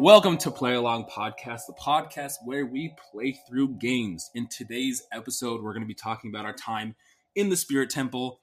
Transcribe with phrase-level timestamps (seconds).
[0.00, 4.30] Welcome to Play Along Podcast, the podcast where we play through games.
[4.34, 6.94] In today's episode, we're going to be talking about our time
[7.34, 8.40] in the Spirit Temple,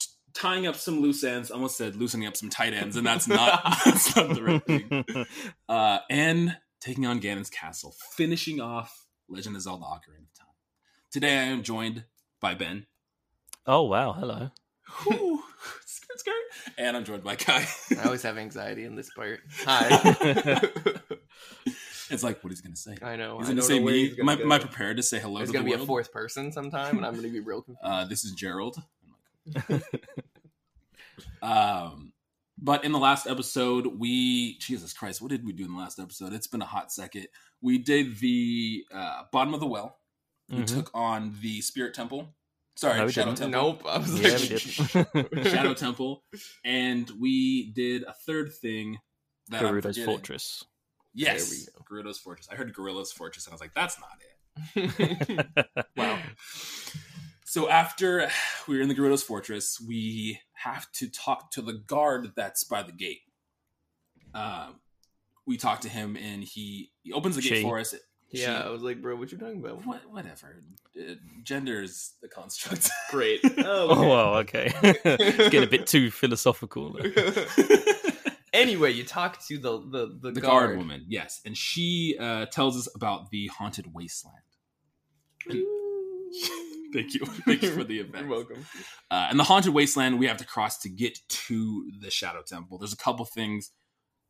[0.00, 1.52] t- tying up some loose ends.
[1.52, 4.66] I almost said loosening up some tight ends, and that's not that's not the right
[4.66, 5.26] thing.
[5.68, 10.48] Uh, and taking on Ganon's castle, finishing off Legend of Zelda: Ocarina of Time.
[11.12, 12.02] Today, I am joined
[12.40, 12.88] by Ben.
[13.64, 14.50] Oh wow, hello.
[16.18, 16.32] Skirt,
[16.64, 16.74] skirt.
[16.78, 17.66] And I'm joined by Kai.
[17.98, 19.40] I always have anxiety in this part.
[19.64, 19.88] Hi.
[22.10, 22.96] it's like, what he's going to say?
[23.02, 23.38] I know.
[23.38, 24.14] He's I going to don't say me.
[24.18, 25.86] Am I, gonna am I prepared to say hello There's to the gonna be a
[25.86, 27.80] fourth person sometime, and I'm gonna be real confused.
[27.84, 28.76] Uh, this is Gerald.
[31.42, 32.12] um,
[32.58, 35.98] but in the last episode, we Jesus Christ, what did we do in the last
[35.98, 36.32] episode?
[36.32, 37.28] It's been a hot second.
[37.62, 39.96] We did the uh, bottom of the well.
[40.50, 40.66] We Mhm.
[40.66, 42.34] took on the Spirit Temple.
[42.80, 43.34] Sorry, No, Shadow.
[43.34, 43.48] Temple.
[43.48, 43.82] nope.
[43.86, 45.44] I was Yeah, like.
[45.48, 46.24] Shadow Temple,
[46.64, 48.98] and we did a third thing
[49.48, 49.98] that I'm Gerudo's.
[49.98, 50.64] Fortress.
[51.12, 52.48] Yes, There Gerudo's Fortress.
[52.50, 54.16] I heard Gorilla's Fortress, and I was like, that's not
[54.76, 55.46] it.
[55.96, 56.18] Wow.
[57.44, 58.30] So after
[58.66, 62.82] we were in the Gerudo's Fortress, we have to talk to the guard that's by
[62.82, 63.20] the gate.
[64.32, 64.76] Um,
[65.46, 67.94] we talk to him, and he, he opens the gate for us.
[68.32, 69.84] Yeah, She- I was like, bro, what you talking about?
[69.86, 70.62] what, whatever.
[70.98, 72.88] Uh, gender is the construct.
[73.10, 73.40] Great.
[73.58, 74.72] Oh well, okay.
[74.82, 76.96] it's getting a bit too philosophical.
[78.52, 82.46] anyway, you talk to the the the, the guard, guard woman, yes, and she uh,
[82.46, 84.36] tells us about the haunted wasteland.
[86.92, 88.26] Thank you, thank you for the event.
[88.26, 88.66] You're welcome.
[89.10, 92.78] Uh, and the haunted wasteland we have to cross to get to the shadow temple.
[92.78, 93.70] There's a couple things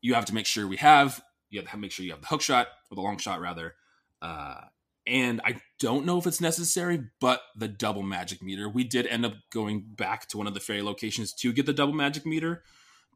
[0.03, 1.23] you have to make sure we have.
[1.49, 3.75] You have to make sure you have the hook shot or the long shot rather.
[4.23, 4.61] Uh,
[5.07, 8.69] and I don't know if it's necessary, but the double magic meter.
[8.69, 11.73] We did end up going back to one of the fairy locations to get the
[11.73, 12.63] double magic meter,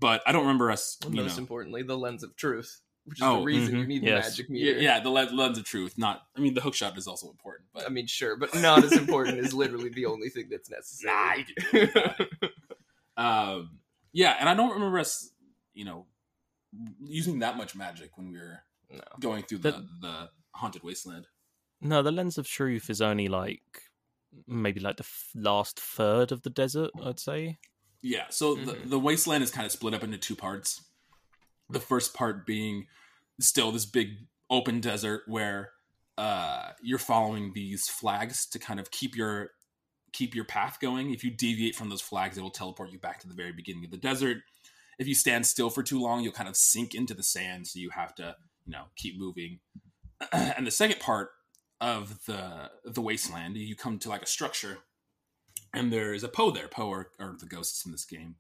[0.01, 0.97] but I don't remember us.
[1.05, 3.89] You Most know, importantly, the lens of truth, which is Oh, the reason you mhm,
[3.89, 4.25] need yes.
[4.25, 4.79] the magic meter.
[4.81, 5.99] yeah, the le- lens of truth.
[5.99, 8.83] Not, I mean, the hook shot is also important, but I mean, sure, but not
[8.83, 11.47] as important as literally the only thing that's necessary.
[11.73, 12.51] you can
[13.17, 13.79] um,
[14.13, 15.31] yeah, and I don't remember us,
[15.75, 16.07] you know,
[17.05, 18.61] using that much magic when we were
[18.91, 19.01] no.
[19.21, 21.27] going through the, That- the haunted wasteland.
[21.81, 23.63] No, the lens of truth is only like
[24.47, 26.91] maybe like the f- last third of the desert.
[27.03, 27.59] I'd say.
[28.03, 28.91] Yeah, so the, Mhm.
[28.91, 30.83] the wasteland is kind of split up into two parts.
[31.71, 32.87] The first part being
[33.41, 35.73] still this big open desert where
[36.17, 39.51] uh, you're following these flags to kind of keep your
[40.13, 41.13] keep your path going.
[41.13, 43.85] If you deviate from those flags, it will teleport you back to the very beginning
[43.85, 44.39] of the desert.
[44.97, 47.81] If you stand still for too long, you'll kind of sink into the sand, so
[47.81, 49.59] you have to, you know, keep moving.
[50.33, 51.31] and the second part
[51.81, 54.79] of the the wasteland, you come to like a structure
[55.75, 56.69] and there's a Poe there.
[56.69, 58.37] Poe are, are the ghosts in this game,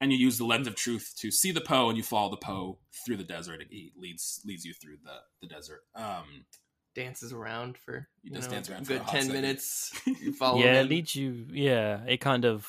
[0.00, 2.36] and you use the lens of truth to see the Poe, and you follow the
[2.36, 3.60] Poe through the desert.
[3.62, 5.80] and He leads leads you through the the desert.
[5.94, 6.44] Um,
[6.94, 9.40] dances around for you does know, dance around a for a good hot ten second.
[9.40, 9.92] minutes.
[10.06, 10.88] You follow yeah, it him.
[10.88, 11.46] leads you.
[11.50, 12.68] Yeah, it kind of.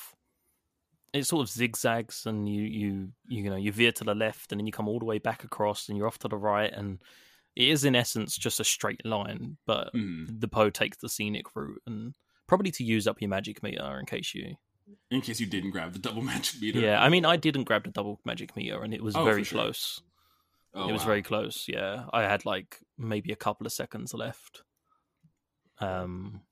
[1.14, 4.60] It sort of zigzags, and you you you know you veer to the left, and
[4.60, 6.98] then you come all the way back across, and you're off to the right, and
[7.58, 10.40] it is in essence just a straight line, but mhm.
[10.40, 12.14] the Poe takes the scenic route, and
[12.46, 14.54] probably to use up your magic meter in case you
[15.10, 16.78] in case you didn't grab the double magic meter.
[16.78, 19.42] Yeah, I mean, I didn't grab the double magic meter, and it was Oh, very
[19.42, 19.58] sure.
[19.58, 20.00] close.
[20.72, 21.06] Oh, it was wow.
[21.08, 21.66] very close.
[21.66, 24.62] Yeah, I had like maybe a couple of seconds left.
[25.80, 26.42] Um,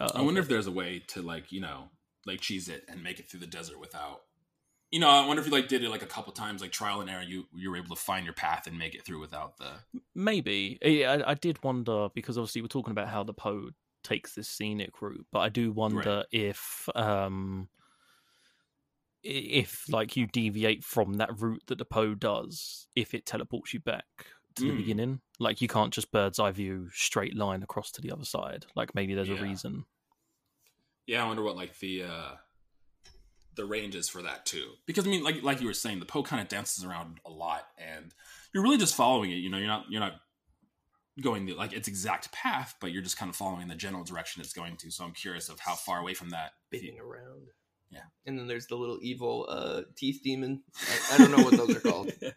[0.00, 1.90] I wonder if there's a way to like you know
[2.24, 4.22] like cheese it and make it through the desert without.
[4.92, 7.00] You know, I wonder if you like did it like a couple times, like trial
[7.00, 7.22] and error.
[7.22, 9.80] You you were able to find your path and make it through without the.
[10.14, 13.70] maybe Yeah, I, I did wonder because obviously we're talking about how the Poe
[14.02, 17.68] takes this scenic route, but I do wonder if um
[19.22, 23.80] if like you deviate from that route that the Poe does, if it teleports you
[23.80, 24.04] back
[24.56, 24.72] to the Mm.
[24.72, 28.66] beginning, like you can't just bird's eye view straight line across to the other side.
[28.74, 29.34] Like maybe there's Yeah.
[29.34, 29.86] a reason.
[31.06, 32.36] Yeah, I wonder what like the uh
[33.54, 34.72] the ranges for that too.
[34.86, 37.30] Because I mean, like like you were saying, the Poe kind of dances around a
[37.30, 38.14] lot, and
[38.54, 39.36] you're really just following it.
[39.36, 40.14] You know, you're not you're not
[41.20, 44.40] going the like its exact path, but you're just kind of following the general direction
[44.42, 44.90] it's going to.
[44.90, 46.52] So I'm curious of how far away from that.
[46.72, 47.48] spinning around.
[47.90, 48.04] Yeah.
[48.24, 50.62] And then there's the little evil uh, teeth demon.
[51.10, 52.06] I, I don't know what those are called.
[52.20, 52.32] the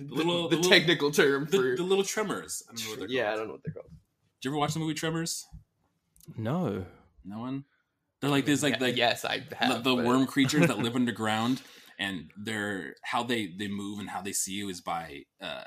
[0.00, 2.64] The, little the the little- technical term the, for the little tremors.
[2.68, 3.86] I don't know what yeah, I don't know what they're called.
[4.40, 5.46] Did you ever watch the movie Tremors?
[6.36, 6.84] No.
[7.24, 7.64] No one.
[8.20, 10.78] They're like there's like Yeah, like yes, I the, have the but- worm creatures that
[10.78, 11.62] live underground
[11.98, 15.64] and they're how they they move and how they see you is by uh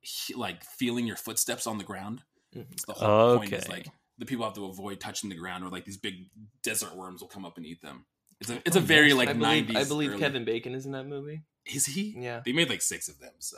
[0.00, 2.22] he- like feeling your footsteps on the ground
[2.56, 2.66] Mhm.
[2.72, 5.68] it's the whole point is like the people have to avoid touching the ground or
[5.70, 6.14] like these big
[6.62, 8.06] desert worms will come up and eat them
[8.40, 9.16] It's a it's a Oh, very yes.
[9.16, 9.76] like I believe, 90s.
[9.76, 11.42] I believe early- Kevin Bacon is in that movie.
[11.66, 12.14] is he?
[12.18, 12.40] Yeah.
[12.44, 13.56] They made like six of them, so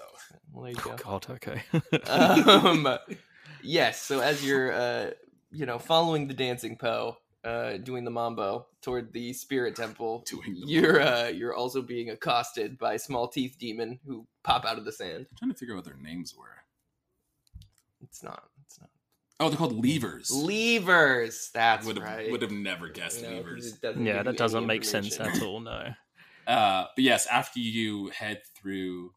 [0.52, 0.96] Well, there you Oh.
[0.96, 1.62] God, okay.
[2.10, 2.88] um,
[3.62, 4.00] yes.
[4.02, 5.10] So as you're, uh,
[5.50, 7.16] you know, following the dancing Poe,
[7.46, 10.54] uh, doing the mambo toward the spirit temple, doing.
[10.66, 14.92] You're uh, you're also being accosted by small teeth demon who pop out of the
[14.92, 15.26] sand.
[15.30, 16.56] I'm trying to figure out what their names were.
[18.02, 18.44] It's not.
[18.64, 18.90] It's not.
[19.38, 20.32] Oh, they're called Leevers.
[20.32, 21.52] Leevers.
[21.52, 22.30] That's would have right.
[22.30, 23.66] would have never guessed No, 'cause Leevers.
[23.74, 25.60] it doesn't give yeah, that doesn't make sense at all.
[25.60, 25.88] No.
[26.46, 29.10] Uh, but yes, after you head through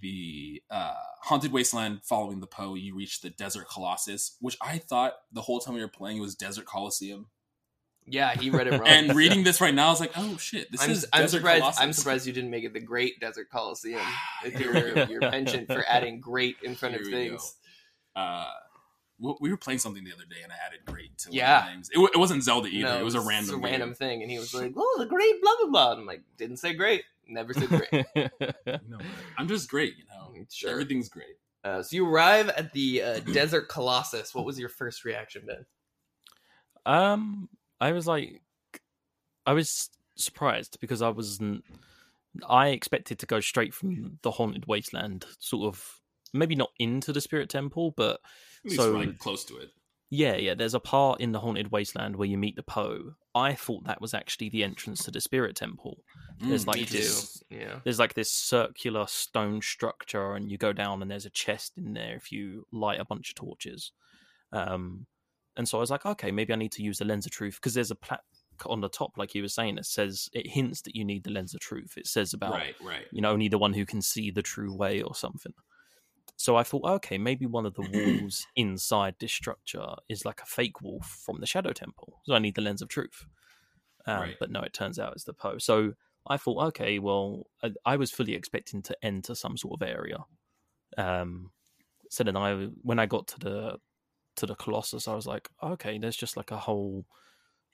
[0.00, 5.12] the uh, haunted wasteland following the Poe, you reach the Desert Colossus, which I thought
[5.30, 7.26] the whole time we were playing was Desert Coliseum.
[8.10, 8.88] Yeah, he read it wrong.
[8.88, 11.38] And reading this right now, I was like, oh shit, this I'm, is I'm Desert
[11.38, 11.60] surprised.
[11.62, 11.80] Colossus.
[11.80, 14.00] I'm surprised you didn't make it the Great Desert Coliseum.
[14.44, 17.30] With your your penchant for adding "great" in front of Here we go.
[17.30, 17.54] things.
[18.16, 18.46] Uh,
[19.20, 21.34] we- we were playing something the other day, and I added "great" to one of
[21.36, 21.64] Yeah.
[21.66, 21.90] the names.
[21.94, 22.88] It, wa- it wasn't Zelda either.
[22.88, 25.40] No, it was a random, a random thing, and he was like, "Oh, the Great
[25.42, 27.04] blah blah blah." And I'm like, "Didn't say great.
[27.28, 28.06] Never said great."
[28.88, 28.98] No,
[29.38, 30.34] I'm just great, you know.
[30.50, 30.70] sure.
[30.70, 31.36] Everything's great.
[31.62, 34.34] Uh, so you arrive at the uh, Desert Colossus.
[34.34, 35.66] What was your first reaction, Ben?
[36.86, 37.48] Um,
[37.80, 38.40] I was like,
[39.46, 41.64] I was surprised because I wasn't.
[42.48, 46.00] I expected to go straight from the haunted wasteland, sort of
[46.32, 48.20] maybe not into the spirit temple, but
[48.64, 49.70] At least So- right close to it.
[50.10, 50.54] yeah, yeah.
[50.54, 53.14] There's a part in the haunted wasteland where you meet the Poe.
[53.34, 56.04] I thought that was actually the entrance to the spirit temple.
[56.40, 57.80] There's Mm, like Me me this- Yeah.
[57.82, 61.94] There's like this circular stone structure, and you go down, and there's a chest in
[61.94, 63.90] there if you light a bunch of torches.
[64.52, 65.06] Um,
[65.56, 67.56] and so I was like, okay, maybe I need to use the lens of truth
[67.56, 68.22] because there's a plaque
[68.66, 71.30] on the top, like you were saying, that says it hints that you need the
[71.30, 71.94] lens of truth.
[71.96, 73.06] It says about Right, right.
[73.10, 75.54] you know only the one who can see the true way or something.
[76.36, 77.82] So I thought, okay, maybe one of the
[78.22, 82.20] walls inside this structure is like a fake wall from the Shadow Temple.
[82.24, 83.26] So I need the lens of truth.
[84.06, 84.36] Um, Right.
[84.40, 85.58] But no, it turns out it's the Poe.
[85.58, 85.92] So
[86.26, 90.18] I thought, okay, well, I, I was fully expecting to enter some sort of area.
[90.96, 91.50] Um,
[92.10, 93.78] so then I, when I got to the
[94.36, 97.04] to the Colossus, I was like, okay, there's just like a whole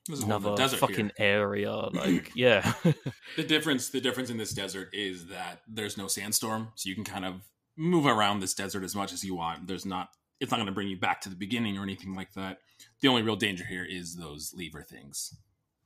[0.09, 1.27] There's whole another desert fucking here.
[1.27, 1.71] area.
[1.93, 2.73] Like, yeah,
[3.37, 7.05] The difference, the difference in this desert is that there's no sandstorm, so you can
[7.05, 7.43] kind of
[7.77, 9.67] move around this desert as much as you want.
[9.67, 10.09] There's not,
[10.41, 12.59] it's not going to bring you back to the beginning or anything like that.
[13.01, 15.35] The only real danger here is those Leever things.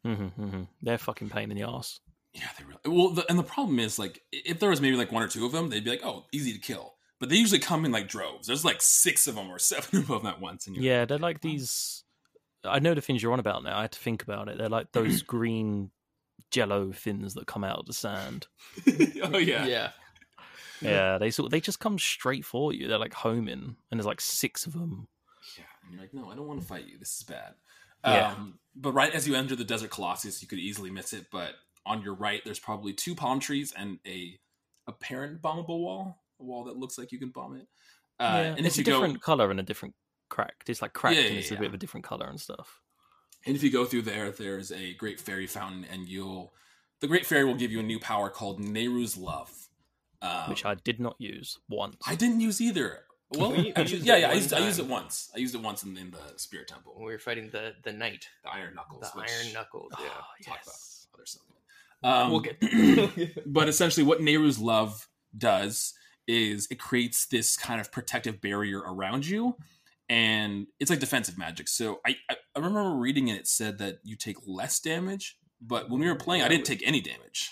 [0.05, 2.01] hmm hmm they're fucking pain in the ass.
[2.33, 2.81] Yeah, they really.
[2.87, 5.45] Well, the, and the problem is like if there was maybe like one or two
[5.45, 6.95] of them, they'd be like, oh, easy to kill.
[7.21, 8.47] But they usually come in like droves.
[8.47, 10.67] There's like six of them or seven of them at once.
[10.67, 12.03] And you're Yeah, they're like these.
[12.65, 13.79] I know the things you're on about now.
[13.79, 14.59] I had to think about it.
[14.59, 15.91] They're like those green
[16.51, 18.49] jello fins that come out of the sand.
[19.23, 19.67] oh yeah.
[19.67, 19.91] Yeah.
[20.81, 22.89] Yeah, they sort of, they just come straight for you.
[22.89, 25.09] They're like homing, and there's like six of them.
[25.59, 26.99] Yeah, and you're like, no, I don't want to fight you.
[26.99, 27.55] This is bad.
[28.05, 28.29] Yeah.
[28.33, 31.27] Um, but right as you enter the desert colossus, you could easily miss it.
[31.31, 31.53] But
[31.85, 34.39] on your right, there's probably two palm trees and a
[34.87, 37.67] apparent bombable wall, a wall that looks like you can bomb it.
[38.19, 39.95] Uh, yeah, and it's if a you different go, color and a different
[40.29, 40.69] cracked.
[40.69, 42.81] It's like cracked Yeah, and yeah, it's a bit of a different color and stuff.
[43.47, 46.53] and if you go through there, there's a great fairy fountain, and you'll
[47.01, 49.51] the great fairy will give you a new power called Nayru's love,
[50.21, 51.97] um, which I did not use once.
[52.07, 53.01] I didn't use either.
[53.33, 55.31] Well, We- we actually, yeah, yeah, I used, I used it once.
[55.35, 58.27] I used it once in, in the Spirit Temple, We were fighting the the knight,
[58.45, 59.11] the Iron Knuckles.
[59.13, 59.93] the which Iron Knuckles.
[59.99, 60.07] Yeah.
[60.11, 61.07] Oh, talk yes.
[61.13, 61.43] about other stuff.
[62.03, 63.43] Um, we'll get.
[63.47, 65.07] but essentially, what Nayru's love
[65.39, 65.95] does
[66.27, 69.57] is it creates this kind of protective barrier around you,
[70.09, 71.69] and it's like defensive magic.
[71.69, 73.41] So I, I, remember reading it.
[73.41, 76.83] It said that you take less damage, but when we were playing, I didn't take
[76.87, 77.51] any damage.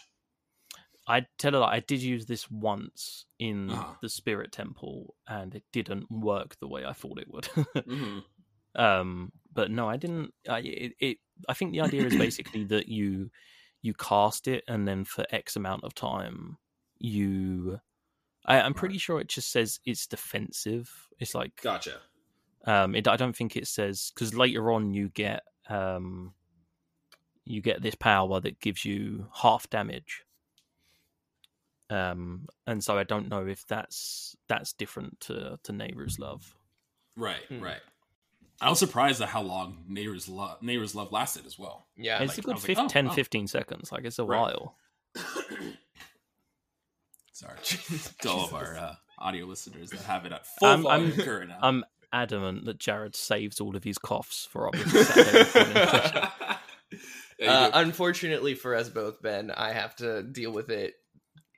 [1.07, 3.95] I tell you I did use this once in Uh-huh.
[4.03, 7.49] the Spirit Temple, and it didn't work the way I thought it would.
[7.89, 8.23] Mhm.
[8.75, 11.17] um but no i didn't I, it, it
[11.49, 13.31] i think the idea is basically that you
[13.81, 16.59] you cast it and then for x amount of time
[16.99, 17.81] you
[18.49, 20.91] I, i'm pretty sure it just says it's defensive
[21.21, 21.99] it's like Gotcha.
[22.65, 26.33] um it, i don't think it says because later on you get um
[27.45, 30.25] you get this power that gives you half damage
[31.91, 36.55] um and so i don't know if that's that's different to to Nayru's love
[37.17, 37.61] Right, Hmm.
[37.61, 37.81] right.
[38.61, 41.87] I was surprised at how long Nayru's love Nayru's love lasted as well.
[41.97, 42.23] yeah.
[42.23, 43.13] it's like, a I good was like, oh, 10 wow.
[43.13, 44.39] 15 seconds like it's a Right.
[44.55, 44.77] while
[47.39, 47.57] Sorry,
[48.23, 51.21] to all of our uh, audio listeners that have it at full I'm- volume I'm-
[51.25, 51.53] current.
[51.63, 56.29] I'm adamant that Jared saves all of his coughs for our Saturday recording session.
[56.91, 60.95] There you Uh, unfortunately for us both, Ben, I have to deal with it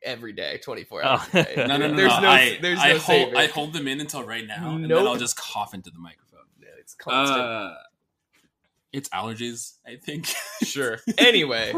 [0.03, 1.55] every day, 24 hours a day.
[1.57, 2.21] no, no, no, There's no.
[2.21, 3.35] no, I, there's I no hold.
[3.35, 6.41] I hold them in until right now, and then I'll just cough into the microphone.
[6.79, 7.41] It's constant.
[7.41, 7.75] Uh,
[8.93, 10.27] it's allergies, I think.
[10.65, 10.99] sure.
[11.17, 11.73] Anyway,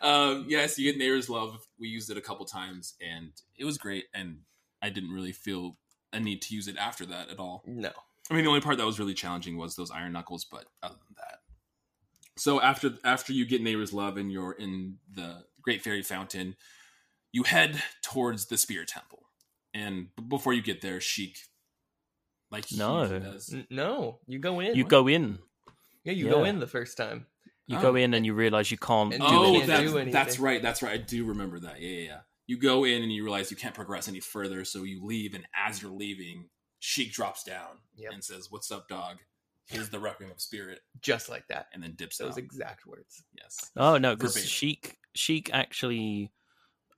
[0.00, 1.66] um, yes, you get Nayru's Love.
[1.78, 4.04] We used it a couple times, and it was great.
[4.14, 4.38] And
[4.82, 5.76] I didn't really feel
[6.12, 7.62] a need to use it after that at all.
[7.66, 7.90] No.
[8.30, 10.94] I mean, the only part that was really challenging was those iron knuckles, but other
[11.06, 11.38] than that.
[12.36, 16.56] So after after you get Nayru's Love and you're in the Great Fairy Fountain,
[17.32, 19.22] you head towards the Spirit Temple.
[19.72, 21.38] And b- before you get there, Sheik,
[22.50, 23.06] like No.
[23.18, 24.18] does, N- No.
[24.26, 24.74] You go in.
[24.74, 25.38] You go in.
[26.04, 27.26] Yeah, you go in the first time.
[27.66, 27.82] You Oh.
[27.82, 29.66] go in and you realize you can't And do you oh, anything.
[30.12, 30.62] that's, that's right.
[30.62, 30.92] That's right.
[30.92, 31.80] I do remember that.
[31.80, 32.18] Yeah, yeah, yeah.
[32.46, 35.34] You go in and you realize you can't progress any further, so you leave.
[35.34, 38.12] And as you're leaving, Sheik drops down Yep.
[38.12, 39.16] and says, "What's up, dog?
[39.66, 41.66] Here's the Requiem of Spirit," Just like that.
[41.72, 42.38] and then dips Those out.
[42.38, 43.24] exact words.
[43.36, 43.72] yes.
[43.76, 46.30] Oh no, because Sheik Sheik actually,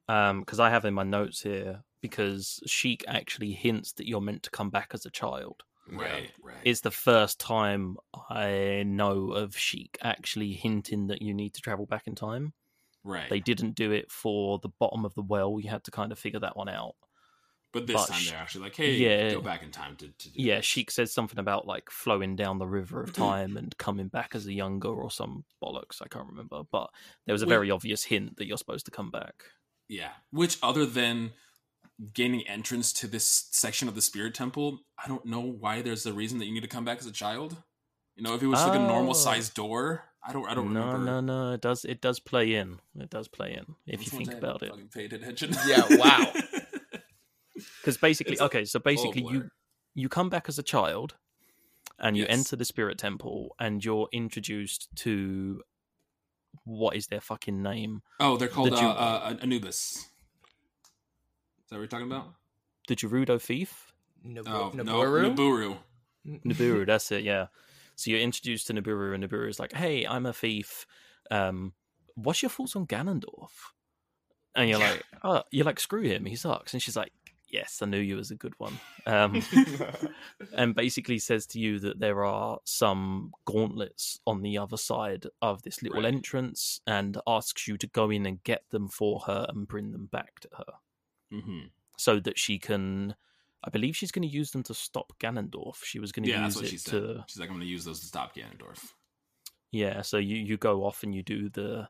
[0.08, 4.42] um, because I have in my notes here because Sheik actually hints that you're meant
[4.42, 5.62] to come back as a child.
[5.96, 6.30] Right.
[6.42, 6.56] Right.
[6.64, 7.96] It's the first time
[8.30, 12.52] I know of Sheik actually hinting that you need to travel back in time.
[13.04, 13.28] right.
[13.30, 15.58] They didn't do it for the bottom of the well.
[15.60, 16.94] You had to kind of figure that one out.
[17.72, 19.30] but this but time they're actually like, "Hey, yeah.
[19.34, 22.34] go back in time to, to do Yeah, this." Sheik says something about like flowing
[22.36, 26.00] down the river of time and coming back as a younger or some bollocks.
[26.02, 26.88] I can't remember, but
[27.26, 27.54] there was a Wait.
[27.54, 29.34] very obvious hint that you're supposed to come back.
[29.88, 30.10] Yeah.
[30.30, 31.32] Which other than
[32.14, 36.12] gaining entrance to this section of the Spirit Temple, I don't know why there's a
[36.12, 37.56] reason that you need to come back as a child.
[38.16, 39.14] You know, if it was like a normal Oh.
[39.14, 40.48] sized door, I don't.
[40.48, 41.04] I don't no, remember.
[41.04, 41.52] no, no.
[41.54, 41.84] It does.
[41.84, 42.80] It does play in.
[42.98, 44.90] It does play in if you Which ones think about it.
[44.92, 45.54] Paid attention.
[45.66, 46.32] Yeah, wow.
[47.80, 49.50] Because basically, It's okay, so basically, you blur.
[49.94, 51.16] you come back as a child,
[51.98, 52.38] and you Yes.
[52.38, 55.62] enter the spirit temple, and you're introduced to
[56.64, 58.02] what is their fucking name?
[58.20, 60.06] oh, they're called The uh, Jew- uh, Anubis.
[61.68, 62.28] Is that what you're talking about?
[62.88, 63.92] The Gerudo thief,
[64.26, 65.34] Nobu- Oh no, Noboru?
[65.36, 65.76] Nabooru.
[66.46, 66.86] Nabooru.
[66.86, 67.24] that's it.
[67.24, 67.48] Yeah.
[67.94, 70.86] So you're introduced to Nabooru, and Nabooru is like, "Hey, I'm a thief.
[71.30, 71.74] Um,
[72.14, 73.50] what's your thoughts on Ganondorf?"
[74.54, 76.24] And you're like, "Oh, you're like, screw him.
[76.24, 77.12] He sucks." And she's like,
[77.50, 79.42] "Yes, I knew you was a good one." Um,
[80.54, 85.60] and basically says to you that there are some gauntlets on the other side of
[85.64, 86.14] this little Right.
[86.14, 90.06] entrance and asks you to go in and get them for her and bring them
[90.06, 90.72] back to her
[91.30, 91.66] hmm
[91.96, 93.14] so that she can
[93.64, 95.82] I believe she's going to use them to stop Ganondorf.
[95.82, 96.92] She was going to Yeah, that's use what it she said.
[96.92, 98.92] to She's like, I'm going to use those to stop Ganondorf.
[99.72, 101.88] yeah, so you you go off and you do the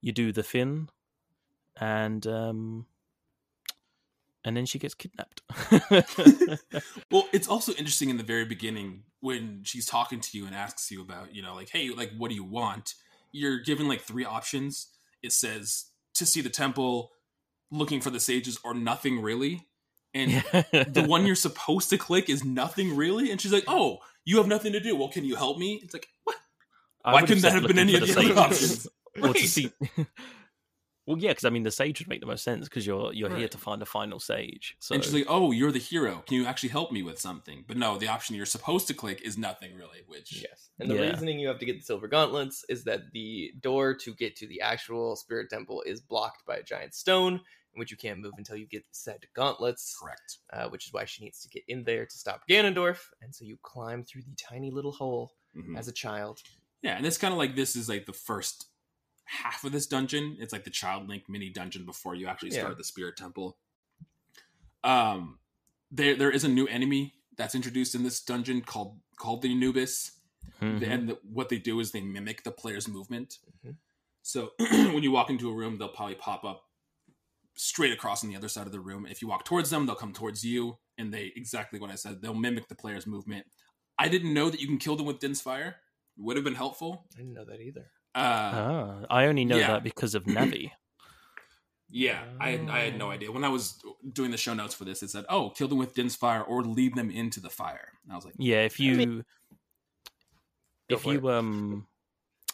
[0.00, 0.88] you do the fin
[1.80, 2.86] and um
[4.44, 5.42] and then she gets kidnapped.
[7.10, 10.90] well, it's also interesting in the very beginning when she's talking to you and asks
[10.90, 12.94] you about, you know, like, hey, like, what do you want?
[13.32, 14.86] You're given like three options.
[15.22, 17.10] It says to see the temple,
[17.70, 19.66] looking for the sages, or nothing really.
[20.14, 20.32] And
[20.86, 23.30] the one you're supposed to click is nothing really.
[23.30, 24.96] And she's like, oh, you have nothing to do.
[24.96, 25.80] Well, can you help me?
[25.82, 26.36] It's like, what?
[27.04, 28.38] I Why couldn't that have been any of the other sages.
[28.38, 28.88] options?
[29.22, 29.48] or to Right.
[29.48, 29.72] see.
[31.06, 33.30] well, yeah, because I mean, the sage would make the most sense because you're you're
[33.30, 34.76] here to find a final sage.
[34.78, 36.22] So And she's like, oh, you're the hero.
[36.26, 37.64] Can you actually help me with something?
[37.66, 40.70] But no, the option you're supposed to click is nothing really, which Yes.
[40.78, 41.10] And the Yeah.
[41.10, 44.46] reasoning you have to get the silver gauntlets is that the door to get to
[44.46, 47.40] the actual spirit temple is blocked by a giant stone, in
[47.78, 50.38] which you can't move until you get said gauntlets, correct.
[50.52, 52.98] uh, which is why she needs to get in there to stop Ganondorf.
[53.22, 55.78] And so you climb through the tiny little hole Mhm.
[55.78, 56.40] as a child.
[56.82, 58.66] Yeah, and it's kind of like this is like the first
[59.24, 60.36] half of this dungeon.
[60.40, 62.60] It's like the Child Link mini dungeon before you actually Yeah.
[62.60, 63.58] start the Spirit Temple.
[64.84, 65.38] Um,
[65.90, 70.12] there there is a new enemy that's introduced in this dungeon called called the Anubis,
[70.60, 70.82] Mhm.
[70.88, 73.38] and the, what they do is they mimic the player's movement.
[73.66, 73.76] Mhm.
[74.22, 76.67] So when you walk into a room, they'll probably pop up
[77.58, 79.04] straight across on the other side of the room.
[79.04, 82.22] If you walk towards them, they'll come towards you, and they exactly what I said.
[82.22, 83.46] They'll mimic the player's movement.
[83.98, 85.76] I didn't know that you can kill them with Din's fire.
[86.16, 87.04] Would have been helpful.
[87.14, 87.90] I didn't know that either.
[88.14, 89.68] Uh, ah, I only know yeah.
[89.68, 90.70] that because of Navi.
[91.90, 93.10] yeah, I had, I had no Oh.
[93.10, 93.30] idea.
[93.32, 95.94] When I was doing the show notes for this, it said, "Oh, kill them with
[95.94, 98.94] Din's fire or lead them into the fire." And I was like, yeah, if you
[98.96, 99.24] mean-
[100.88, 101.86] if for you um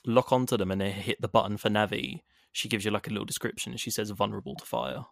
[0.07, 2.23] lock onto them and they hit the button for Navi,
[2.55, 3.73] she gives you like a little description.
[3.73, 5.05] and She says vulnerable to fire.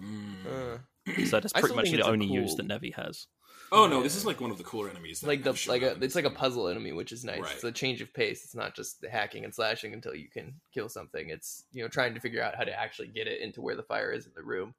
[0.00, 0.46] mm.
[0.46, 0.78] Uh,
[1.26, 3.26] So that's pretty much the it's a only use that Navi has.
[3.72, 6.14] "Oh no, this is like one of the cooler enemies." like the like a it's
[6.14, 7.40] like a puzzle enemy, which is nice.
[7.40, 7.54] Right.
[7.54, 8.44] It's a change of pace.
[8.44, 11.30] It's not just the hacking and slashing until you can kill something.
[11.30, 13.82] It's you know trying to figure out how to actually get it into where the
[13.82, 14.74] fire is in the room.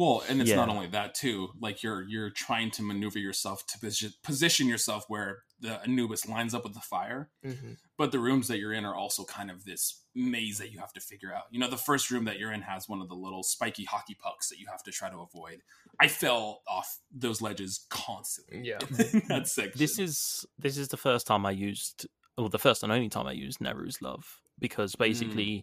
[0.00, 1.50] Well, and it's not only that too.
[1.60, 6.54] Like you're you're trying to maneuver yourself to position position yourself where the Anubis lines
[6.54, 7.28] up with the fire.
[7.44, 7.72] Mm-hmm.
[7.98, 10.94] But the rooms that you're in are also kind of this maze that you have
[10.94, 11.42] to figure out.
[11.50, 14.16] You know, the first room that you're in has one of the little spiky hockey
[14.18, 15.60] pucks that you have to try to avoid.
[16.00, 18.62] I fell off those ledges constantly.
[18.70, 18.78] Yeah.
[19.12, 19.78] in that section.
[19.78, 22.06] This is this is the first time I used,
[22.38, 24.24] or the first and only time I used Nayru's Love
[24.58, 25.62] because basically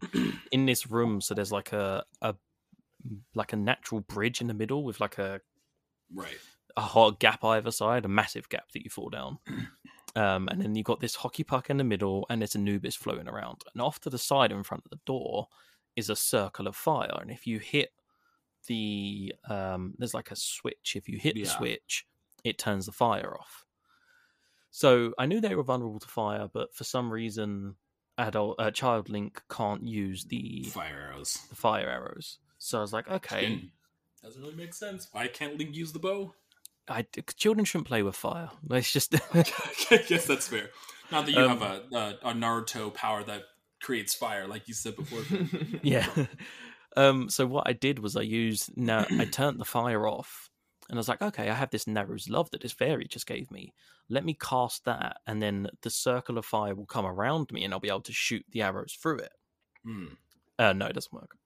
[0.51, 2.35] in this room, so there's like a a
[3.35, 5.41] like a natural bridge in the middle with like a
[6.13, 6.37] Right.
[6.75, 9.39] a hot gap either side, a massive gap that you fall down.
[10.15, 13.27] Um, and then you've got this hockey puck in the middle, and there's Anubis floating
[13.27, 13.61] around.
[13.71, 15.47] And off to the side in front of the door
[15.95, 17.19] is a circle of fire.
[17.21, 17.91] And if you hit
[18.65, 20.95] the, um, there's like a switch.
[20.95, 22.07] If you hit the switch,
[22.43, 23.63] it turns the fire off.
[24.71, 27.75] So I knew they were vulnerable to fire, but for some reason,
[28.17, 31.45] adult uh, child Link can't use the, Fire arrows.
[31.49, 32.39] the fire arrows.
[32.67, 33.71] So I was like, okay, Again,
[34.21, 35.07] doesn't really make sense.
[35.13, 36.33] Why can't Link use the bow?
[36.89, 37.05] I,
[37.37, 38.49] children shouldn't play with fire.
[38.71, 40.69] It's just I guess that's fair.
[41.09, 43.43] Not that you Um, have a, a a Naruto power that
[43.81, 45.23] creates fire, like you said before.
[45.81, 46.09] yeah.
[46.97, 50.49] Um, so what I did was I used now I turned the fire off,
[50.89, 53.49] and I was like, okay, I have this Nayru's love that this fairy just gave
[53.49, 53.73] me.
[54.09, 57.73] Let me cast that, and then the circle of fire will come around me, and
[57.73, 59.33] I'll be able to shoot the arrows through it.
[59.85, 60.05] Hmm.
[60.59, 61.37] Uh, no, it doesn't work.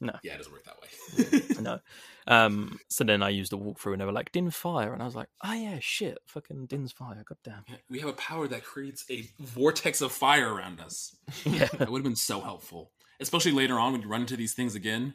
[0.00, 1.40] Yeah, it doesn't work that way.
[1.60, 1.78] No.
[2.26, 5.04] Um, so then I used the walkthrough, and they were like, "Din fire," and I
[5.04, 9.04] was like, "Oh yeah, shit, fucking Din's fire, goddamn." we have a power that creates
[9.10, 11.16] a vortex of fire around us.
[11.44, 11.66] Yeah.
[11.78, 14.76] That would have been so helpful, especially later on when you run into these things
[14.76, 15.14] again.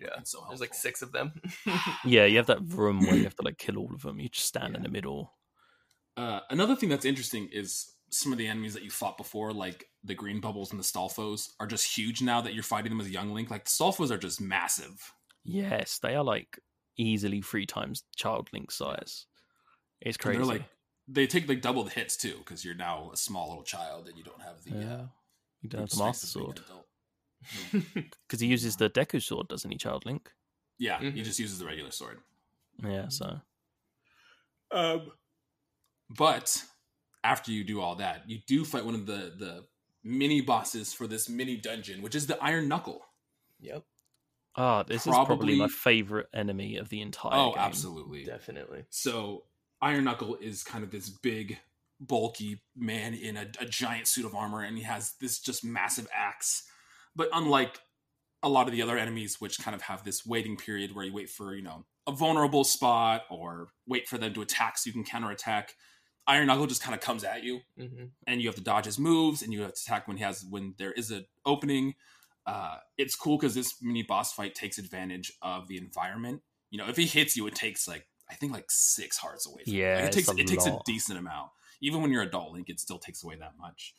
[0.00, 0.08] yeah.
[0.24, 0.48] So helpful.
[0.48, 1.34] There's like six of them.
[2.04, 4.18] Yeah, you have that room where you have to like kill all of them.
[4.18, 5.32] You just stand in the middle.
[6.16, 9.88] Uh, another thing that's interesting is some of the enemies that you fought before, like
[10.04, 13.06] the green bubbles and the Stalfos, are just huge now that you're fighting them as
[13.06, 13.50] a young Link.
[13.50, 15.12] Like the Stalfos are just massive.
[15.44, 16.58] Yes, they are like
[16.96, 19.26] easily three times child link size.
[20.00, 20.38] It's And crazy.
[20.38, 20.64] they're like
[21.08, 24.18] they take like double the hits too because you're now a small little child and
[24.18, 25.06] you don't have the yeah, uh,
[25.62, 26.60] you don't have the strength master sword
[28.28, 30.32] because he uses the Deku sword, doesn't he, child link?
[30.78, 31.24] Yeah, he Mhm.
[31.24, 32.20] just uses the regular sword.
[32.82, 33.40] Yeah, so
[34.72, 35.12] Um,
[36.10, 36.64] but
[37.26, 39.64] after you do all that, you do fight one of the the
[40.04, 43.04] mini bosses for this mini dungeon, which is the Iron Knuckle.
[43.60, 43.82] yep.
[44.54, 47.32] ah, this is probably my favorite enemy of the entire.
[47.34, 47.58] Oh, game.
[47.58, 48.24] absolutely.
[48.24, 48.84] Definitely.
[48.90, 49.44] So
[49.82, 51.58] Iron Knuckle is kind of this big,
[52.00, 56.06] bulky man in a, a giant suit of armor, and he has this just massive
[56.14, 56.62] axe.
[57.16, 57.80] But unlike
[58.42, 61.12] a lot of the other enemies, which kind of have this waiting period where you
[61.12, 64.92] wait for you know a vulnerable spot or wait for them to attack so you
[64.92, 65.74] can counterattack,
[66.26, 68.98] Iron Knuckle just kind of comes at you, hmm and you have to dodge his
[68.98, 71.94] moves, and you have to attack when he has when there is an opening.
[72.46, 76.42] Uh, it's cool because this mini boss fight takes advantage of the environment.
[76.70, 79.64] You know, if he hits you, it takes like I think like six hearts away.
[79.64, 79.74] From.
[79.74, 81.50] Yeah, Like, it takes a it takes a decent amount.
[81.80, 83.94] Even when you're adult Link, it still takes away that much.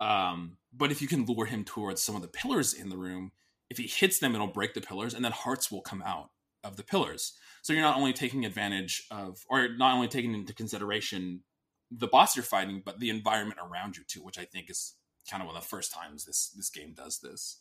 [0.00, 3.32] Um, but if you can lure him towards some of the pillars in the room,
[3.70, 6.30] if he hits them, it'll break the pillars, and then hearts will come out
[6.62, 7.32] of the pillars.
[7.62, 11.42] So you're not only taking advantage of, or not only taking into consideration
[11.90, 14.94] the boss you're fighting, but the environment around you too, which I think is
[15.30, 17.60] kind of one of the first times this this game does this.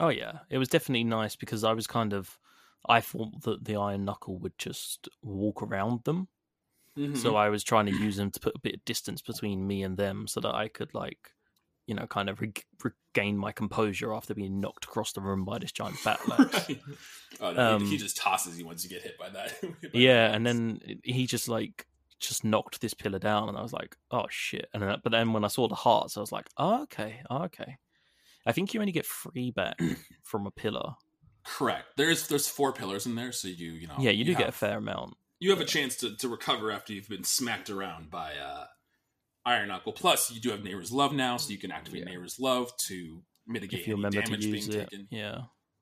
[0.00, 2.38] Oh yeah, it was definitely nice because I was kind of,
[2.88, 6.28] I thought that the Iron Knuckle would just walk around them,
[6.96, 7.16] Mm-hmm.
[7.16, 9.82] so I was trying to use them to put a bit of distance between me
[9.82, 11.32] and them, so that I could like,
[11.88, 15.58] you know, kind of reg- regain my composure after being knocked across the room by
[15.58, 16.68] this giant battle axe.
[16.68, 16.80] Right.
[17.40, 19.60] Oh, no, he, he Um, just tosses you once you get hit by that.
[19.62, 21.84] by yeah, and then he just like
[22.20, 24.68] just knocked this pillar down, and I was like, oh shit!
[24.72, 27.42] And then, but then when I saw the hearts, I was like, oh, okay, oh,
[27.44, 27.76] okay.
[28.46, 29.78] I think you only get three back
[30.22, 30.94] from a pillar.
[31.44, 31.86] correct.
[31.96, 34.52] There's there's four pillars in there, so you you know yeah, you do get a
[34.52, 35.14] fair amount.
[35.40, 38.64] you have a chance to, to recover after you've been smacked around by uh,
[39.46, 39.92] Iron Knuckle.
[39.92, 42.14] Plus, you do have Nayru's Love now, so you can activate Yeah.
[42.14, 45.08] Nayru's Love to mitigate If you any remember to damage use being it, taken.
[45.10, 45.38] yeah.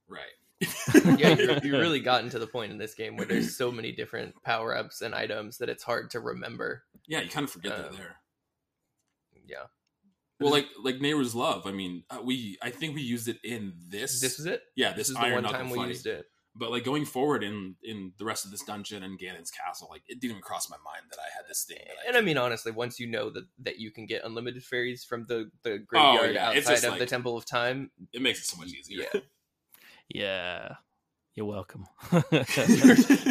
[0.08, 0.22] Right.
[1.18, 4.34] yeah, you're really gotten to the point in this game where there's so many different
[4.42, 6.84] power ups and items that it's hard to remember.
[7.06, 8.16] yeah, you kind of forget Um, there.
[9.46, 9.64] Yeah,
[10.40, 11.66] Well, like like Nayru's Love.
[11.66, 14.20] I mean, uh, we I think we used it in this.
[14.20, 14.62] this is it.
[14.76, 15.88] yeah, This this, is the one time we fight.
[15.88, 16.26] used it.
[16.54, 20.02] But like going forward in in the rest of this dungeon and Ganon's castle, like
[20.06, 21.78] it didn't even cross my mind that I had this thing.
[21.86, 25.02] That And I mean, honestly, once you know that that you can get unlimited fairies
[25.04, 28.44] from the the graveyard Oh, yeah, outside of the Temple of Time, it makes it
[28.46, 29.06] so much easier.
[29.14, 29.20] yeah,
[30.14, 30.76] Yeah.
[31.34, 31.86] You're welcome.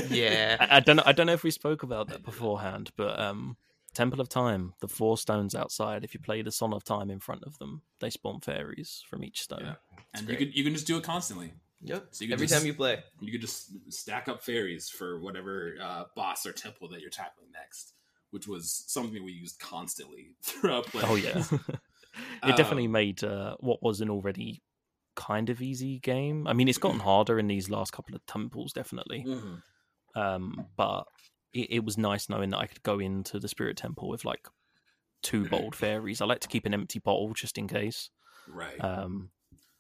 [0.10, 3.20] yeah, I, I don't know I don't know if we spoke about that beforehand, but
[3.20, 3.58] um
[3.94, 7.20] Temple of Time, the four stones outside, if you play the Song of Time in
[7.20, 9.62] front of them, they spawn fairies from each stone.
[9.66, 9.74] Yeah.
[10.16, 10.40] and great.
[10.40, 11.54] you could you can just do it constantly.
[11.82, 12.08] yep.
[12.12, 15.20] So you can Every just- time you play, You can just stack up fairies for
[15.20, 17.94] whatever uh, boss or temple that you're tackling next,
[18.32, 21.08] which was something we used constantly throughout playing.
[21.08, 21.44] Oh yeah.
[21.52, 21.64] Um,
[22.50, 24.64] it definitely made uh, what was an already
[25.26, 26.48] kind of easy game.
[26.48, 29.24] I mean, it's gotten harder in these last couple of temples, definitely.
[29.28, 29.62] Mhm.
[30.16, 31.04] Um, but
[31.54, 34.48] it, it was nice knowing that I could go into the spirit temple with like
[35.22, 36.22] two bold fairies.
[36.22, 38.10] I like to keep an empty bottle just in case.
[38.48, 38.84] right.
[38.84, 39.30] Um,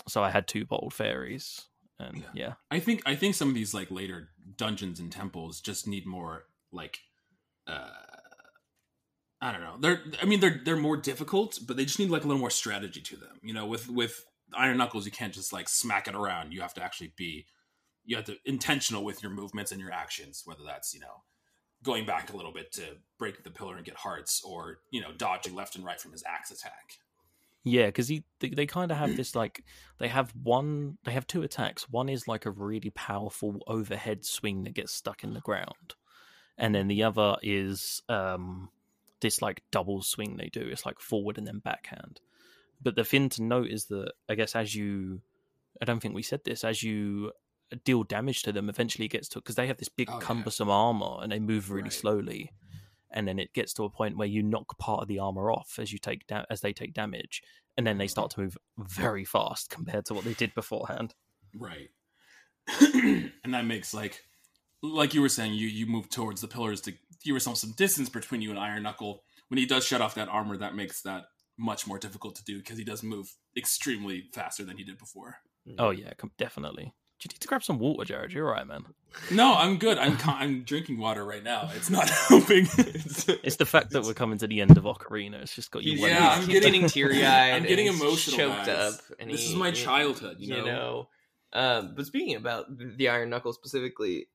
[0.08, 1.67] so I had two bold fairies,
[1.99, 2.30] and Yeah.
[2.34, 6.06] yeah, I think I think some of these like later dungeons and temples just need
[6.06, 6.99] more like
[7.67, 7.89] uh
[9.43, 9.77] I don't know.
[9.80, 12.49] They're I mean they're they're more difficult, but they just need like a little more
[12.51, 13.39] strategy to them.
[13.43, 14.23] You know, with with
[14.55, 16.53] Iron Knuckles you can't just like smack it around.
[16.53, 17.45] You have to actually be
[18.05, 21.23] you have to intentional with your movements and your actions, whether that's, you know,
[21.83, 25.11] going back a little bit to break the pillar and get hearts or, you know,
[25.17, 26.97] dodging left and right from his axe attack.
[27.63, 29.63] yeah, because they, they kind of have this like
[29.99, 31.89] they have one, they have two attacks.
[31.89, 35.95] One is like a really powerful overhead swing that gets stuck in the ground,
[36.57, 38.69] and then the other is um
[39.21, 40.61] this like double swing they do.
[40.61, 42.19] It's like forward and then backhand.
[42.81, 45.21] But the thing to note is that I guess as you,
[45.81, 47.31] I don't think we said this, as you
[47.85, 50.19] deal damage to them, eventually it gets to because they have this big Oh, yeah.
[50.19, 51.93] cumbersome armor and they move really Right.
[51.93, 52.51] slowly,
[53.11, 55.77] and then it gets to a point where you knock part of the armor off
[55.79, 57.41] as you take da- as they take damage,
[57.77, 61.13] and then they start to move very fast compared to what they did beforehand.
[61.55, 61.89] Right.
[63.43, 64.21] and that makes like
[64.83, 66.99] like you were saying, you you move towards the pillars to give
[67.35, 69.23] yourself some distance between you and Iron Knuckle.
[69.49, 71.25] When he does shut off that armor, that makes that
[71.62, 75.38] much more difficult to do because he does move extremely faster than he did before.
[75.78, 76.93] Oh yeah, com- definitely.
[77.19, 78.34] Do you need to grab some water, Jared?
[78.34, 78.84] You're all right, man.
[79.30, 80.00] No, I'm good.
[80.00, 81.69] I'm con- I'm drinking water right now.
[81.76, 82.65] It's not helping.
[83.43, 85.36] It's the fact that we're coming to the end of Ocarina.
[85.43, 85.91] It's just got you.
[85.91, 86.21] He's, wondering.
[86.24, 87.54] Yeah, I'm getting- getting, teary eyed.
[87.54, 88.93] I'm getting emotional, choked guys.
[88.95, 89.00] up.
[89.19, 91.10] And This he- is my he- childhood, you know?
[91.54, 94.28] Um, but speaking about the the Iron Knuckle specifically,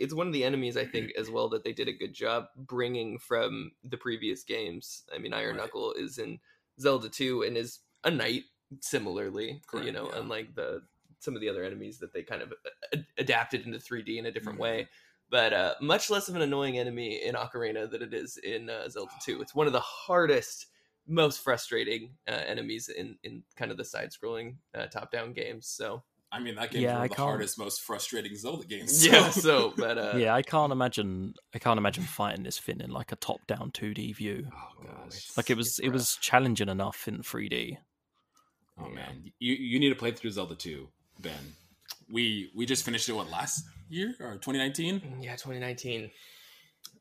[0.00, 2.46] it's one of the enemies I think as well that they did a good job
[2.56, 5.04] bringing from the previous games.
[5.14, 5.62] I mean, Iron Right.
[5.66, 6.40] Knuckle is in
[6.80, 8.44] Zelda 2 and is a knight
[8.80, 10.18] similarly, you know, yeah.
[10.20, 10.82] unlike the
[11.20, 12.52] some of the other enemies that they kind of
[12.92, 14.62] a- adapted into 3D in a different Mhm.
[14.62, 14.88] way.
[15.30, 18.88] But uh, much less of an annoying enemy in Ocarina than it is in uh,
[18.90, 19.40] Zelda 2.
[19.40, 20.66] It's one of the hardest,
[21.06, 25.66] most frustrating uh, enemies in, in kind of the side scrolling uh, top down games.
[25.66, 26.02] So,
[26.34, 29.06] I mean, that game's Yeah, one I of the can't- hardest, most frustrating Zelda games.
[29.10, 31.34] yeah, so, but uh, yeah, I can't imagine.
[31.54, 34.48] I can't imagine fighting this thing in like a top-down 2D view.
[34.52, 35.30] Oh gosh.
[35.36, 37.78] Like it was, It's it was challenging enough in 3D.
[38.78, 40.88] Oh man, you you need to play through Zelda 2,
[41.20, 41.54] Ben.
[42.10, 45.18] We we just finished it what last year or 2019?
[45.20, 46.10] Yeah, 2019.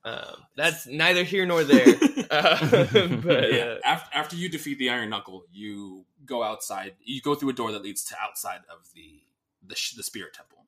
[0.06, 1.86] Um, that's neither here nor there.
[2.32, 2.86] Uh,
[3.24, 3.64] but yeah.
[3.64, 6.94] uh, After after you defeat the Iron Knuckle, you go outside.
[7.04, 9.22] You go through a door that leads to outside of the
[9.62, 10.66] the, the Spirit Temple,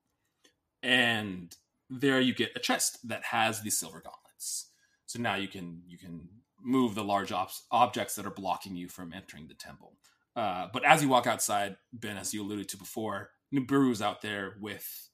[0.84, 1.56] and
[1.89, 4.67] there you get a chest that has the silver gauntlets.
[5.08, 6.30] So now you can you can
[6.62, 9.93] move the large ob- objects that are blocking you from entering the temple.
[10.36, 14.56] Uh, but as you walk outside, Ben, as you alluded to before, Nabooru's out there
[14.60, 15.10] with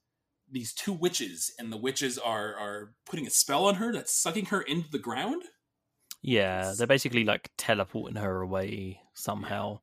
[0.52, 4.48] these two witches, and the witches are are putting a spell on her that's sucking
[4.48, 5.44] her into the ground.
[6.22, 9.80] Yeah, they're basically like teleporting her away somehow.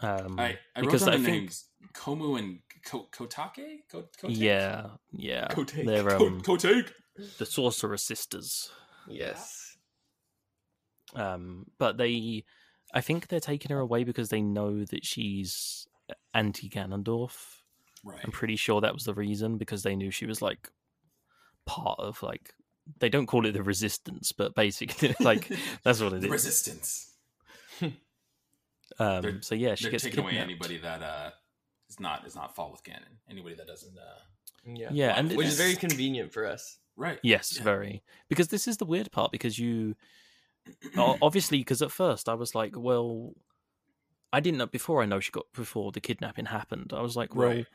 [0.00, 1.64] Um, I, I wrote because down I the think- names
[1.94, 3.78] Koume and Ko- Kotake.
[3.90, 4.36] Ko- Kotake?
[4.36, 5.86] yeah, yeah, Kotake.
[5.86, 6.90] they're Ko- um, Kotake.
[7.38, 8.70] the sorcerer sisters.
[9.08, 9.62] yes.
[11.14, 12.44] Um, but they,
[12.92, 15.86] I think they're taking her away because they know that she's
[16.34, 17.32] anti Ganondorf.
[18.06, 18.20] Right.
[18.24, 20.70] I'm pretty sure that was the reason because they knew she was like
[21.66, 22.54] part of like
[23.00, 25.50] they don't call it the resistance, but basically like
[25.82, 26.32] that's what it the is.
[26.32, 27.12] resistance.
[28.98, 31.30] Um, They're- so yeah, she gets taking away anybody that uh
[31.90, 33.18] is not is not fall with Ganon.
[33.28, 33.98] Anybody that doesn't.
[33.98, 34.20] uh
[34.64, 34.88] Yeah.
[34.92, 36.78] Yeah, and Which is very convenient for us.
[36.96, 37.18] Right.
[37.22, 37.64] Yes, Yeah.
[37.64, 38.02] very.
[38.28, 39.96] Because this is the weird part because you
[40.96, 43.32] obviously because at first I was like, well,
[44.32, 46.92] I didn't know before I know she got before the kidnapping happened.
[46.94, 47.66] I was like, well, Right.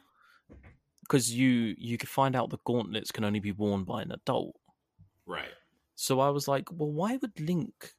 [1.11, 4.55] Because you you could find out the gauntlets can only be worn by an adult.
[5.25, 5.51] Right.
[5.95, 7.93] So I was like, well, why would Link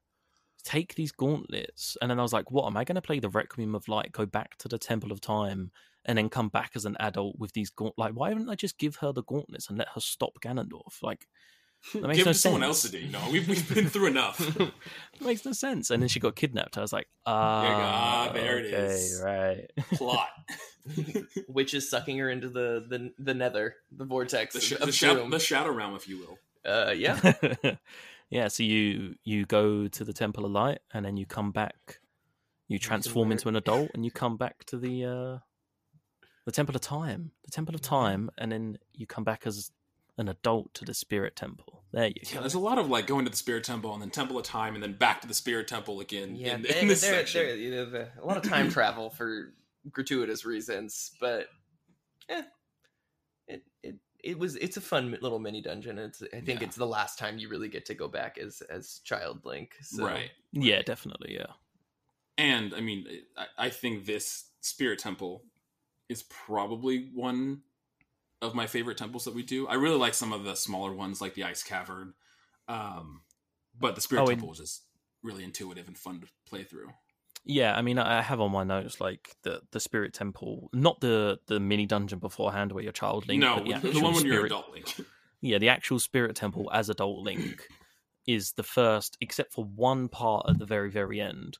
[0.64, 1.98] take these gauntlets?
[2.00, 4.12] And then I was like, what am I going to play the Requiem of Light,
[4.12, 5.70] go back to the Temple of Time,
[6.06, 7.94] and then come back as an adult with these gaunt?
[7.98, 11.02] Like, why wouldn't I just give her the gauntlets and let her stop Ganondorf?
[11.02, 11.28] Like,
[11.94, 12.98] that makes Give no it to someone else to do.
[12.98, 14.40] You know, we've we've been through enough.
[15.20, 15.90] It makes no sense.
[15.90, 16.76] And then she got kidnapped.
[16.76, 19.22] I was like, ah, ah, there it okay, is.
[19.24, 19.70] right.
[19.92, 20.28] Plot.
[20.96, 24.90] Which Witches sucking her into the the, the nether, the vortex the, sh- of the,
[24.90, 26.38] shadow, the shadow realm, if you will.
[26.64, 27.34] Uh, yeah.
[28.30, 28.48] yeah.
[28.48, 32.00] So you you go to the Temple of Light, and then you come back.
[32.66, 35.38] You transform into an adult, and you come back to the uh,
[36.46, 39.70] the Temple of Time, the Temple of Time, and then you come back as
[40.18, 41.84] an adult to the Spirit Temple.
[41.92, 42.40] There you Yeah, go.
[42.40, 44.74] there's a lot of like going to the Spirit Temple and then Temple of Time
[44.74, 46.36] and then back to the Spirit Temple again.
[46.36, 47.46] Yeah, in, there- in this there- section.
[47.46, 49.52] there- you know, the- a lot of time travel for
[49.90, 51.48] gratuitous reasons, but
[52.28, 52.42] eh,
[53.48, 55.98] it it it was it's a fun little mini dungeon.
[55.98, 56.66] It's I think Yeah.
[56.68, 59.74] it's the last time you really get to go back as as child Link.
[59.82, 60.30] So, Right.
[60.52, 61.34] Yeah, definitely.
[61.34, 61.52] Yeah.
[62.38, 65.44] And I mean, I, I think this Spirit Temple
[66.08, 67.62] is probably one
[68.42, 69.66] of my favorite temples that we do.
[69.68, 72.12] I really like some of the smaller ones, like the Ice Cavern.
[72.68, 73.22] Um,
[73.78, 74.82] but the Spirit Oh, Temple was just
[75.22, 76.90] really intuitive and fun to play through.
[77.44, 81.40] Yeah, I mean, I have on my notes like the the spirit temple, not the
[81.46, 83.40] the mini dungeon beforehand where you're child Link.
[83.40, 84.94] no, but the, the, one when you're adult Link.
[85.44, 87.66] Yeah, the actual spirit temple as adult Link
[88.28, 91.58] is the first, except for one part at the very very end.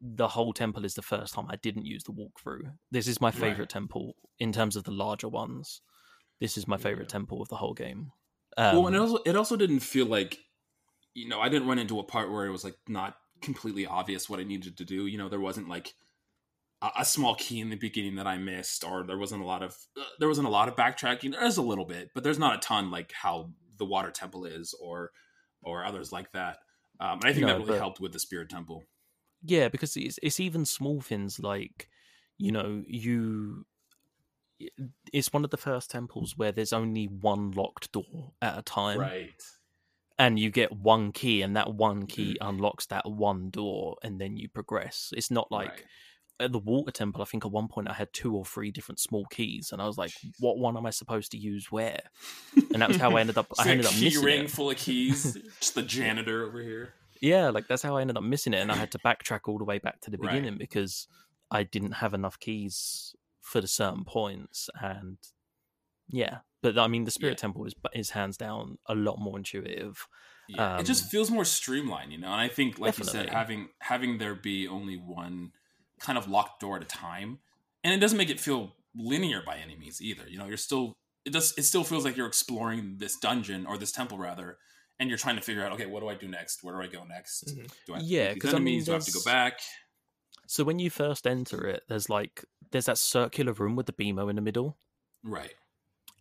[0.00, 2.76] The whole temple is the first time I didn't use the walkthrough.
[2.90, 3.34] This is my Right.
[3.34, 5.80] favorite temple in terms of the larger ones.
[6.40, 7.18] This is my favorite Yeah.
[7.18, 8.12] temple of the whole game.
[8.56, 10.38] well, and it Um, also it also didn't feel like,
[11.14, 14.28] you know, I didn't run into a part where it was like not completely obvious
[14.28, 15.06] what I needed to do.
[15.06, 15.94] You know, there wasn't like
[16.82, 19.62] a, a small key in the beginning that I missed, or there wasn't a lot
[19.62, 21.32] of uh, there wasn't a lot of backtracking.
[21.32, 24.74] There's a little bit, but there's not a ton like how the water temple is,
[24.74, 25.12] or
[25.62, 26.58] or others like that.
[27.00, 28.84] Um, and I think No, that really but- helped with the spirit temple.
[29.44, 31.88] Yeah, because it's it's even small things like,
[32.38, 33.66] you know, you.
[35.12, 39.00] It's one of the first temples where there's only one locked door at a time,
[39.00, 39.42] Right.
[40.20, 42.48] and you get one key, and that one key mm.
[42.48, 45.12] unlocks that one door, and then you progress.
[45.16, 45.84] It's not like Right.
[46.38, 47.22] at the water temple.
[47.22, 49.86] I think at one point I had two or three different small keys, and I
[49.86, 50.34] was like, Jeez.
[50.38, 52.02] "What one am I supposed to use where?"
[52.72, 53.52] And that was how I ended up.
[53.58, 54.50] I See a ended up missing ring it.
[54.52, 55.36] full of keys.
[55.60, 56.94] just the janitor over here.
[57.22, 59.58] Yeah, like that's how I ended up missing it, and I had to backtrack all
[59.58, 60.44] the way back to the Right.
[60.44, 61.08] beginning because
[61.50, 65.18] I didn't have enough keys for the certain points, and
[66.08, 66.40] yeah.
[66.62, 67.38] But I mean, the Spirit Yeah.
[67.38, 70.08] Temple is is hands down a lot more intuitive.
[70.48, 72.28] Yeah, it just Um, feels more streamlined, you know.
[72.32, 75.52] And I think, like you said, having having there be only one
[76.00, 77.40] kind of locked door at a time,
[77.84, 80.28] and it doesn't make it feel linear by any means either.
[80.28, 80.92] You know, you're still
[81.24, 84.58] it does it still feels like you're exploring this dungeon or this temple rather,
[85.02, 86.64] and you're trying to figure out, okay, what do I do next?
[86.64, 87.56] Where do I go next?
[87.56, 87.70] Mhm.
[87.86, 89.60] Do I Yeah, because 'cause I mean, do I have to go back?
[90.46, 94.30] So when you first enter it, there's like there's that circular room with the Beamos
[94.30, 94.78] in the middle.
[95.24, 95.54] Right.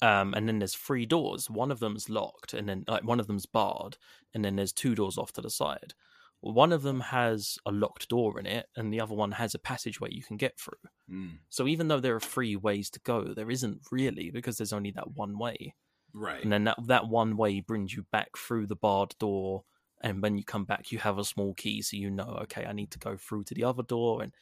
[0.02, 1.50] Um, and then there's three doors.
[1.50, 3.98] One of them's locked, and then like one of them's barred,
[4.34, 5.94] and then there's two doors off to the side.
[6.40, 9.60] One of them has a locked door in it, and the other one has a
[9.60, 10.80] passageway you can get through.
[11.10, 14.74] Mm, So even though there are three ways to go, there isn't really because there's
[14.74, 15.76] only that one way.
[16.14, 16.44] Right.
[16.44, 19.64] And then that that one way brings you back through the barred door,
[20.02, 22.74] and when you come back, you have a small key, so you know, okay, I
[22.74, 24.34] need to go through to the other door, and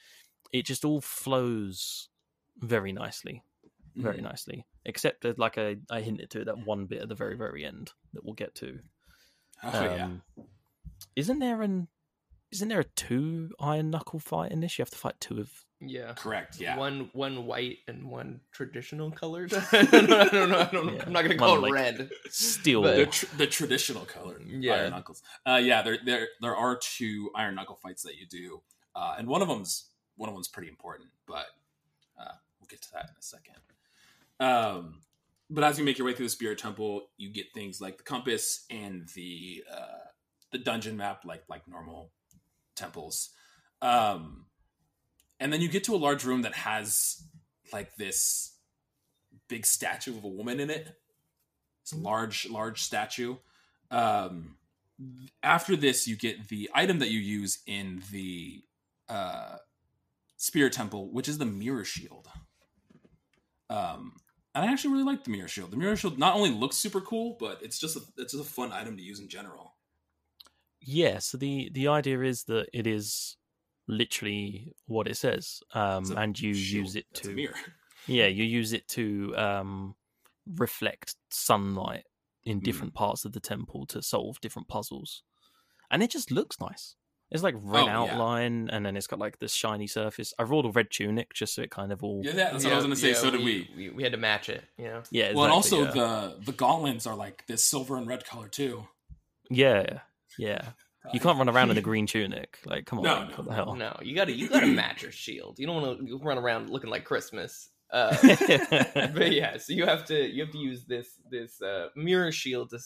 [0.51, 2.09] it just all flows
[2.59, 3.43] very nicely,
[3.95, 4.23] very Mm.
[4.23, 4.65] nicely.
[4.85, 7.91] Except that, like I, I hinted to, that one bit at the very very end
[8.13, 8.79] that we'll get to.
[9.63, 10.05] Oh yeah.
[10.05, 10.23] Um,
[11.15, 11.87] Isn't there an
[12.51, 14.77] isn't there a two iron knuckle fight in this?
[14.77, 15.51] You have to fight two of.
[15.81, 16.13] Yeah.
[16.13, 16.59] Correct.
[16.59, 16.77] Yeah.
[16.77, 19.53] One one white and one traditional colored.
[19.71, 20.19] I don't know.
[20.19, 20.59] I don't know.
[20.59, 20.93] I don't know.
[20.93, 21.03] Yeah.
[21.05, 22.09] I'm not gonna One, call it like- red.
[22.29, 22.81] Steel.
[22.81, 24.73] But- the, tr- the traditional color Yeah.
[24.73, 28.61] iron knuckles uh yeah there there there are two iron knuckle fights that you do
[28.95, 29.85] uh and one of them's
[30.17, 31.45] one of them's pretty important but
[32.19, 33.55] uh we'll get to that in a second
[34.39, 34.95] um
[35.49, 38.03] but as you make your way through the spirit temple you get things like the
[38.03, 40.07] compass and the uh
[40.51, 42.11] the dungeon map like like normal
[42.79, 43.29] temples
[43.81, 44.45] um
[45.39, 47.23] and then you get to a large room that has
[47.71, 48.55] like this
[49.47, 50.95] big statue of a woman in it
[51.89, 53.35] it's a large, large statue.
[53.89, 54.57] Um,
[55.41, 58.61] after this, you get the item that you use in the
[59.07, 59.55] uh,
[60.37, 62.27] Spirit Temple, which is the Mirror Shield.
[63.71, 64.13] Um,
[64.53, 65.71] and I actually really like the Mirror Shield.
[65.71, 68.53] The Mirror Shield not only looks super cool, but it's just a, it's just a
[68.53, 69.73] fun item to use in general.
[70.81, 73.35] Yeah, so the the idea is that it is
[73.87, 77.47] literally what it says, um, and you shield use it that's to
[78.07, 79.95] yeah, you use it to um,
[80.47, 82.03] reflect sunlight
[82.45, 82.51] Hmm.
[82.51, 85.23] in different parts of the temple to solve different puzzles,
[85.91, 86.95] and it just looks nice.
[87.31, 87.97] It's like red Oh, yeah.
[88.13, 90.33] outline, and then it's got like this shiny surface.
[90.39, 92.73] I rolled a red tunic just so it kind of all Yeah, that- that's what
[92.73, 93.09] I was gonna say.
[93.09, 93.69] yeah, so did we.
[93.75, 93.89] we.
[93.89, 94.63] We had to match it.
[94.77, 95.03] You know.
[95.11, 95.33] yeah.
[95.33, 95.91] Well, and also yeah.
[95.91, 98.87] the the gauntlets are like this silver and red color too.
[99.51, 99.99] yeah,
[100.39, 100.61] yeah.
[101.13, 102.59] You can't run around in a green tunic.
[102.65, 103.75] Like, come on, No, what the hell?
[103.75, 105.57] No, you gotta you gotta match your shield.
[105.57, 107.69] You don't want to run around looking like Christmas.
[107.91, 108.15] Uh,
[109.15, 112.69] but yeah, so you have to you have to use this this uh, mirror shield
[112.71, 112.79] to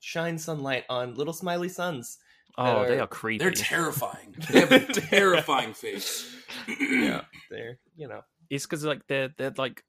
[0.00, 2.18] shine sunlight on little smiley suns.
[2.56, 3.42] Oh, they They're- are creepy.
[3.44, 4.34] They're terrifying.
[4.50, 6.34] They have a terrifying face.
[6.80, 9.82] Yeah, they're you know it's because like they're they're like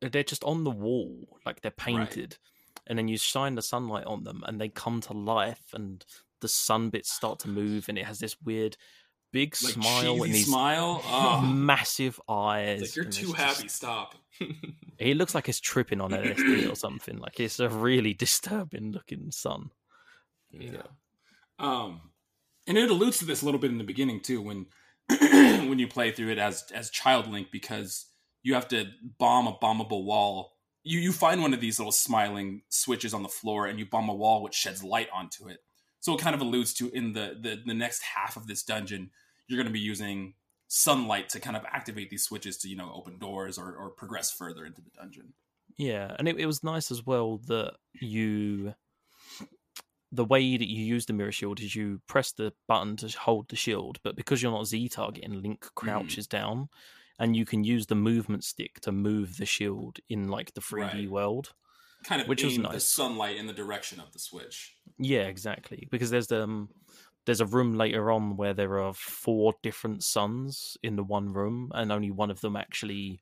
[0.00, 2.38] they're just on the wall, like they're painted,
[2.90, 6.04] and then you shine the sunlight on them, and they come to life, and
[6.42, 8.76] the sun bits start to move, and it has this weird
[9.32, 11.00] big Like smile and these smile.
[11.06, 12.80] Oh, massive eyes.
[12.82, 13.62] like you're too it's happy.
[13.62, 14.14] just- Stop.
[14.98, 17.16] He looks like he's tripping on LSD or something.
[17.16, 19.70] Like it's a really disturbing looking sun.
[20.50, 20.82] yeah.
[21.58, 22.00] Um,
[22.66, 24.66] and it alludes to this a little bit in the beginning too when
[25.08, 28.06] when you play through it as as child link because
[28.42, 28.86] you have to
[29.18, 33.28] bomb a bombable wall you you find one of these little smiling switches on the
[33.28, 35.58] floor and you bomb a wall which sheds light onto it.
[36.00, 39.10] So it kind of alludes to in the the, the next half of this dungeon
[39.46, 40.34] you're going to be using
[40.68, 44.30] sunlight to kind of activate these switches to you know open doors or, or progress
[44.30, 45.34] further into the dungeon.
[45.76, 48.74] Yeah, and it, it was nice as well that you
[50.12, 53.48] the way that you use the mirror shield is you press the button to hold
[53.48, 55.74] the shield, but because you're not Z targeting, Link mm.
[55.74, 56.68] crouches down,
[57.20, 60.80] and you can use the movement stick to move the shield in like the 3D
[61.02, 61.10] Right.
[61.10, 61.52] world.
[62.02, 62.86] kind of Which was aim the nice.
[62.86, 65.86] sunlight in the direction of the switch Yeah, exactly.
[65.90, 66.70] Because there's the um,
[67.26, 71.70] there's a room later on where there are four different suns in the one room,
[71.74, 73.20] and only one of them actually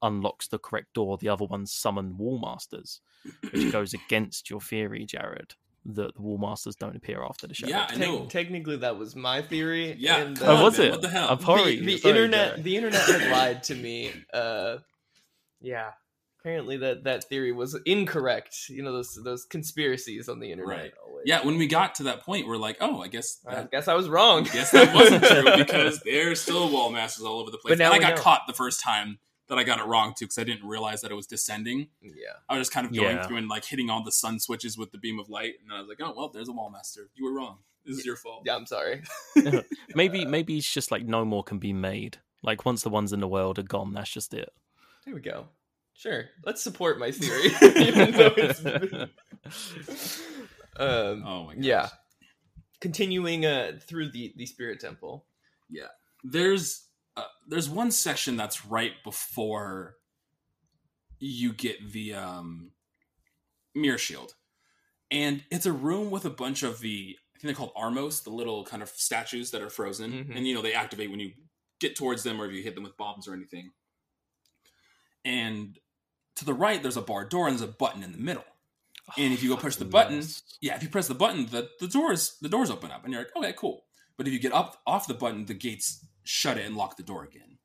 [0.00, 1.18] unlocks the correct door.
[1.18, 3.00] The other ones summon wall masters,
[3.52, 5.54] which goes against your theory, Jared,
[5.86, 7.66] that the wall masters don't appear after the show.
[7.66, 8.26] Yeah, I Te- know.
[8.26, 9.94] technically, that was my theory.
[9.98, 10.90] Yeah, and, come Oh, was man, it?
[10.92, 11.28] what the hell?
[11.30, 11.76] I'm sorry.
[11.80, 12.64] the, the sorry, internet Jared.
[12.64, 14.78] the internet had lied to me uh
[15.60, 15.90] yeah
[16.40, 20.92] apparently that that theory was incorrect you know those those conspiracies on the internet Right.
[21.06, 21.22] always.
[21.26, 23.94] yeah when we got to that point we're like oh i guess i guess i
[23.94, 27.56] was wrong I guess that wasn't true because there's still wall masters all over the
[27.58, 27.72] place.
[27.72, 28.22] But now and I got know.
[28.22, 31.10] caught the first time that I got it wrong too because I didn't realize that
[31.10, 31.88] it was descending.
[32.02, 32.12] yeah
[32.48, 33.26] I was just kind of going Yeah.
[33.26, 35.80] through and like hitting all the sun switches with the beam of light, and I
[35.80, 37.08] was like, oh well, there's a wall master.
[37.14, 37.58] You were wrong.
[37.84, 38.44] This is your fault.
[38.46, 39.02] yeah i'm sorry
[39.94, 42.16] maybe maybe it's just like no more can be made.
[42.42, 44.50] Like once the ones in the world are gone, that's just it.
[45.04, 45.48] there we go
[45.92, 48.64] sure let's support my theory even though it's
[50.76, 51.64] um Oh my gosh.
[51.64, 51.88] yeah
[52.80, 55.26] continuing uh through the the spirit temple
[55.68, 55.88] Yeah,
[56.22, 56.84] There's
[57.16, 59.96] uh, there's one section that's right before
[61.18, 62.70] you get the um,
[63.74, 64.34] mirror shield,
[65.10, 68.30] and it's a room with a bunch of the I think they're called armos, the
[68.30, 70.36] little kind of statues that are frozen, Mhm.
[70.36, 71.32] and you know they activate when you
[71.80, 73.72] get towards them or if you hit them with bombs or anything.
[75.24, 75.78] And
[76.36, 78.44] to the right, there's a barred door and there's a button in the middle.
[79.18, 80.22] And if you go push the button.
[80.60, 83.22] Yeah, if you press the button, the, the doors the doors open up, and you're
[83.22, 83.84] like, okay, cool.
[84.16, 87.02] But if you get up off the button, the gates shut it and lock the
[87.02, 87.58] door again.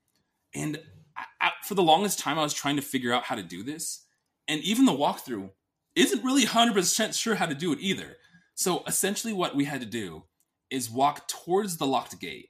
[0.54, 0.80] And
[1.18, 3.64] I, I, for the longest time, I was trying to figure out how to do
[3.64, 4.06] this,
[4.48, 5.50] and even the walkthrough
[5.96, 8.18] isn't really hundred percent sure how to do it either.
[8.56, 10.24] So essentially, what we had to do
[10.70, 12.50] is walk towards the locked gate,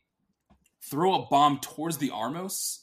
[0.83, 2.79] throw a bomb towards the Armos,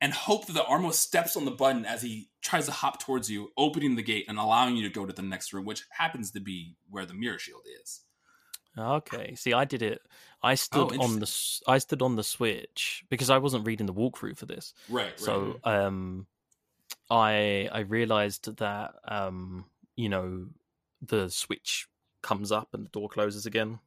[0.00, 3.30] and hope that the Armos steps on the button as he tries to hop towards
[3.30, 6.30] you, opening the gate and allowing you to go to the next room, which happens
[6.32, 8.02] to be where the mirror shield is.
[8.76, 9.34] Okay.
[9.36, 10.02] See, I did it.
[10.42, 11.20] I stood on Oh, interesting.
[11.66, 14.74] the I stood on the switch because I wasn't reading the walkthrough for this.
[14.88, 15.06] Right.
[15.06, 15.16] right.
[15.18, 16.26] So um
[17.10, 20.46] I I realized that um you know
[21.02, 21.86] the switch
[22.22, 23.78] comes up and the door closes again.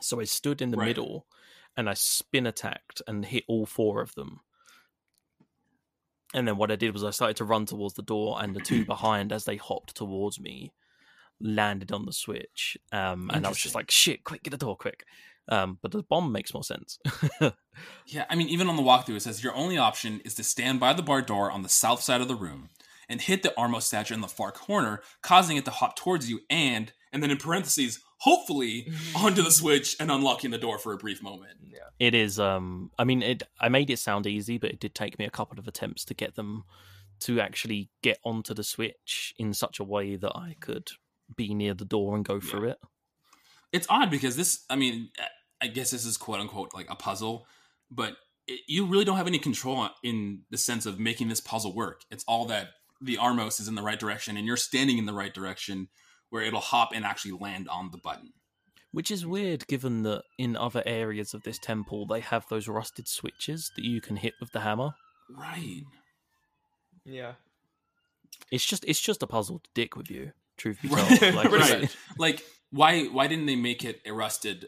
[0.00, 0.88] So I stood in the Right.
[0.88, 1.26] middle
[1.76, 4.40] and I spin attacked and hit all four of them.
[6.32, 8.60] And then what I did was I started to run towards the door and the
[8.60, 10.72] two behind as they hopped towards me
[11.40, 12.76] landed on the switch.
[12.92, 15.04] Um and I was just like shit, quick, get the door quick.
[15.48, 16.98] Um but the bomb makes more sense.
[18.06, 20.80] Yeah, I mean, even on the walkthrough, it says your only option is to stand
[20.80, 22.70] by the bar door on the south side of the room
[23.08, 26.40] and hit the Armos statue in the far corner, causing it to hop towards you,
[26.48, 30.96] and and then in parentheses, hopefully onto the switch and unlocking the door for a
[30.96, 31.58] brief moment.
[31.62, 32.38] yeah It is.
[32.38, 33.42] Um, I mean, it.
[33.60, 36.14] I made it sound easy, but it did take me a couple of attempts to
[36.14, 36.64] get them
[37.20, 40.90] to actually get onto the switch in such a way that I could
[41.36, 42.78] be near the door and go through it.
[43.72, 45.10] It's odd because this, I mean,
[45.60, 47.46] I guess this is quote unquote like a puzzle,
[47.90, 48.16] but
[48.46, 52.02] it, you really don't have any control in the sense of making this puzzle work.
[52.10, 55.12] It's all that the Armos is in the right direction and you're standing in the
[55.12, 55.88] right direction
[56.30, 58.32] where it'll hop and actually land on the button.
[58.92, 63.06] Which is weird, given that in other areas of this temple they have those rusted
[63.06, 64.90] switches that you can hit with the hammer.
[65.30, 65.84] Right.
[67.04, 67.34] yeah
[68.50, 70.32] It's just, it's just a puzzle to dick with you.
[70.60, 71.18] Truth be Right.
[71.18, 71.96] told, like, Right.
[72.18, 74.66] Like why why didn't they make it a rusted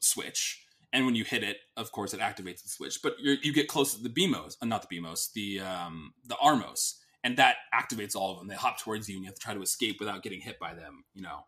[0.00, 0.62] switch?
[0.92, 3.00] And when you hit it, of course, it activates the switch.
[3.02, 6.36] But you you get close to the Beamos, uh, not the Beamos, the um, the
[6.36, 8.46] Armos, and that activates all of them.
[8.48, 10.74] They hop towards you, and you have to try to escape without getting hit by
[10.74, 11.04] them.
[11.14, 11.44] You know,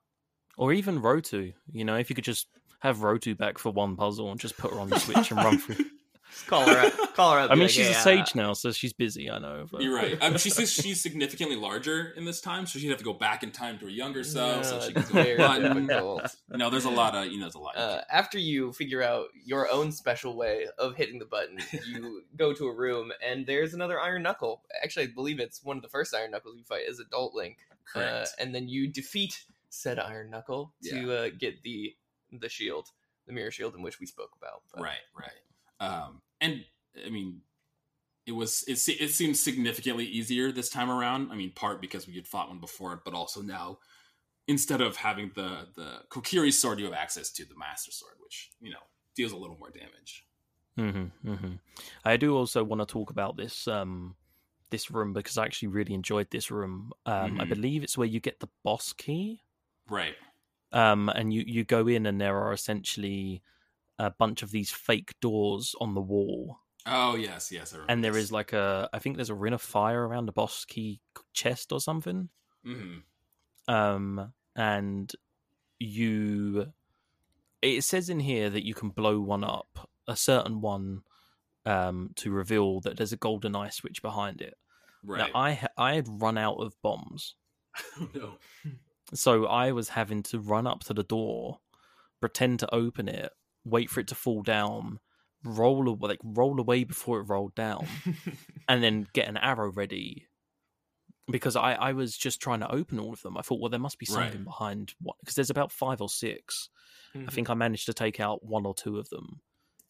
[0.59, 1.55] Or even Ruto.
[1.71, 2.49] You know, if you could just
[2.81, 5.59] have Ruto back for one puzzle and just put her on the switch and run
[5.59, 5.85] through.
[6.31, 8.53] Just call her up call her up I mean, like, she's "Hey, a sage now,
[8.53, 9.31] so she's busy.
[9.31, 9.67] I know.
[9.71, 9.83] But...
[9.83, 10.17] you're right.
[10.29, 13.51] Um, she's she's significantly larger in this time, so she'd have to go back in
[13.51, 14.65] time to her younger self.
[14.65, 15.87] so she it's can go very button.
[15.87, 16.37] difficult.
[16.51, 17.77] You know, there's a lot of you know, there's a lot.
[17.77, 21.59] uh, after you figure out your own special way of hitting the button,
[21.89, 24.63] you go to a room and there's another Iron Knuckle.
[24.83, 27.59] Actually, I believe it's one of the first Iron Knuckles you fight as Adult Link.
[27.95, 28.35] Uh, Correct.
[28.39, 31.95] and then you defeat said Iron Knuckle to uh, get the
[32.33, 32.89] the shield.
[33.27, 34.63] the mirror shield in which we spoke about.
[34.73, 34.83] But.
[34.83, 35.31] Right, right.
[35.81, 36.65] Um, and
[37.05, 37.41] I mean,
[38.27, 41.31] it was it, it seems significantly easier this time around.
[41.33, 43.79] I mean, part because we had fought one before, but also now
[44.49, 48.51] instead of having the the Kokiri sword, you have access to the Master Sword, which
[48.61, 48.79] you know
[49.15, 50.25] deals a little more damage.
[50.77, 51.53] Mm-hmm, mm-hmm.
[52.05, 54.17] I do also want to talk about this um,
[54.71, 56.93] this room because I actually really enjoyed this room.
[57.07, 57.41] Um, mm-hmm.
[57.41, 59.43] I believe it's where you get the boss key,
[59.89, 60.15] right?
[60.73, 63.43] Um, and you you go in and there are essentially
[63.99, 66.59] a bunch of these fake doors on the wall
[66.91, 67.75] Oh yes, yes.
[67.89, 70.65] and there is like a, I think there's a ring of fire around the boss
[70.65, 71.01] key
[71.35, 72.31] chest or something.
[72.67, 73.73] Mm-hmm.
[73.73, 75.13] Um, and
[75.79, 76.73] you,
[77.61, 81.03] it says in here that you can blow one up, a certain one,
[81.67, 84.55] um, to reveal that there's a golden eye switch behind it.
[85.05, 85.31] Right.
[85.33, 87.35] Now, I I had run out of bombs.
[88.15, 88.39] no.
[89.15, 91.59] So I was having to run up to the door,
[92.21, 93.33] pretend to open it,
[93.71, 95.01] wait for it to fall down,
[95.45, 97.87] roll like roll away before it rolled down,
[98.69, 100.27] and then get an arrow ready.
[101.31, 103.37] Because I, I was just trying to open all of them.
[103.37, 104.45] I thought, well, there must be something right.
[104.45, 106.69] behind what because there's about five or 6
[107.15, 107.29] mm-hmm.
[107.29, 109.41] I think I managed to take out one or two of them.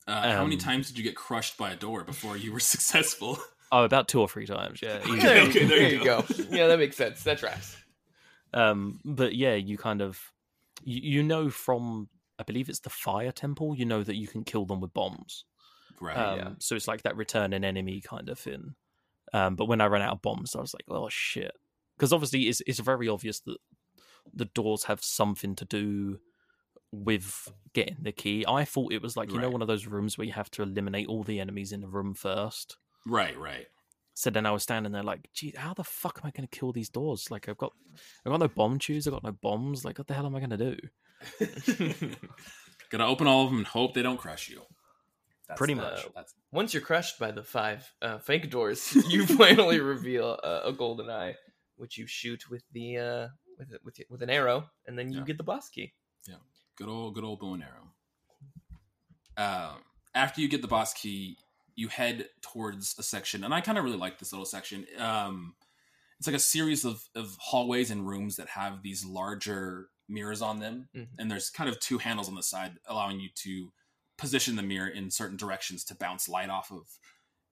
[0.09, 2.53] Uh, um, how many um, times did you get crushed by a door before you
[2.53, 3.39] were successful?
[3.71, 4.81] Oh, about two or three times.
[4.83, 5.01] Yeah.
[5.05, 6.23] okay, okay, there, there you go.
[6.23, 6.45] go.
[6.51, 7.23] Yeah, that makes sense.
[7.23, 7.77] That tracks.
[8.55, 10.19] Um, but yeah, you kind of
[10.83, 12.09] you, you know from
[12.39, 15.45] I believe it's the fire temple, you know that you can kill them with bombs.
[16.01, 16.17] Right.
[16.17, 16.49] Um, yeah.
[16.59, 18.75] So it's like that return an enemy kind of thing.
[19.33, 21.53] Um, but when I ran out of bombs, I was like, oh shit.
[21.97, 23.59] Because obviously it's, it's very obvious that
[24.33, 26.19] the doors have something to do
[26.93, 28.45] with getting the key.
[28.47, 29.43] I thought it was like, you right.
[29.43, 31.89] know, one of those rooms where you have to eliminate all the enemies in the
[31.89, 32.77] room first.
[33.07, 33.67] Right, right.
[34.19, 36.59] So then I was standing there like, gee, how the fuck am I going to
[36.59, 37.31] kill these doors?
[37.31, 37.73] Like, I've got,
[38.27, 39.07] I've got no bombchus.
[39.07, 39.85] I've got no bombs.
[39.85, 40.77] Like, what the hell am I going to
[41.79, 42.09] do?
[42.91, 44.63] Gotta open all of them and hope they don't crush you.
[45.47, 46.05] That's Pretty much.
[46.17, 46.35] That's...
[46.51, 51.09] Once you're crushed by the five uh, fake doors, you finally reveal a, a, golden
[51.09, 51.37] eye,
[51.77, 55.27] which you shoot with the uh, with with with an arrow, and then you yeah.
[55.27, 55.93] get the boss key.
[56.27, 56.35] Yeah,
[56.77, 57.93] good old good old bow and arrow.
[59.37, 59.77] Um,
[60.13, 61.39] after you get the boss key,
[61.79, 64.85] you head towards a section, and I kind of really like this little section.
[64.99, 65.55] Um,
[66.19, 70.59] it's like a series of, of hallways and rooms that have these larger mirrors on
[70.59, 71.21] them, mm-hmm.
[71.21, 73.73] and there's kind of two handles on the side allowing you to
[74.17, 76.89] position the mirror in certain directions to bounce light off of,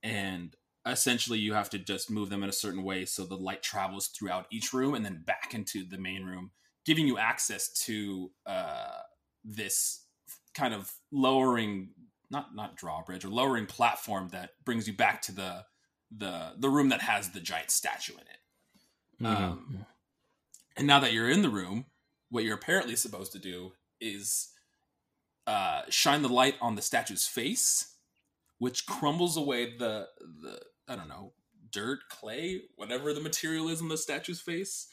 [0.03, 3.62] and essentially you have to just move them in a certain way so the light
[3.62, 6.51] travels throughout each room and then back into the main room,
[6.85, 8.99] giving you access to uh,
[9.45, 10.05] this
[10.53, 11.91] kind of lowering
[12.31, 15.64] not not drawbridge or lowering platform that brings you back to the
[16.16, 19.24] the the room that has the giant statue in it.
[19.24, 19.45] Mm-hmm.
[19.45, 19.87] Um,
[20.77, 21.87] and now that you're in the room,
[22.31, 24.49] what you're apparently supposed to do is
[25.47, 27.95] uh, shine the light on the statue's face,
[28.59, 30.09] which crumbles away the
[30.43, 31.33] the I don't know
[31.70, 34.89] dirt, clay, whatever the material is on the statue's face.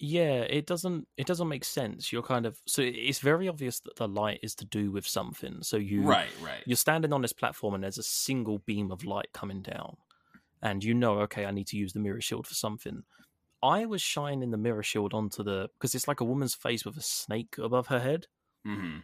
[0.00, 2.12] Yeah, it doesn't it doesn't make sense.
[2.12, 5.58] You're kind of so it's very obvious that the light is to do with something.
[5.62, 9.04] So you right right you're standing on this platform and there's a single beam of
[9.04, 9.96] light coming down,
[10.62, 13.02] and you know okay I need to use the mirror shield for something.
[13.60, 16.96] I was shining the mirror shield onto the because it's like a woman's face with
[16.96, 18.26] a snake above her head.
[18.64, 18.98] Mm-hmm.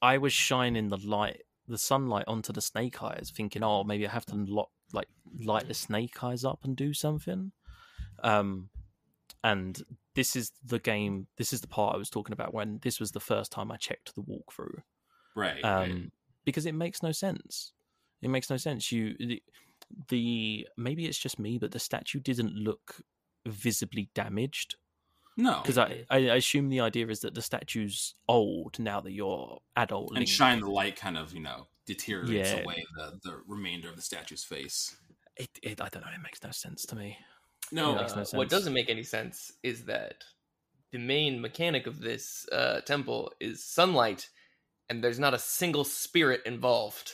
[0.00, 4.10] I was shining the light, the sunlight onto the snake eyes, thinking, oh, maybe I
[4.12, 5.08] have to lock, like
[5.40, 7.50] light the snake eyes up and do something.
[8.22, 8.68] Um,
[9.42, 9.82] and
[10.16, 11.28] this is the game.
[11.36, 13.76] This is the part I was talking about when this was the first time I
[13.76, 14.82] checked the walkthrough.
[15.36, 15.62] Right.
[15.62, 16.10] Um, right.
[16.44, 17.72] because it makes no sense.
[18.22, 18.90] It makes no sense.
[18.90, 19.42] You the,
[20.08, 23.02] the maybe it's just me, but the statue didn't look
[23.46, 24.76] visibly damaged.
[25.36, 29.58] No, because I, I assume the idea is that the statue's old now that you're
[29.76, 32.62] adult, and shine the light kind of you know deteriorates yeah.
[32.62, 34.96] away the the remainder of the statue's face.
[35.36, 36.10] It, it I don't know.
[36.14, 37.18] It makes no sense to me.
[37.72, 40.24] No, uh, no what doesn't make any sense is that
[40.92, 44.28] the main mechanic of this uh, temple is sunlight,
[44.88, 47.12] and there's not a single spirit involved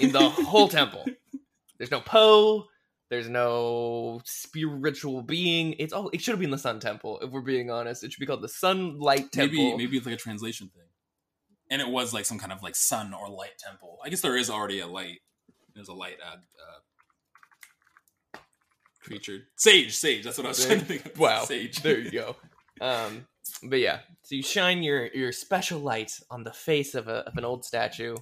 [0.00, 1.04] in the whole temple.
[1.78, 2.64] There's no Poe.
[3.10, 5.74] There's no spiritual being.
[5.78, 6.08] It's all.
[6.10, 7.20] It should have been the Sun Temple.
[7.20, 9.56] If we're being honest, it should be called the Sunlight Temple.
[9.58, 10.88] Maybe maybe it's like a translation thing.
[11.70, 13.98] And it was like some kind of like sun or light temple.
[14.04, 15.18] I guess there is already a light.
[15.74, 16.78] There's a light uh, uh
[19.06, 19.44] creature.
[19.56, 20.24] Sage, sage.
[20.24, 21.06] That's what I was trying to think.
[21.06, 21.18] Of.
[21.18, 21.44] Wow.
[21.44, 21.82] Sage.
[21.82, 22.36] There you go.
[22.80, 23.26] Um,
[23.62, 27.36] but yeah, so you shine your your special light on the face of a of
[27.36, 28.16] an old statue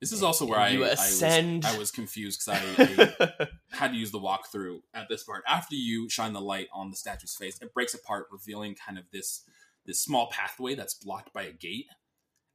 [0.00, 3.96] this is also where I, I, was, I was confused because I, I had to
[3.96, 5.42] use the walkthrough at this part.
[5.46, 9.04] After you shine the light on the statue's face, it breaks apart, revealing kind of
[9.12, 9.42] this
[9.86, 11.86] this small pathway that's blocked by a gate.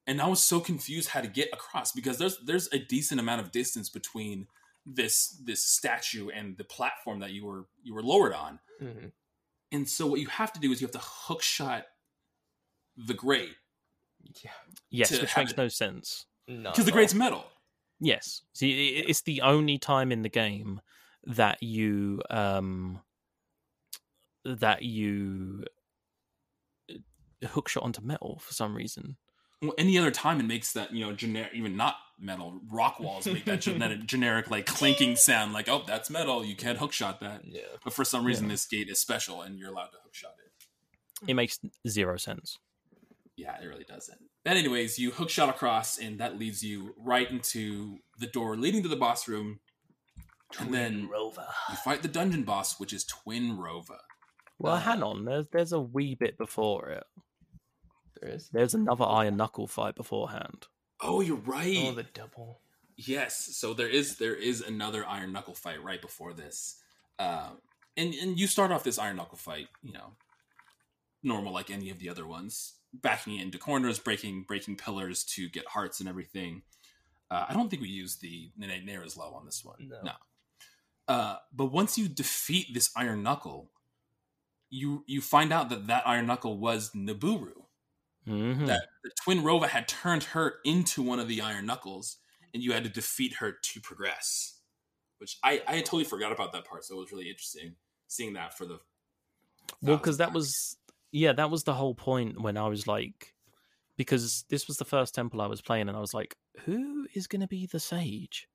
[0.06, 3.42] and I was so confused how to get across because there's there's a decent amount
[3.42, 4.48] of distance between
[4.86, 8.60] this this statue and the platform that you were you were lowered on.
[8.82, 9.12] Mhm.
[9.72, 11.86] And so what you have to do is you have to hook shot
[12.98, 13.56] the grate
[14.44, 14.52] Yeah.
[14.90, 16.26] Yes, which makes it- no sense.
[16.48, 17.50] Not because the at grate's metal.
[18.00, 18.42] Yes.
[18.54, 20.82] See, it's the only time in the game
[21.26, 23.02] that you um
[24.44, 25.64] that you
[26.92, 29.16] uh, hook shot onto metal for some reason.
[29.64, 33.26] Well, any other time it makes that you know generic, even not metal rock walls
[33.26, 35.54] make that generic, generic like clinking sound.
[35.54, 36.44] Like oh, that's metal.
[36.46, 37.42] You can't hook shot that.
[37.46, 37.62] Yeah.
[37.84, 38.52] But for some reason, Yeah.
[38.54, 41.30] this gate is special, and you're allowed to hook shot it.
[41.30, 42.60] It makes zero sense.
[43.38, 44.20] Yeah, it really doesn't.
[44.46, 48.84] But anyways, you hook shot across, and that leads you right into the door leading
[48.84, 49.60] to the boss room.
[50.60, 51.48] And then Rover.
[51.70, 53.98] you fight the dungeon boss, which is Twin rover
[54.60, 55.26] Well, Uh, hang on.
[55.26, 57.04] There's there's a wee bit before it.
[58.22, 58.50] There is.
[58.50, 60.68] There's another iron knuckle fight beforehand.
[61.02, 61.78] Oh, you're right.
[61.82, 62.60] Oh, the double.
[62.96, 66.78] Yes, so there is there is another iron knuckle fight right before this,
[67.18, 67.58] um,
[67.98, 70.14] and and you start off this iron knuckle fight, you know,
[71.24, 75.68] normal like any of the other ones, backing into corners, breaking breaking pillars to get
[75.68, 76.62] hearts and everything.
[77.32, 79.92] Uh, I don't think we use the N- Nayru's Love on this one.
[80.04, 80.12] No.
[81.08, 83.72] Uh, but once you defeat this iron knuckle,
[84.70, 87.63] you you find out that that iron knuckle was Nabooru
[88.26, 92.18] hmm that the Twinrova had turned her into one of the Iron Knuckles,
[92.54, 94.60] and you had to defeat her to progress.
[95.18, 97.76] Which I, I had totally forgot about that part, so it was really interesting
[98.08, 98.80] seeing that for the.
[99.82, 100.78] Well, because that was
[101.12, 103.34] yeah, that was the whole point when I was like,
[103.98, 107.28] because this was the first temple I was playing, and I was like, who is
[107.28, 108.48] going to be the sage?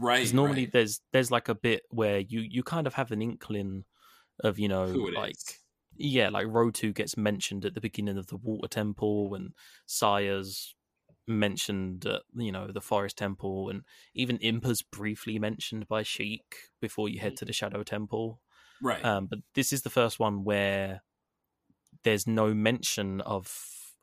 [0.00, 0.18] right.
[0.18, 0.72] Because normally right.
[0.72, 3.84] there's there's like a bit where you you kind of have an inkling
[4.40, 5.58] of you know like is.
[6.00, 9.52] Yeah like Ruto gets mentioned at the beginning of the water temple and
[9.86, 10.74] Saria's
[11.26, 13.82] mentioned at you know the forest temple and
[14.14, 18.40] even Impa's briefly mentioned by Sheik before you head to the shadow temple
[18.82, 19.04] right.
[19.04, 21.02] um, but this is the first one where
[22.02, 23.52] there's no mention of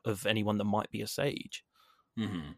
[0.04, 1.64] of anyone that might be a sage.
[2.16, 2.52] hmm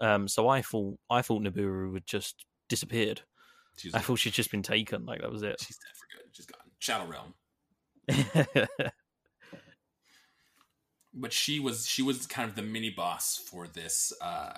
[0.00, 3.22] Um, so I thought I thought Nabooru had just disappeared.
[3.94, 5.06] I thought she'd just been taken.
[5.06, 5.60] Like that was it.
[5.60, 6.36] she's dead for good.
[6.36, 6.70] She's gone.
[6.78, 7.34] Shadow Realm.
[11.14, 14.54] But she was she was kind of the mini boss for this uh,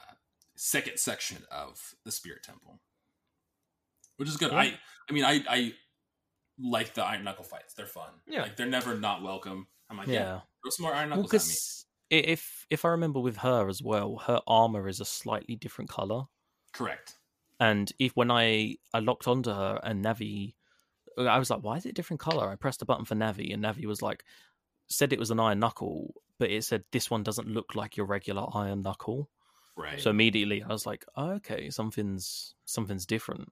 [0.57, 2.79] second section of the Spirit Temple,
[4.19, 4.53] which is good.
[4.53, 4.59] Yeah.
[4.59, 4.75] I
[5.11, 5.75] I mean I I
[6.61, 7.75] like the Iron Knuckle fights.
[7.75, 8.11] They're fun.
[8.29, 8.43] Yeah.
[8.43, 9.67] like they're never not welcome.
[9.91, 10.41] I'm like, yeah, yeah.
[10.63, 12.19] throw some more Iron Well, Knuckles at me.
[12.23, 16.23] if if I remember with her as well, her armor is a slightly different color.
[16.73, 17.15] Correct.
[17.59, 20.55] And if when I I locked onto her and Navi,
[21.19, 22.49] Uh, I was like, why is it a different color?
[22.49, 24.25] I pressed the button for Navi, and Navi was like,
[24.89, 28.07] said it was an iron knuckle, but it said this one doesn't look like your
[28.07, 29.31] regular iron knuckle.
[29.77, 30.01] Right.
[30.01, 33.51] So immediately I was like, oh, okay, something's something's different.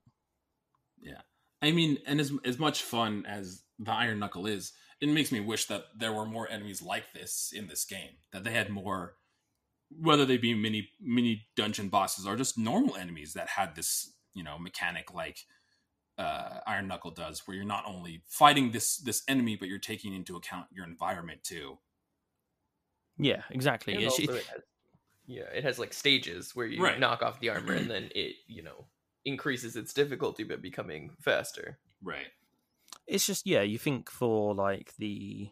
[1.01, 1.21] Yeah.
[1.61, 5.39] I mean, and as as much fun as the Iron Knuckle is, it makes me
[5.39, 8.17] wish that there were more enemies like this in this game.
[8.31, 9.15] That they had more,
[9.89, 14.43] whether they be mini mini dungeon bosses or just normal enemies that had this you
[14.43, 15.39] know mechanic like
[16.17, 20.13] uh, Iron Knuckle does, where you're not only fighting this this enemy, but you're taking
[20.13, 21.77] into account your environment too.
[23.17, 23.93] Yeah, exactly.
[23.93, 24.61] And also it has,
[25.27, 26.99] yeah, it has like stages where you Right.
[26.99, 28.87] knock off the armor and then it, you know,
[29.25, 31.79] increases its difficulty by becoming faster.
[32.01, 32.27] Right.
[33.07, 35.49] it's just yeah you think for like the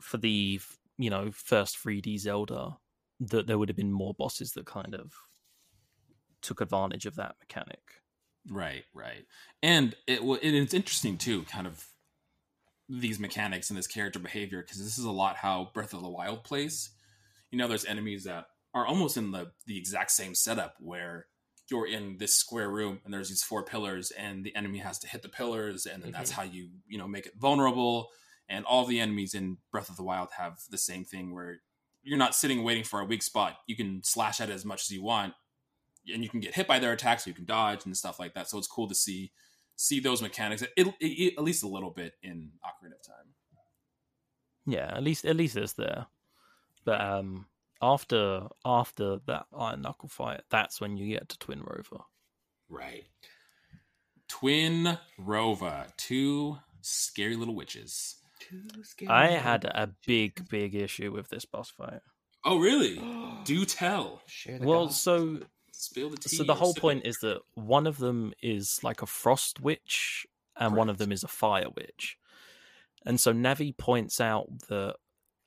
[0.00, 0.60] for the
[0.98, 2.78] you know first 3d zelda
[3.18, 5.12] that there would have been more bosses that kind of
[6.42, 7.99] took advantage of that mechanic
[8.48, 9.26] Right, right,
[9.62, 11.84] and it and it's interesting too, kind of
[12.90, 16.08] these mechanics and this character behavior because this is a lot how Breath of the
[16.08, 16.90] Wild plays.
[17.50, 21.26] You know, there's enemies that are almost in the the exact same setup where
[21.70, 25.06] you're in this square room and there's these four pillars and the enemy has to
[25.06, 26.40] hit the pillars and then that's mm-hmm.
[26.40, 28.08] how you you know make it vulnerable.
[28.48, 31.60] And all the enemies in Breath of the Wild have the same thing where
[32.02, 33.58] you're not sitting waiting for a weak spot.
[33.68, 35.34] You can slash at it as much as you want,
[36.12, 38.34] and you can get hit by their attacks, or you can dodge and stuff like
[38.34, 38.48] that.
[38.48, 39.32] So it's cool to see
[39.76, 43.32] see those mechanics it, it- it- at least a little bit in Ocarina of Time.
[44.66, 46.04] yeah at least at least it's there
[46.84, 47.46] but um
[47.80, 52.02] after after that iron knuckle fight that's when you get to Twinrova
[52.68, 53.04] Right.
[54.28, 58.16] Twin Rover, two scary little witches.
[59.08, 62.00] i had a big big issue with this boss fight
[62.44, 62.98] Oh, really?
[63.44, 64.22] Do tell.
[64.26, 65.38] Share the well gospel.
[65.40, 65.46] so
[65.80, 66.36] Spill the tea.
[66.36, 70.26] so the whole point is that one of them is like a frost witch
[70.56, 72.18] and one of them is a fire witch
[73.06, 74.96] and so navi points out that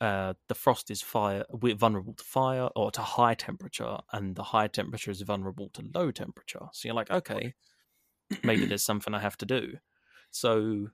[0.03, 4.43] uh, the frost is fire we're vulnerable to fire or to high temperature, and the
[4.43, 6.67] high temperature is vulnerable to low temperature.
[6.73, 7.53] So you're like, okay,
[8.43, 9.77] maybe there's something I have to do.
[10.29, 10.89] So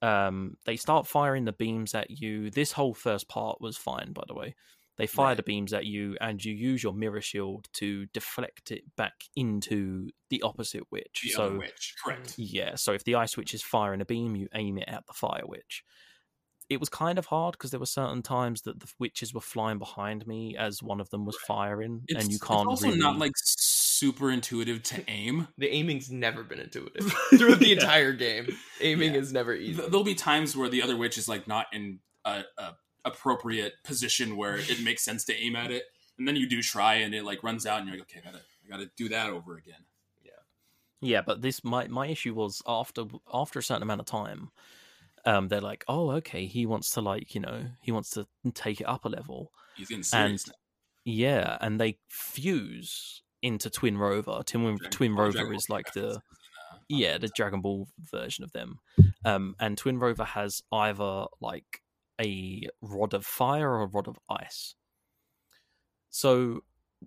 [0.00, 2.48] um, they start firing the beams at you.
[2.48, 4.54] This whole first part was fine, by the way.
[4.98, 5.36] They fire Right.
[5.36, 10.08] the beams at you, and you use your mirror shield to deflect it back into
[10.30, 11.20] the opposite witch.
[11.22, 12.28] The so other witch, correct?
[12.30, 12.34] Mm.
[12.38, 15.12] yeah, so if the ice witch is firing a beam, you aim it at the
[15.12, 15.82] fire witch.
[16.68, 19.78] It was kind of hard because there were certain times that the witches were flying
[19.78, 22.98] behind me as one of them was firing, It's, and you can't also really.
[22.98, 25.46] not like super intuitive to aim.
[25.58, 27.74] The aiming's never been intuitive throughout the Yeah.
[27.74, 28.48] entire game.
[28.80, 29.20] Aiming Yeah.
[29.20, 29.80] is never easy.
[29.80, 32.74] There'll be times where the other witch is like not in a, a
[33.06, 35.84] appropriate position where it makes sense to aim at it,
[36.18, 38.30] and then you do try, and it like runs out, and you're like, okay, I
[38.30, 39.84] gotta, I gotta do that over again.
[40.22, 40.30] Yeah,
[41.00, 41.22] Yeah.
[41.22, 44.50] but this my my issue was after after a certain amount of time,
[45.24, 48.80] um, they're like, oh, okay, he wants to like you know he wants to take
[48.80, 49.52] it up a level.
[49.76, 50.44] He's getting serious.
[50.44, 50.58] And- now.
[51.08, 54.44] Yeah, and they fuse into Twinrova.
[54.44, 58.42] Twin, Dragon- Twinrova Dragon is like the references in, uh, yeah the Dragon Ball version
[58.42, 58.80] of them,
[59.24, 61.80] um, and Twinrova has either like
[62.20, 64.74] a rod of fire or a rod of ice.
[66.10, 66.60] So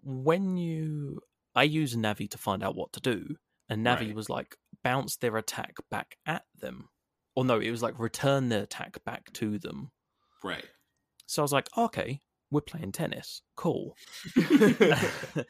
[0.03, 1.19] when you,
[1.55, 3.35] I use Navi to find out what to do,
[3.69, 4.15] and Navi Right.
[4.15, 6.89] was like bounce their attack back at them,
[7.35, 9.91] or no, it was like return their attack back to them.
[10.43, 10.65] right.
[11.25, 13.95] So I was like, okay, we're playing tennis, cool.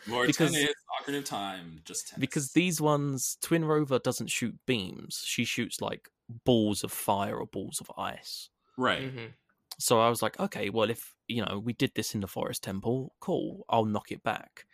[0.08, 2.20] More Because- tennis, Ocarina of Time, just tennis.
[2.20, 6.10] because these ones Twinrova doesn't shoot beams she shoots like
[6.46, 9.34] balls of fire or balls of ice right, Mhm.
[9.80, 12.62] So i was like okay well if you know we did this in the forest
[12.64, 14.66] temple cool i'll knock it back.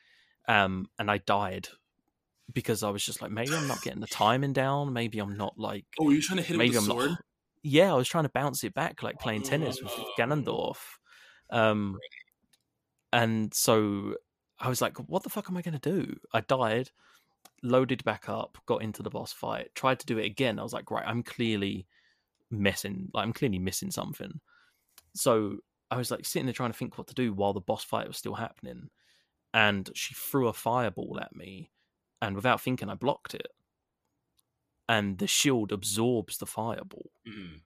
[0.48, 1.68] Um and i died
[2.54, 4.94] because i was just like maybe i'm not getting the timing down.
[4.94, 6.92] Maybe i'm not like oh, were you trying to hit him maybe with i'm the
[6.94, 7.10] sword?
[7.12, 7.20] not
[7.64, 10.12] yeah i was trying to bounce it back like playing tennis with Oh.
[10.20, 10.78] ganondorf.
[11.50, 11.98] Um
[13.14, 14.16] and so
[14.60, 16.16] i was like what the fuck am i going to do?
[16.34, 16.90] I died
[17.64, 20.60] loaded back up got into the boss fight tried to do it again.
[20.60, 21.88] I was like right i'm clearly
[22.52, 24.40] messing like i'm clearly missing something
[25.16, 25.58] so
[25.92, 28.08] i was like sitting there trying to think what to do while the boss fight
[28.08, 28.90] was still happening
[29.54, 31.72] and she threw a fireball at me
[32.22, 33.48] and without thinking i blocked it
[34.88, 37.62] and the shield absorbs the fireball Mm,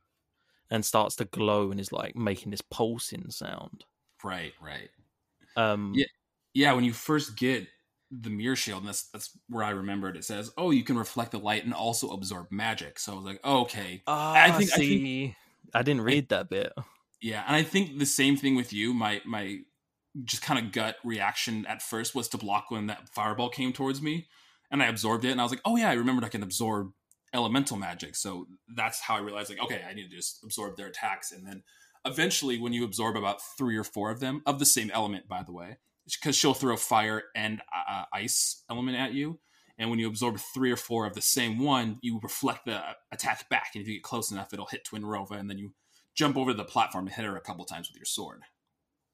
[0.71, 3.83] and starts to glow and is like making this pulsing sound.
[4.23, 4.89] right, right.
[5.57, 6.05] Um, Yeah.
[6.53, 7.67] Yeah, when you first get
[8.11, 10.17] the mirror shield, and that's that's where I remembered.
[10.17, 13.25] It says, "Oh, you can reflect the light and also absorb magic." So I was
[13.25, 15.35] like, oh, "Okay, Ah, I think- I think-
[15.75, 16.73] I, didn't read that bit.
[17.21, 18.93] Yeah." And I think the same thing with you.
[18.93, 19.59] My my
[20.23, 24.01] just kind of gut reaction at first was to block when that fireball came towards
[24.01, 24.27] me,
[24.71, 26.91] and I absorbed it, and I was like, "Oh yeah, I remembered I can absorb
[27.33, 30.87] elemental magic." So that's how I realized, like, okay, I need to just absorb their
[30.87, 31.63] attacks, and then
[32.05, 35.43] eventually, when you absorb about three or four of them of the same element, by
[35.43, 39.39] the way, because she'll throw fire and uh, ice element at you.
[39.77, 42.81] And when you absorb three or four of the same one, you reflect the
[43.13, 43.71] attack back.
[43.73, 45.73] And if you get close enough, it'll hit Twinrova, and then you
[46.19, 48.41] jump over the platform and hit her a couple times with your sword.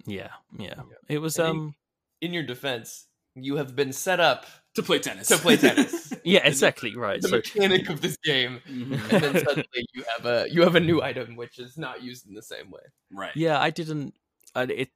[0.07, 0.73] Yeah, yeah.
[0.77, 0.83] Yeah.
[1.07, 1.75] It was I um,
[2.21, 4.45] In your defense, you have been set up
[4.75, 5.27] To play tennis.
[5.27, 6.11] to play tennis.
[6.25, 7.21] yeah, exactly right.
[7.21, 8.91] the So mechanic of this game, Mhm.
[9.13, 12.27] and then suddenly you have a you have a new item which is not used
[12.27, 12.81] in the same way.
[13.11, 13.35] right.
[13.35, 14.15] yeah, I didn't.
[14.55, 14.89] I, it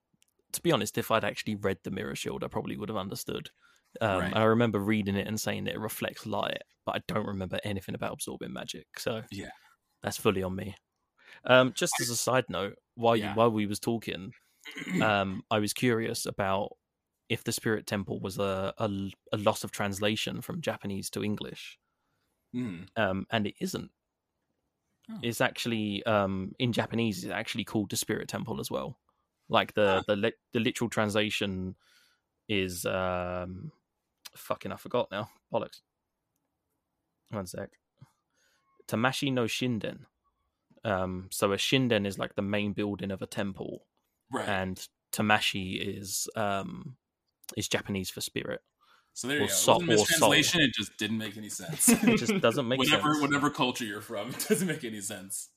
[0.54, 3.52] to be honest, if I'd actually read the mirror shield, I probably would have understood.
[4.02, 4.36] Um, Right.
[4.36, 7.94] I remember reading it and saying that it reflects light, but I don't remember anything
[7.96, 8.88] about absorbing magic.
[8.98, 9.52] So Yeah.
[10.02, 10.76] that's fully on me.
[11.46, 13.36] Um, just as a side note, while you Yeah.
[13.36, 14.34] while we was talking,
[15.02, 16.78] um, I was curious about
[17.30, 18.90] if the Spirit Temple was a, a,
[19.32, 21.78] a loss of translation from Japanese to English,
[22.56, 22.88] Mm.
[22.98, 23.92] um, and it isn't.
[25.12, 25.20] Oh.
[25.22, 27.24] It's actually um, in Japanese.
[27.24, 29.00] It's actually called the Spirit Temple as well.
[29.48, 30.04] Like the Ah.
[30.08, 31.76] the the literal translation
[32.48, 33.72] is um,
[34.36, 35.30] fucking I forgot now.
[35.54, 35.82] Bollocks.
[37.30, 37.70] One sec.
[38.88, 40.06] Tamashi no Shinden.
[40.86, 43.86] Um, so a shinden is like the main building of a temple,
[44.32, 44.48] Right.
[44.48, 46.96] and Tamashi is um
[47.58, 48.62] is Japanese for spirit.
[49.14, 49.54] so there or you go.
[49.54, 50.62] so- it wasn't a mistranslation.
[50.62, 51.90] It just didn't make any sense.
[52.04, 53.22] It just doesn't make whatever, sense.
[53.22, 55.50] Whatever culture you're from, it doesn't make any sense.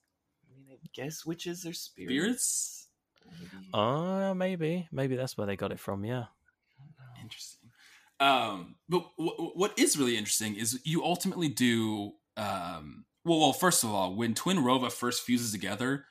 [0.50, 2.08] I mean, I guess witches are spirits.
[2.10, 2.88] Spirits?
[3.52, 3.68] Maybe.
[3.72, 6.04] Uh maybe maybe that's where they got it from.
[6.04, 6.24] Yeah.
[7.22, 7.70] Interesting.
[8.20, 12.12] Um, but w- what is really interesting is you ultimately do.
[12.36, 16.04] Um, well, well, first of all, when Twinrova first fuses together,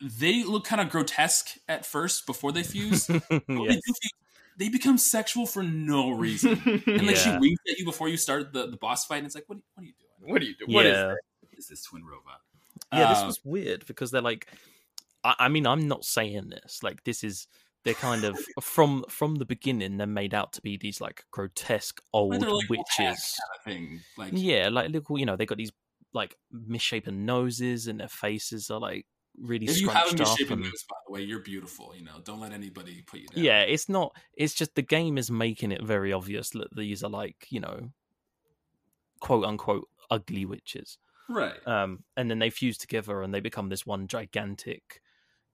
[0.00, 3.08] they look kind of grotesque at first before they fuse.
[3.30, 3.80] Yes.
[3.86, 6.60] they, they become sexual for no reason.
[6.86, 7.38] And like she Yeah.
[7.38, 9.82] winks at you before you start the, the boss fight, and it's like, what, what
[9.82, 10.32] are you doing?
[10.32, 10.72] What are you doing?
[10.72, 11.02] What is yeah.
[11.02, 11.18] that?
[11.40, 12.36] What is this Twinrova?
[12.92, 14.48] Yeah, this was uh, weird because they're like
[15.24, 16.82] I, I mean, I'm not saying this.
[16.82, 17.46] Like, this is
[17.84, 19.96] they're kind of from from the beginning.
[19.96, 22.88] They're made out to be these like grotesque old like witches.
[22.98, 23.14] kind
[23.56, 24.00] of thing.
[24.16, 25.72] Like Yeah, like little, you know, they got these
[26.12, 29.06] like misshapen noses, and their faces are like
[29.38, 31.92] really if you have a misshapen nose, by the way, you're beautiful.
[31.96, 33.44] You know, don't let anybody put you down.
[33.44, 34.14] Yeah, it's not.
[34.34, 37.90] It's just the game is making it very obvious that these are like you know,
[39.20, 40.98] quote unquote ugly witches.
[41.28, 41.66] right.
[41.66, 45.00] Um, and then they fuse together and they become this one gigantic,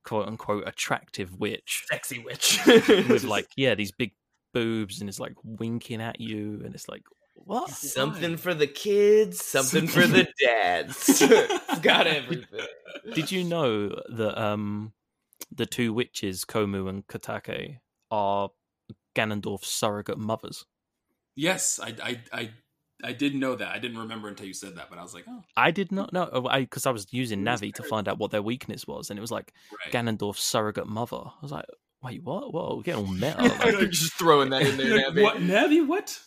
[0.07, 4.13] quote unquote attractive witch Sexy witch with like yeah these big
[4.55, 7.03] boobs and it's like winking at you and it's like
[7.47, 11.09] what something for the kids, something for the dads.
[11.23, 12.67] it's got everything.
[13.15, 14.93] Did you know that um
[15.55, 17.79] the two witches Koume and Kotake
[18.11, 18.51] are
[19.15, 20.65] Ganondorf's surrogate mothers?
[21.37, 22.51] Yes, I, I, I,
[23.05, 23.69] I did know that.
[23.69, 26.13] I didn't remember until you said that, but I was like, oh, I did not
[26.13, 29.11] know because I, was using Who is Navi to find out what their weakness was,
[29.11, 29.93] and it was like right.
[29.93, 31.19] Ganondorf's surrogate mother.
[31.19, 31.67] I was like,
[32.03, 32.53] wait, what?
[32.53, 33.43] Whoa, we're getting all meta.
[33.43, 35.23] Like, just throwing that in there, Navi.
[35.23, 35.87] what, Navi?
[35.87, 36.19] What?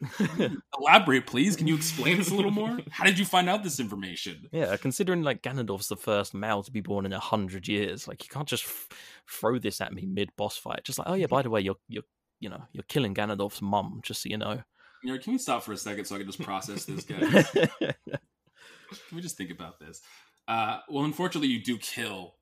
[0.78, 1.56] Elaborate, please.
[1.56, 2.78] Can you explain this a little more?
[2.90, 4.48] How did you find out this information?
[4.52, 8.22] yeah, considering like Ganondorf's the first male to be born in a hundred years, like
[8.22, 8.88] you can't just f-
[9.28, 10.84] throw this at me mid boss fight.
[10.84, 12.04] Just like, oh yeah, by the way, you're you're
[12.40, 14.62] you know you're killing Ganondorf's mum, just so you know.
[15.02, 17.50] You know, can we stop for a second so I can just process this, guys?
[17.50, 20.00] Can we just think about this?
[20.46, 22.34] Uh, well, unfortunately, you do kill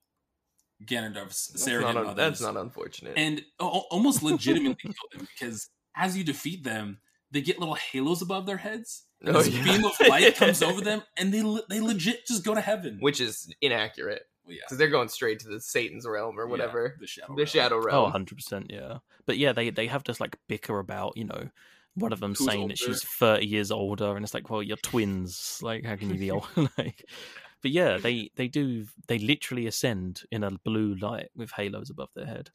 [0.84, 3.14] Ganondorf's That's surrogate not, un- that's not unfortunate.
[3.16, 6.98] and al- almost legitimately kill them because as you defeat them,
[7.36, 9.04] they get little halos above their heads.
[9.20, 9.62] and Oh, this yeah.
[9.64, 12.98] beam of light comes over them, and they le- they legit just go to heaven.
[13.00, 16.50] Which is inaccurate Well, yeah, because they're going straight to the Satan's realm or yeah,
[16.50, 16.96] whatever.
[17.00, 17.28] the shadow.
[17.34, 17.46] the realm.
[17.46, 18.98] shadow Oh, 100%, yeah.
[19.26, 21.48] But yeah, they they have this like bicker about, you know,
[21.94, 24.76] one of them Who's saying that she's 30 years older and it's like, well, you're
[24.78, 25.58] twins.
[25.62, 26.46] Like how can you be old
[26.78, 27.04] like
[27.62, 32.10] But yeah, they they do they literally ascend in a blue light with halos above
[32.14, 32.50] their head,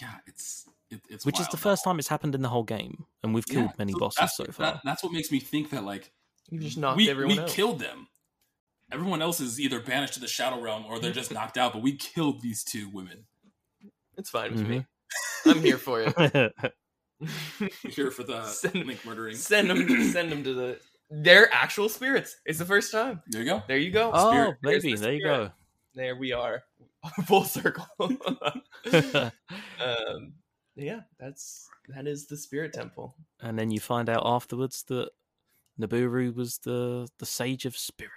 [0.00, 3.04] Yeah, it's it, it's which is the first time it's happened in the whole game
[3.22, 4.80] and we've killed Yeah, many so bosses that's, so that- far.
[4.84, 6.12] that's what makes me think that like
[6.50, 7.48] You just knocked we, everyone we out.
[7.48, 8.08] killed them.
[8.92, 11.72] Everyone else is either banished to the shadow realm or they're just knocked out.
[11.72, 13.24] But we killed these two women.
[14.16, 14.70] It's fine with Mm-hmm.
[14.70, 14.86] me.
[15.46, 16.14] I'm here for it.
[16.16, 16.50] We're
[17.90, 19.36] here for the Send- link murdering.
[19.36, 20.78] send them, send them to the.
[21.10, 22.36] They're actual spirits.
[22.46, 23.20] It's the first time.
[23.28, 23.62] There you go.
[23.68, 24.10] There you go.
[24.14, 24.56] oh, Spirit.
[24.62, 24.96] There's maybe.
[24.96, 25.50] the There you go.
[25.94, 26.62] There we are.
[27.26, 27.86] Full circle.
[28.02, 28.20] um,
[30.76, 33.14] yeah, that's that is the spirit temple.
[33.40, 35.10] and then you find out afterwards that
[35.80, 38.12] Nabooru was the the sage of spirit.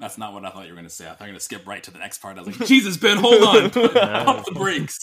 [0.00, 1.04] That's not what I thought you were going to say.
[1.06, 2.36] I thought you were going to skip right to the next part.
[2.36, 3.70] I was like, Jesus, Ben, hold on.
[3.70, 4.98] Pump the brakes.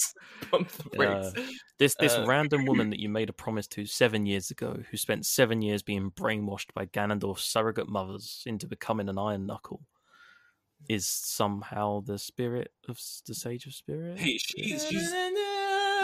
[0.52, 1.32] Pump the brakes.
[1.80, 4.98] This this Uh, random woman that you made a promise to seven years ago, who
[4.98, 9.88] spent seven years being brainwashed by Ganondorf's surrogate mothers into becoming an Iron Knuckle,
[10.90, 14.20] is somehow the spirit of the Sage of Spirit.
[14.20, 15.10] Hey, she's, she's,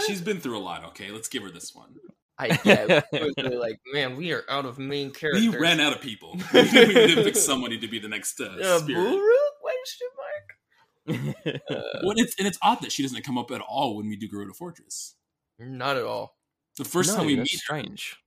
[0.06, 1.12] she's been through a lot, okay?
[1.12, 1.96] Let's give her this one.
[2.40, 5.48] I yeah, really like, man, we are out of main characters.
[5.48, 6.34] We ran out of people.
[6.54, 9.10] we need to pick somebody to be the next uh, Uh, spirit.
[9.10, 9.36] Buru?
[9.62, 11.36] Question mark.
[11.70, 14.18] Uh, Well, it's, and it's odd that she doesn't come up at all when we
[14.18, 15.16] do Gerudo Fortress.
[15.58, 16.36] not at all.
[16.78, 18.18] The first no, time we that's meet her, strange.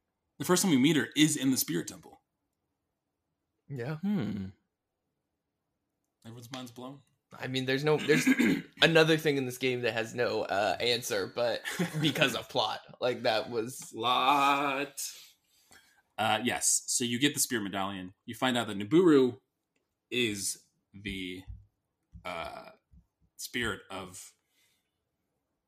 [0.40, 2.20] the first time we meet her is in the Spirit Temple.
[3.68, 3.96] Yeah.
[3.96, 4.46] Hmm.
[6.24, 6.98] Everyone's mind's blown.
[7.39, 8.26] I mean, there's no, there's
[8.83, 11.62] another thing in this game that has no uh, answer, but
[12.01, 15.01] because of plot, like that was lot.
[16.18, 16.83] Uh, yes.
[16.87, 18.12] So you get the spear medallion.
[18.26, 19.37] You find out that Nabooru
[20.11, 20.59] is
[20.93, 21.43] the
[22.24, 22.70] uh,
[23.37, 24.33] spirit of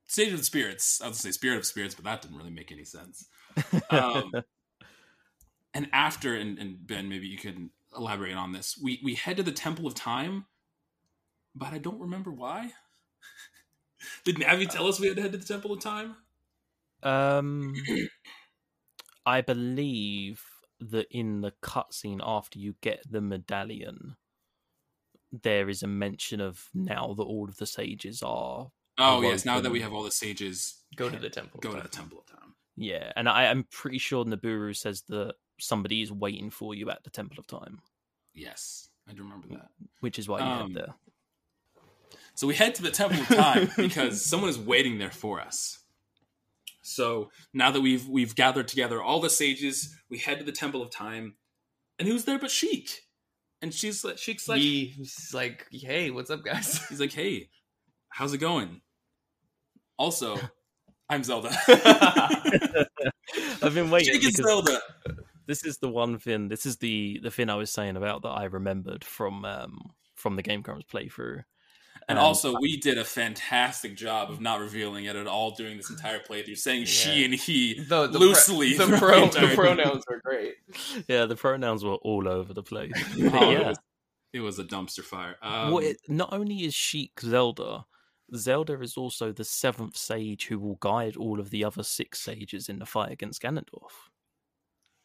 [0.07, 1.01] stage of the spirits.
[1.01, 3.27] I was gonna say spirit of spirits, but that didn't really make any sense.
[3.89, 4.33] Um,
[5.75, 8.79] and after, and, and Ben, maybe you can elaborate on this.
[8.83, 10.45] We we head to the Temple of Time,
[11.55, 12.73] but I don't remember why.
[14.25, 16.17] Did Navi tell us we had to head to the Temple of Time?
[17.03, 17.75] Um,
[19.27, 20.43] I believe
[20.81, 24.17] that in the cutscene after you get the medallion,
[25.43, 29.31] there is a mention of now that all of the sages are Oh Awoken.
[29.31, 31.61] yes, now that we have all the sages, go to the temple.
[31.61, 32.55] go to the Temple of Time.
[32.77, 37.03] Yeah, and I, I'm pretty sure Nabooru says that somebody is waiting for you at
[37.05, 37.81] the Temple of Time,
[38.35, 39.69] Yes, I do remember that.
[40.01, 40.95] which is why you Um, head there.
[42.35, 45.79] So we head to the Temple of Time because someone is waiting there for us.
[46.83, 50.83] So now that we've we've gathered together all the sages, we head to the Temple
[50.83, 51.37] of Time,
[51.99, 53.03] and who's there but Sheik?
[53.61, 56.85] And she's like, Sheik's like, he's like, hey, what's up, guys?
[56.89, 57.49] he's like, hey,
[58.09, 58.81] how's it going?
[59.97, 60.37] Also,
[61.09, 61.57] I'm Zelda.
[63.63, 64.81] I've been waiting Sheik is Zelda.
[65.47, 66.49] this is the one thing.
[66.49, 70.35] This is the the thing I was saying about that I remembered from um from
[70.35, 71.45] the Game Grumps playthrough.
[72.09, 75.77] And Um, also, we did a fantastic job of not revealing it at all during
[75.77, 78.75] this entire playthrough, saying she and he The, the loosely.
[78.77, 80.55] Pro, the, pro, the entire pronouns were great.
[81.09, 82.93] yeah, the pronouns were all over the place.
[83.19, 83.69] Oh, But it, yeah.
[83.69, 83.79] was,
[84.33, 85.37] it was a dumpster fire.
[85.43, 87.85] Um, Well, it, not only is Sheik Zelda,
[88.35, 92.69] Zelda is also the seventh sage who will guide all of the other six sages
[92.69, 93.93] in the fight against Ganondorf.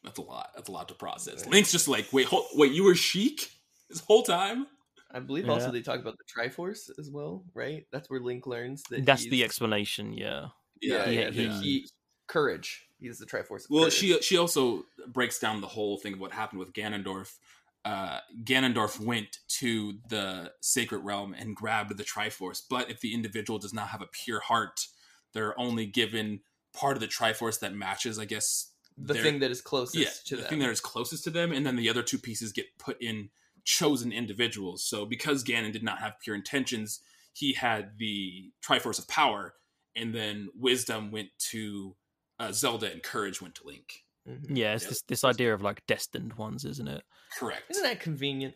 [0.03, 0.51] That's a lot.
[0.55, 1.45] That's a lot to process.
[1.45, 3.51] Link's just like, wait, hold, wait, you were Sheik
[3.89, 4.67] this whole time?
[5.12, 7.86] I believe also they talk about the Triforce as well, right?
[7.91, 10.47] That's where Link learns that That's the explanation, yeah.
[10.82, 11.62] Yeah, yeah, Yeah, that yeah.
[11.62, 11.88] he
[12.28, 12.88] courage.
[12.99, 13.64] He's the Triforce.
[13.66, 13.93] Of Well, courage.
[13.93, 17.38] she she also breaks down the whole thing of what happened with Ganondorf.
[17.86, 23.60] Uh, Ganondorf went to the Sacred Realm and grabbed the Triforce, but if the individual
[23.60, 24.88] does not have a pure heart,
[25.34, 26.41] they're only given
[26.74, 30.10] part of the Triforce that matches, I guess, the their- thing that is closest yeah,
[30.26, 30.49] to the them.
[30.49, 33.30] thing that is closest to them, and then the other two pieces get put in
[33.68, 34.82] chosen individuals.
[34.86, 37.01] So because Ganon did not have pure intentions,
[37.34, 39.53] he had the Triforce of Power,
[39.93, 41.95] and then Wisdom went to
[42.39, 44.05] uh, Zelda, and Courage went to Link.
[44.28, 44.55] Mhm.
[44.55, 44.89] Yeah, it's Yeah.
[44.89, 47.03] this, this idea of like destined ones, isn't it?
[47.38, 47.63] Correct.
[47.70, 48.55] Isn't that convenient?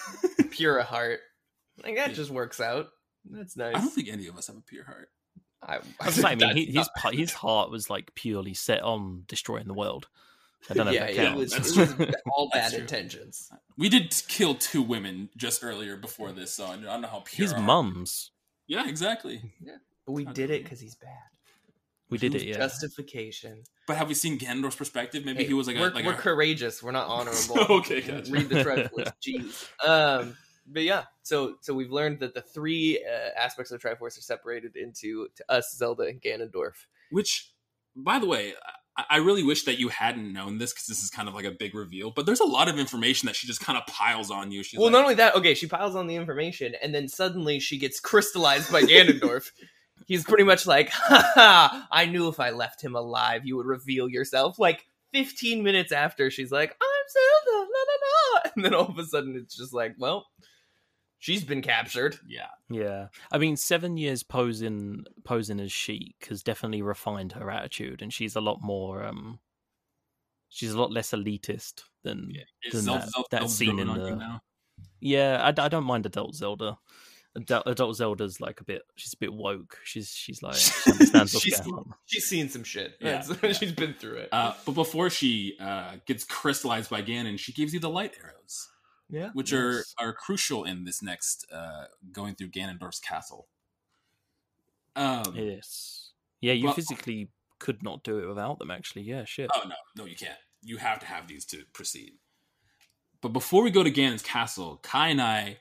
[0.50, 1.20] Pure of heart.
[1.82, 2.14] Like that Yeah.
[2.14, 2.88] just works out.
[3.24, 3.74] That's nice.
[3.74, 5.08] I don't think any of us have a pure heart.
[5.62, 9.74] I, I mean, he, his that's his heart was like purely set on destroying the
[9.74, 10.08] world.
[10.70, 11.76] I don't know yeah, if it that was, counts.
[11.76, 12.80] it was all bad true.
[12.80, 13.50] intentions.
[13.76, 17.46] We did kill two women just earlier before this, so I don't know how pure.
[17.46, 18.30] his our- mums.
[18.66, 19.42] Yeah, exactly.
[19.60, 19.76] Yeah.
[20.06, 21.10] But we did don't it because he's bad.
[22.10, 22.58] We did it, yeah.
[22.58, 23.62] Justification.
[23.86, 25.24] But have we seen Ganondorf's perspective?
[25.24, 26.82] Maybe Hey, he was like we're, a like we're a, courageous.
[26.82, 27.58] We're not honorable.
[27.78, 28.30] Okay, gotcha.
[28.30, 29.12] Read the Triforce.
[29.26, 29.88] Jeez.
[29.88, 30.36] Um,
[30.66, 34.22] but yeah, so so we've learned that the three uh, aspects of the Triforce are
[34.22, 36.74] separated into to us, Zelda, and Ganondorf.
[37.10, 37.50] Which,
[37.96, 38.54] by the way,
[38.96, 41.50] I, really wish that you hadn't known this because this is kind of like a
[41.50, 42.10] big reveal.
[42.10, 44.62] But there's a lot of information that she just kind of piles on you.
[44.62, 47.58] She's well, like, not only that, okay, she piles on the information, and then suddenly
[47.58, 49.50] she gets crystallized by Ganondorf.
[50.06, 53.66] He's pretty much like, ha ha, I knew if I left him alive, you would
[53.66, 54.58] reveal yourself.
[54.58, 58.50] Like 15 minutes after, she's like, I'm Zelda, la la la.
[58.54, 60.26] And then all of a sudden, it's just like, well,
[61.22, 62.18] she's been captured.
[62.26, 68.02] yeah, Yeah, I mean, seven years posing posing as Sheik has definitely refined her attitude,
[68.02, 69.04] and she's a lot more.
[69.04, 69.38] um
[70.54, 72.30] She's a lot less elitist than.
[72.34, 72.42] yeah.
[72.70, 74.42] Than Zelda, that- Zelda, that Zelda scene in doting on you the- now?
[75.00, 76.76] Yeah, I, I don't mind adult Zelda.
[77.34, 78.82] Adult, adult Zelda's like a bit.
[78.96, 79.78] She's a bit woke.
[79.84, 81.94] She's she's like she understands what's She's- going on.
[82.04, 82.96] She's seen some shit.
[83.00, 83.52] Yeah, That's- yeah.
[83.52, 84.28] she's been through it.
[84.30, 88.68] Uh, but before she uh, gets crystallized by Ganon, she gives you the light arrows,
[89.08, 89.30] yeah.
[89.34, 89.94] which Yes.
[89.98, 93.48] are are crucial in this next uh, going through Ganondorf's castle.
[94.96, 96.10] Um, Yes.
[96.40, 98.70] Yeah, you Well- physically could not do it without them.
[98.70, 99.50] Actually, yeah, shit.
[99.54, 100.38] Oh no, no, you can't.
[100.62, 102.18] You have to have these to proceed.
[103.20, 105.58] But before we go to Ganon's castle, Kai and I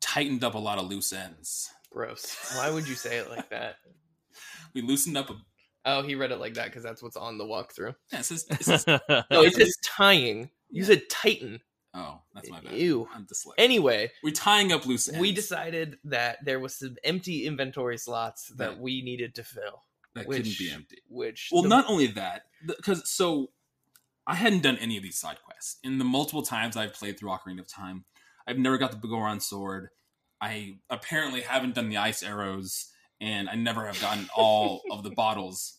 [0.00, 1.72] tightened up a lot of loose ends.
[1.90, 2.52] Gross.
[2.56, 3.76] Why would you say it like that?
[4.74, 5.36] We loosened up a.
[5.84, 7.94] Oh, he read it like that because that's what's on the walkthrough.
[8.12, 10.50] Yeah, it says, it says, No, it says tying.
[10.70, 11.60] You said tighten.
[11.96, 12.72] Oh, that's my bad.
[12.74, 13.08] Ew.
[13.14, 13.52] I'm dyslexic.
[13.58, 15.20] Anyway, We're tying up loose ends.
[15.20, 19.84] we decided that there was some empty inventory slots that That- we needed to fill.
[20.14, 21.02] that which, couldn't be empty.
[21.08, 23.52] Which Well, the- not only that, because so
[24.26, 25.78] I hadn't done any of these side quests.
[25.82, 28.04] In the multiple times I've played through Ocarina of Time,
[28.46, 29.90] I've never got the Biggoron sword.
[30.40, 35.10] I apparently haven't done the ice arrows, and I never have gotten all of the
[35.10, 35.78] bottles.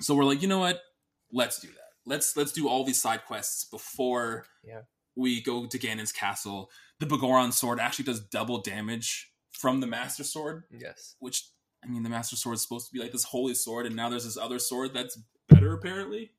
[0.00, 0.82] So we're like, you know what?
[1.32, 1.90] Let's do that.
[2.04, 4.82] Let's let's do all these side quests before Yeah.
[5.16, 6.70] We go to Ganon's castle.
[7.00, 11.16] The Biggoron sword actually does double damage from the Master Sword yes.
[11.18, 11.44] which
[11.84, 14.08] I mean, the Master Sword is supposed to be like this holy sword, and now
[14.08, 16.32] there's this other sword that's better, apparently.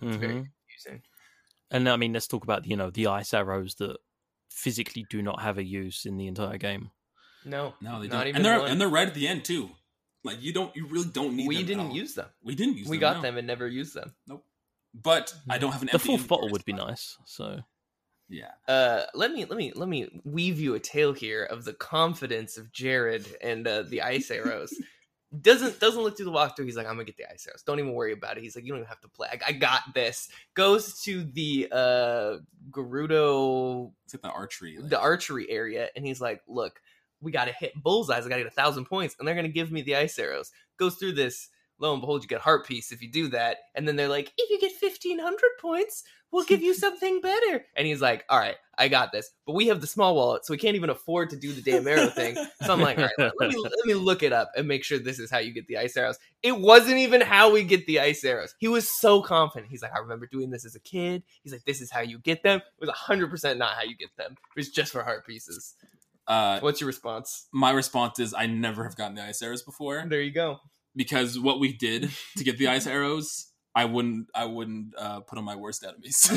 [0.00, 0.48] It's very Mhm.
[0.60, 1.02] confusing.
[1.70, 3.96] And I mean, let's talk about you know the ice arrows that
[4.50, 6.90] physically do not have a use in the entire game.
[7.44, 8.70] No, No, they Not don't, even and they're one.
[8.70, 9.70] and they're right at the end too.
[10.24, 11.46] Like you don't, you really don't need.
[11.46, 11.94] we them at didn't all.
[11.96, 12.28] use them.
[12.42, 12.84] We didn't use.
[12.86, 12.90] Them.
[12.90, 13.22] We them, got no.
[13.22, 14.14] them and never used them.
[14.26, 14.44] Nope.
[14.94, 15.88] But I don't have an.
[15.88, 17.16] The empty fourth bottle would be nice.
[17.26, 17.60] So
[18.28, 21.72] Yeah, Uh, let me let me let me weave you a tale here of the
[21.74, 24.74] confidence of Jared and uh, the ice arrows.
[25.42, 26.64] doesn't doesn't look through the walkthrough.
[26.64, 27.62] He's like, I'm gonna get the ice arrows.
[27.62, 28.42] Don't even worry about it.
[28.42, 29.28] He's like, you don't even have to play.
[29.30, 30.28] I, I got this.
[30.54, 32.36] Goes to the uh
[32.70, 34.78] Gerudo it's like the archery.
[34.78, 36.80] like- the archery area, and he's like, look,
[37.20, 38.24] we gotta hit bullseyes.
[38.24, 40.50] I gotta get a thousand points, and they're gonna give me the ice arrows.
[40.78, 41.48] Goes through this.
[41.78, 43.58] Lo and behold, you get heart piece if you do that.
[43.74, 47.64] And then they're like, if you get fifteen hundred points, we'll give you something better.
[47.76, 49.30] And he's like, all right, I got this.
[49.46, 51.86] But we have the small wallet, so we can't even afford to do the damn
[51.88, 52.34] arrow thing.
[52.64, 54.98] So I'm like, all right, let, me let me look it up and make sure
[54.98, 56.18] this is how you get the ice arrows.
[56.42, 58.54] It wasn't even how we get the ice arrows.
[58.58, 59.70] He was so confident.
[59.70, 61.22] He's like, I remember doing this as a kid.
[61.42, 62.58] He's like, this is how you get them.
[62.58, 64.32] It was hundred percent not how you get them.
[64.32, 65.74] It was just for heart pieces.
[66.26, 67.46] Uh, What's your response?
[67.52, 70.58] my response is I never have gotten the ice arrows before There you go.
[70.96, 73.46] because what we did to get the ice arrows,
[73.76, 76.16] I wouldn't I wouldn't uh, put on my worst enemies.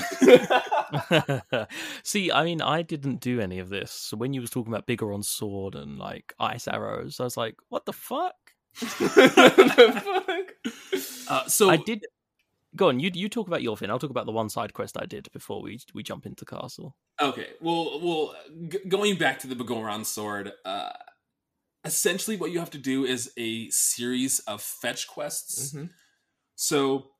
[2.03, 3.91] See, I mean, I didn't do any of this.
[3.91, 7.55] So when you was talking about Biggoron sword and like ice arrows, I was like,
[7.69, 8.35] what the fuck?
[11.29, 12.05] uh, so I did.
[12.75, 13.89] Go on, you you talk about your thing.
[13.89, 16.97] I'll talk about the one side quest I did before we we jump into castle.
[17.21, 18.35] Okay, well, well,
[18.67, 20.91] g- going back to the Biggoron sword, uh,
[21.85, 25.73] essentially what you have to do is a series of fetch quests.
[25.73, 25.89] Mhm.
[26.55, 27.11] So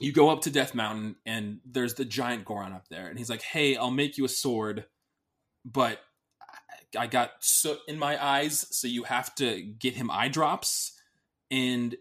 [0.00, 3.30] you go up to Death Mountain, and there's the giant Goron up there, and he's
[3.30, 4.86] like, "Hey, I'll make you a sword,
[5.64, 6.00] but
[6.98, 10.98] I got soot in my eyes, so you have to get him eye drops."
[11.50, 11.96] And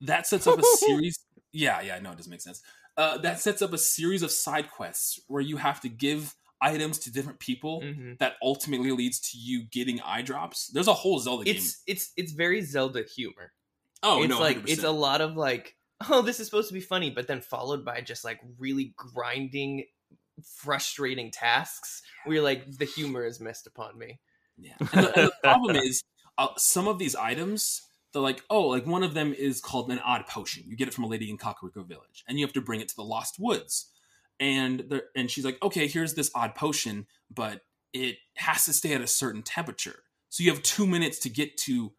[0.00, 1.18] that sets up a series.
[1.52, 2.62] Yeah, yeah, I know it doesn't make sense.
[2.96, 6.98] Uh, that sets up a series of side quests where you have to give items
[7.00, 8.18] to different people Mhm.
[8.18, 10.68] that ultimately leads to you getting eye drops.
[10.68, 11.56] There's a whole Zelda game.
[11.56, 13.52] It's it's it's very Zelda humor.
[14.02, 14.68] Oh it's no, like 100%.
[14.70, 15.76] it's a lot of like,
[16.08, 19.84] oh, this is supposed to be funny, but then followed by just like really grinding,
[20.58, 24.20] frustrating tasks where you're like, the humor is missed upon me.
[24.58, 24.74] Yeah.
[24.80, 26.02] And the, and the problem is,
[26.36, 27.82] uh, some of these items,
[28.12, 30.64] they're like, oh, like one of them is called an odd potion.
[30.66, 32.88] You get it from a lady in Kakariko Village, and you have to bring it
[32.88, 33.90] to the Lost Woods.
[34.40, 37.60] And there, and she's like, okay, here's this odd potion, but
[37.92, 40.00] it has to stay at a certain temperature.
[40.28, 41.92] So you have two minutes to get to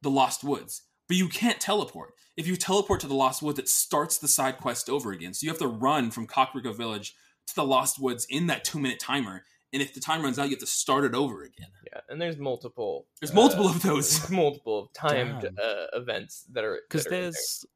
[0.00, 2.14] the Lost Woods, but you can't teleport.
[2.36, 5.34] If you teleport to the Lost Woods, it starts the side quest over again.
[5.34, 7.14] So you have to run from Kakariko Village
[7.46, 9.44] to the Lost Woods in that two minute timer.
[9.72, 11.68] And if the time runs out, you have to start it over again.
[11.92, 13.06] Yeah, and there's multiple.
[13.20, 14.18] There's multiple uh, of those.
[14.18, 17.30] there's multiple timed uh, events that are because that are in there.
[17.32, 17.66] there's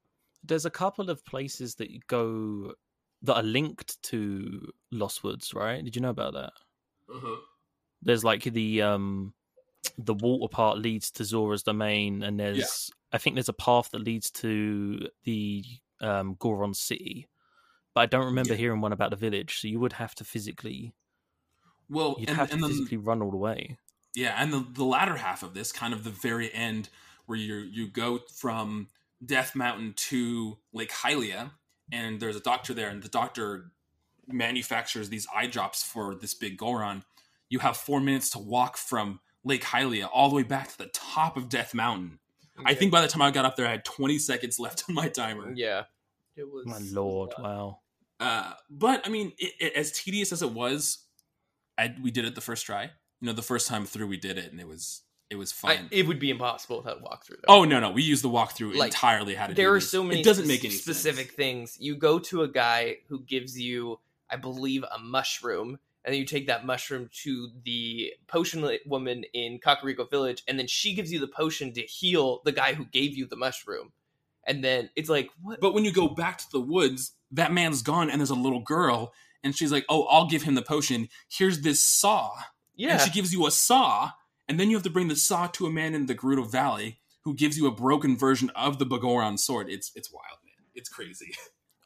[0.45, 2.73] there's a couple of places that you go
[3.23, 5.85] that are linked to Lost Woods, right?
[5.85, 6.53] Did you know about that?
[7.13, 7.37] Uh-huh.
[8.03, 9.35] There's like the um
[9.99, 14.01] the water part leads to Zora's domain, and there's I think there's a path that
[14.03, 15.65] leads to the
[16.01, 17.29] um Goron city,
[17.95, 18.57] but I don't remember Yeah.
[18.57, 19.61] hearing one about the village.
[19.61, 20.95] So you would have to physically
[21.89, 23.79] Well, you'd and, have to and then, physically run all the way.
[24.15, 26.89] yeah, and the, the latter half of this, kind of the very end,
[27.27, 28.89] where you you go from
[29.25, 31.53] Death Mountain to Lake Hylia,
[31.93, 33.73] and there's a doctor there, and the doctor
[34.27, 37.05] manufactures these eye drops for this big Goron.
[37.49, 40.87] You have four minutes to walk from Lake Hylia all the way back to the
[40.93, 42.19] top of Death Mountain.
[42.65, 44.95] I think by the time I got up there, I had 20 seconds left on
[44.95, 45.53] my timer.
[45.55, 45.85] Yeah.
[46.37, 46.67] It was.
[46.67, 47.49] My lord, a lot.
[47.51, 47.79] wow.
[48.21, 50.99] Uh, but I mean, it, it, as tedious as it was,
[51.77, 52.85] I, we did it the first try.
[53.21, 55.77] You know, the first time through, we did it, and it was it was I,
[55.77, 55.89] fun.
[55.93, 57.37] it would be impossible without a walkthrough.
[57.47, 57.55] Though.
[57.55, 59.35] oh no, no, we used the walkthrough Like, entirely.
[59.35, 59.57] How to do.
[59.57, 59.91] there do are this.
[59.91, 61.37] so many It doesn't spec- make any specific sense.
[61.37, 61.77] things.
[61.81, 66.27] You go to a guy who gives you, I believe, a mushroom, and then you
[66.27, 71.19] take that mushroom to the potion woman in Kakariko Village, and then she gives you
[71.19, 73.93] the potion to heal the guy who gave you the mushroom.
[74.47, 75.61] And then it's like, what?
[75.61, 78.63] But when you go back to the woods, that man's gone, and there's a little
[78.63, 79.13] girl,
[79.45, 81.09] and she's like, "Oh, I'll give him the potion.
[81.29, 82.33] Here's this saw."
[82.75, 84.13] yeah, And she gives you a saw,
[84.49, 87.01] and then you have to bring the saw to a man in the Gerudo Valley
[87.25, 89.69] who gives you a broken version of the Biggoron sword.
[89.69, 90.67] It's it's wild, man.
[90.75, 91.35] It's crazy.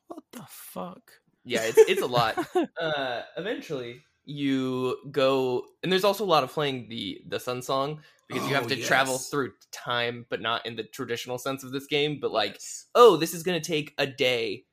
[0.08, 1.10] What the fuck?
[1.44, 2.38] Yeah, it's it's a lot.
[2.80, 8.00] uh, eventually, you go, and there's also a lot of playing the the Sun Song
[8.28, 11.72] because you have Oh, to travel through time, but not in the traditional sense of
[11.72, 12.18] this game.
[12.20, 12.86] But like, Yes.
[12.94, 14.64] oh, this is going to take a day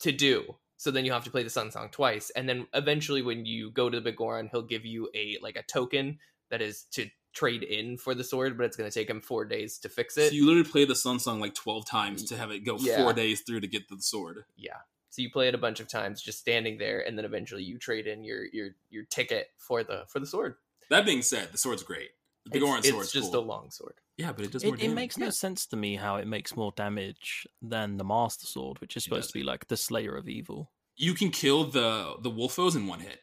[0.00, 0.56] to do.
[0.78, 3.70] So then you have to play the Sun Song twice, and then eventually, when you
[3.70, 6.18] go to the Biggoron, he'll give you a like a token
[6.50, 9.44] that is to trade in for the sword, but it's going to take him four
[9.44, 10.30] days to fix it.
[10.30, 12.96] So you literally play the Sun Song like twelve times to have it go Yeah.
[13.04, 14.44] four days through to get the sword.
[14.56, 14.78] yeah.
[15.16, 17.78] So you play it a bunch of times, just standing there, and then eventually you
[17.78, 20.56] trade in your your your ticket for the for the sword.
[20.90, 22.10] That being said, the sword's great.
[22.44, 23.40] The It's, Biggoron it's sword's just cool.
[23.40, 23.94] a long sword.
[24.18, 26.54] yeah, but it does more It, it makes no sense to me how it makes
[26.54, 30.28] more damage than the Master Sword, which is supposed to be like the Slayer of
[30.28, 30.70] Evil.
[30.96, 33.20] You can kill the the wolfos in one hit.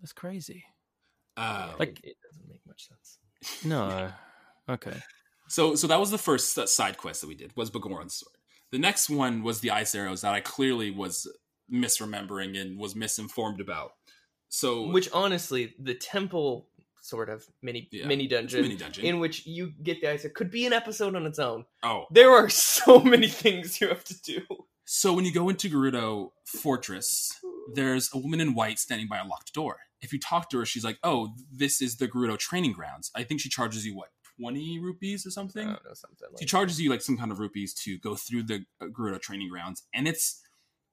[0.00, 0.66] That's crazy.
[1.36, 3.18] Uh, like- it, it doesn't make much sense.
[3.64, 4.12] No.
[4.68, 5.02] Okay.
[5.48, 8.35] so so that was the first uh, side quest that we did was Biggoron's sword.
[8.72, 11.26] The next one was the ice arrows that I clearly was
[11.72, 13.92] misremembering and was misinformed about.
[14.48, 16.68] So Which honestly, the temple
[17.02, 19.04] sort of mini Yeah, mini dungeon, mini dungeon.
[19.04, 21.64] in which you get the ice it could be an episode on its own.
[21.82, 24.42] oh, There are so many things you have to do.
[24.84, 27.32] so when you go into Gerudo Fortress,
[27.74, 29.76] there's a woman in white standing by a locked door.
[30.00, 33.22] If you talk to her, she's like, "Oh, this is the Gerudo training grounds." I
[33.24, 34.08] think she charges you what
[34.40, 35.66] twenty rupees or I something.
[35.66, 38.44] don't know something She like charges you like some kind of rupees to go through
[38.44, 40.42] the uh, Gerudo training grounds, and it's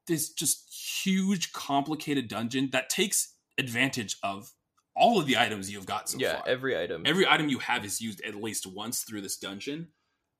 [0.07, 0.69] this just
[1.03, 4.51] huge, complicated dungeon that takes advantage of
[4.95, 6.43] all of the items you've got so yeah, far.
[6.45, 7.03] Yeah, every item.
[7.05, 9.87] Every item you have is used at least once through this dungeon.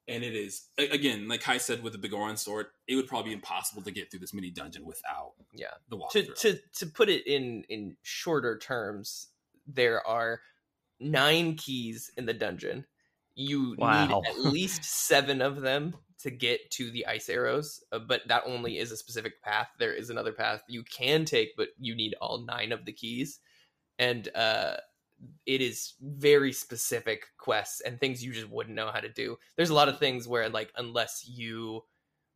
[0.05, 3.35] And it is again, like Kai said with the Biggoron sword, it would probably be
[3.35, 5.75] impossible to get through this mini dungeon without Yeah.
[5.89, 9.27] the to to to put it in in shorter terms,
[9.65, 10.41] there are
[10.99, 12.85] nine keys in the dungeon.
[13.35, 13.87] You Wow.
[13.87, 18.43] need at least seven of them to get to the ice arrows, uh, but that
[18.45, 19.69] only is a specific path.
[19.79, 23.39] There is another path you can take, but you need all nine of the keys,
[23.99, 24.77] and uh,
[25.45, 29.37] it is very specific quests and things you just wouldn't know how to do.
[29.55, 31.81] There's a lot of things where, like, unless you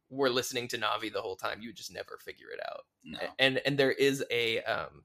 [0.09, 3.37] were listening to Navi the whole time, you would just never figure it out no.
[3.39, 5.03] and and there is a um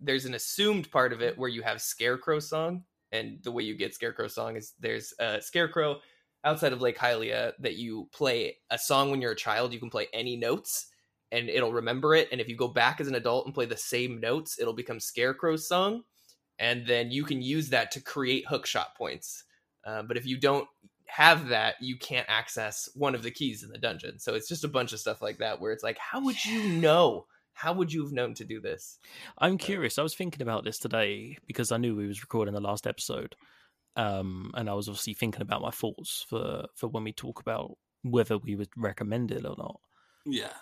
[0.00, 3.76] there's an assumed part of it where you have scarecrow song and the way you
[3.76, 6.00] get scarecrow song is there's a scarecrow
[6.44, 9.90] outside of lake hylia that you play a song when you're a child you can
[9.90, 10.86] play any notes
[11.30, 13.76] and it'll remember it and if you go back as an adult and play the
[13.76, 16.02] same notes it'll become Scarecrow song
[16.58, 19.44] and then you can use that to create hook shot points.
[19.84, 20.68] Uh, but if you don't
[21.06, 24.18] have that you can't access one of the keys in the dungeon.
[24.18, 26.68] So it's just a bunch of stuff like that where it's like how would you
[26.68, 27.26] know
[27.62, 28.98] how would you have known to do this
[29.38, 29.98] I'm curious.
[29.98, 33.36] I was thinking about this today because I knew we was recording the last episode,
[33.96, 37.72] um, and I was obviously thinking about my thoughts for for when we talk about
[38.02, 39.80] whether we would recommend it or not.
[40.26, 40.52] Yeah.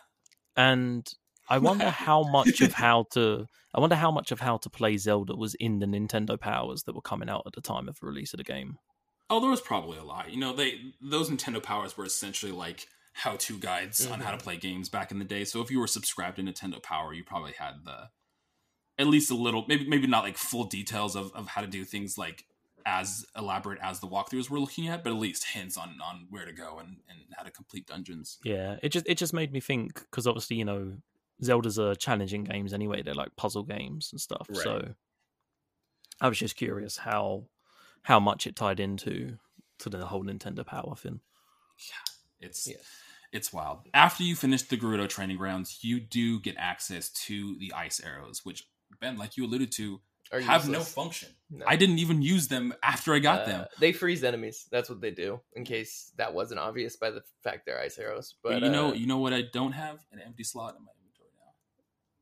[0.56, 1.06] And
[1.48, 4.96] I wonder how much of how to I wonder how much of how to play
[4.96, 8.06] Zelda was in the Nintendo powers that were coming out at the time of the
[8.06, 8.78] release of the game.
[9.28, 10.30] Oh, there was probably a lot.
[10.30, 14.44] You know, they those Nintendo powers were essentially like how-to guides on how to mm-hmm.
[14.44, 15.44] play games back in the day.
[15.44, 18.08] So if you were subscribed to Nintendo Power, you probably had the
[18.98, 21.84] at least a little maybe maybe not like full details of, of how to do
[21.84, 22.44] things like
[22.86, 26.44] as elaborate as the walkthroughs we're looking at, but at least hints on on where
[26.44, 28.38] to go and, and how to complete dungeons.
[28.44, 30.96] Yeah, it just it just made me think because obviously you know
[31.42, 33.02] Zelda's are challenging games anyway.
[33.02, 34.46] They're like puzzle games and stuff.
[34.48, 34.62] Right.
[34.62, 34.88] So
[36.20, 37.46] I was just curious how
[38.02, 39.38] how much it tied into
[39.80, 41.20] to the whole Nintendo Power thing.
[42.40, 42.80] It's Yes.
[43.32, 43.86] it's wild.
[43.94, 48.44] After you finish the Gerudo training grounds, you do get access to the ice arrows,
[48.44, 48.66] which
[49.00, 50.00] Ben, like you alluded to,
[50.32, 51.28] Are have no function.
[51.48, 51.64] No.
[51.66, 53.66] I didn't even use them after I got Uh, them.
[53.78, 54.66] They freeze enemies.
[54.70, 55.40] That's what they do.
[55.54, 58.34] In case that wasn't obvious by the fact they're ice arrows.
[58.42, 60.04] But, But, you know, uh, you know what I don't have?
[60.12, 61.52] An empty slot in my inventory now.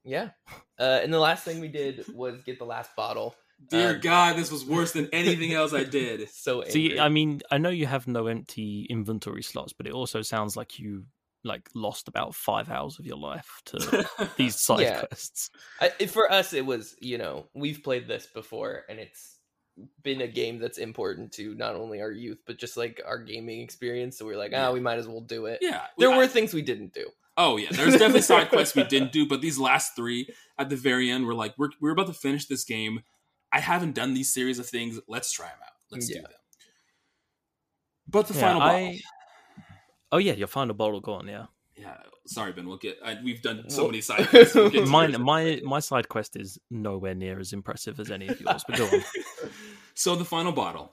[0.04, 0.30] yeah.
[0.78, 3.34] Uh, and the last thing we did was get the last bottle.
[3.70, 6.28] Dear Um, God, this was worse than anything else I did.
[6.32, 6.72] So angry.
[6.72, 10.56] See, I mean, I know you have no empty inventory slots, but it also sounds
[10.56, 11.04] like you
[11.44, 15.02] like lost about five hours of your life to these side Yeah.
[15.04, 15.50] quests.
[15.80, 19.36] I, for us, it was you know we've played this before, and it's
[20.02, 23.60] been a game that's important to not only our youth but just like our gaming
[23.60, 24.18] experience.
[24.18, 24.70] So we are like, ah, Yeah.
[24.72, 25.58] we might as well do it.
[25.62, 27.06] Yeah, There I- were things we didn't do.
[27.36, 30.28] Oh yeah, there's definitely side quests we didn't do, but these last three
[30.58, 33.02] at the very end, we're like, we're we're about to finish this game.
[33.52, 35.00] I haven't done these series of things.
[35.08, 35.72] Let's try them out.
[35.90, 36.24] Let's do them.
[38.06, 38.98] But the Yeah, final I- bottle.
[40.12, 41.28] Oh yeah, your final bottle gone.
[41.28, 41.46] Yeah,
[41.76, 41.96] Yeah,
[42.26, 42.66] sorry, Ben.
[42.66, 42.98] We'll get.
[43.04, 44.54] I, we've done so many side quests.
[44.54, 48.64] We'll mine my my side quest is nowhere near as impressive as any of yours.
[48.66, 49.02] But go on.
[49.94, 50.92] so the final bottle.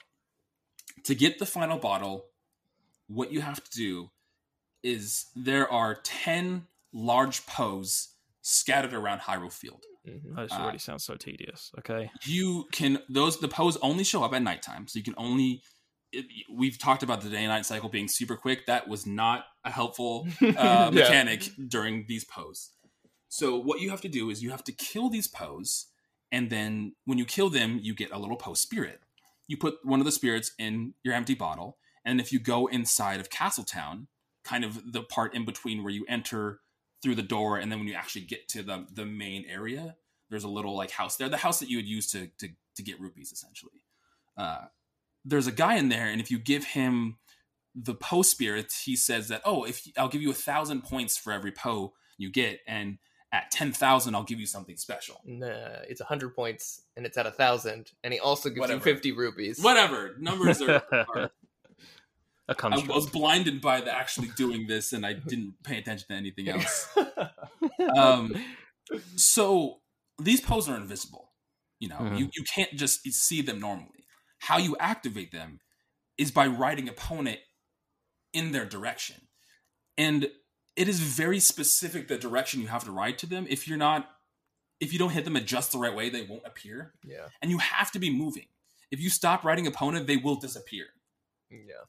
[1.06, 2.26] To get the final bottle,
[3.08, 4.10] what you have to do
[4.84, 8.10] is there are ten large Poes
[8.48, 9.84] scattered around Hyrule Field.
[10.08, 10.36] Mhm.
[10.36, 11.72] This Uh, already sounds so tedious.
[11.80, 12.12] Okay.
[12.26, 15.64] you can those the Poes only show up at nighttime so you can only
[16.12, 19.46] it, we've talked about the day and night cycle being super quick that was not
[19.66, 20.90] a helpful uh, Yeah.
[20.94, 22.70] mechanic during these Poes
[23.30, 25.88] so what you have to do is you have to kill these Poes
[26.32, 29.02] and then when you kill them you get a little pose spirit
[29.48, 33.20] you put one of the spirits in your empty bottle and if you go inside
[33.20, 34.08] of castletown
[34.44, 36.62] kind of the part in between where you enter
[37.06, 39.96] through the door and then when you actually get to the the main area
[40.32, 42.82] there's a little like house there the house that you would use to to, to
[42.84, 43.84] get rupees essentially
[44.38, 44.66] uh,
[45.24, 47.18] there's a guy in there and if you give him
[47.76, 51.32] the poe spirit he says that oh if i'll give you a thousand points for
[51.32, 52.98] every poe you get and
[53.32, 57.32] at 10000 i'll give you something special Nah, it's hundred points, and it's at a
[57.32, 58.90] thousand, and he also gives Whatever.
[58.90, 59.60] you fifty rupees.
[59.62, 60.82] whatever numbers are,
[61.16, 61.32] are
[62.48, 62.94] A I construct.
[62.96, 66.88] was blinded by the actually doing this and i didn't pay attention to anything else.
[67.98, 68.36] Um
[69.16, 69.80] so
[70.22, 71.32] these poses are invisible
[71.80, 71.98] you know?
[71.98, 72.20] Mhm.
[72.20, 74.06] you, you can't just see them normally.
[74.40, 75.60] How you activate them
[76.18, 77.38] is by riding Epona
[78.34, 79.28] in their direction.
[79.98, 80.30] And
[80.78, 83.46] it is very specific the direction you have to ride to them.
[83.50, 84.10] If you're not
[84.80, 86.94] if you don't hit them at just the right way they won't appear.
[87.04, 88.48] Yeah, and you have to be moving.
[88.92, 90.86] If you stop riding Epona they will disappear.
[91.52, 91.84] Yeah.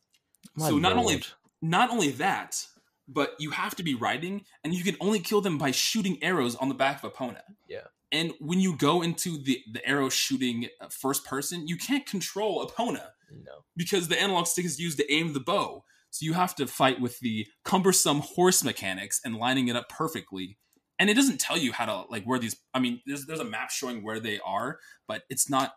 [0.55, 1.23] My so not only
[1.63, 2.67] not only that,
[3.09, 6.57] but you have to be riding, and you can only kill them by shooting arrows
[6.57, 7.43] on the back of Epona.
[7.69, 7.85] Yeah.
[8.13, 12.67] And when you go into the the arrow shooting uh, first person, you can't control
[12.67, 13.09] Epona
[13.45, 13.65] No.
[13.77, 15.85] because the analog stick is used to aim the bow.
[16.11, 20.57] So you have to fight with the cumbersome horse mechanics and lining it up perfectly.
[20.99, 22.57] And it doesn't tell you how to like where these.
[22.73, 25.73] I mean, there's there's a map showing where they are, but it's not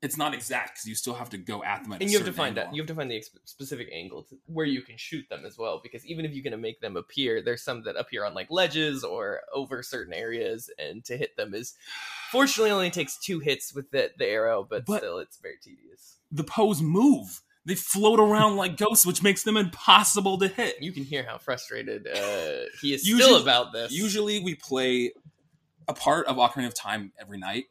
[0.00, 1.92] it's not exact because you still have to go at them.
[1.92, 2.70] At and you have to find angle.
[2.70, 5.44] that you have to find the ex- specific angle to, where you can shoot them
[5.44, 8.24] as well because even if you're going to make them appear there's some that appear
[8.24, 11.74] on like ledges or over certain areas and to hit them is
[12.30, 16.16] fortunately only takes two hits with the, the arrow but, But- still it's very tedious
[16.30, 17.40] the Poes move.
[17.64, 20.76] They float around like ghosts, which makes them impossible to hit.
[20.82, 25.12] you can hear how frustrated uh, he is Usually- still about this Usually, we play
[25.86, 27.64] a part of Ocarina of Time every night.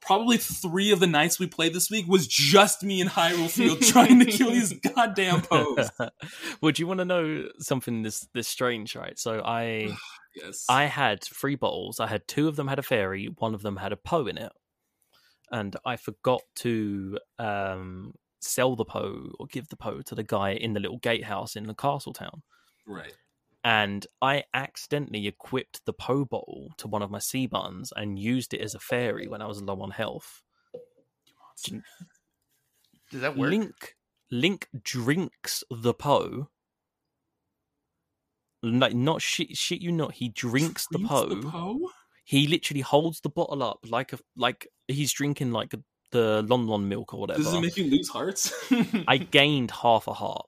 [0.00, 3.82] Probably three of the nights we played this week was just me in Hyrule Field
[3.82, 5.90] trying to kill these goddamn Poes.
[6.62, 9.18] Would you want to know something this this strange, right?
[9.18, 9.96] So I
[10.34, 11.98] Yes, I had three bottles.
[11.98, 14.38] I had two of them had a fairy, one of them had a Poe in
[14.38, 14.52] it,
[15.50, 20.52] and I forgot to um, sell the Poe or give the Poe to the guy
[20.52, 22.42] in the little gatehouse in the castle town.
[22.86, 23.12] right.
[23.62, 28.54] And I accidentally equipped the Poe bottle to one of my C buttons and used
[28.54, 30.42] it as a fairy when I was low on health.
[33.10, 33.96] does that work Link
[34.30, 36.48] Link drinks the Poe.
[38.62, 41.28] Like not shit shit you not, he drinks the po.
[41.28, 41.50] Poe.
[41.50, 41.90] Poe?
[42.24, 45.74] He literally holds the bottle up like a like he's drinking like
[46.12, 47.42] the Lon Lon milk or whatever.
[47.42, 48.52] Does it make you lose hearts?
[49.08, 50.46] I gained half a heart.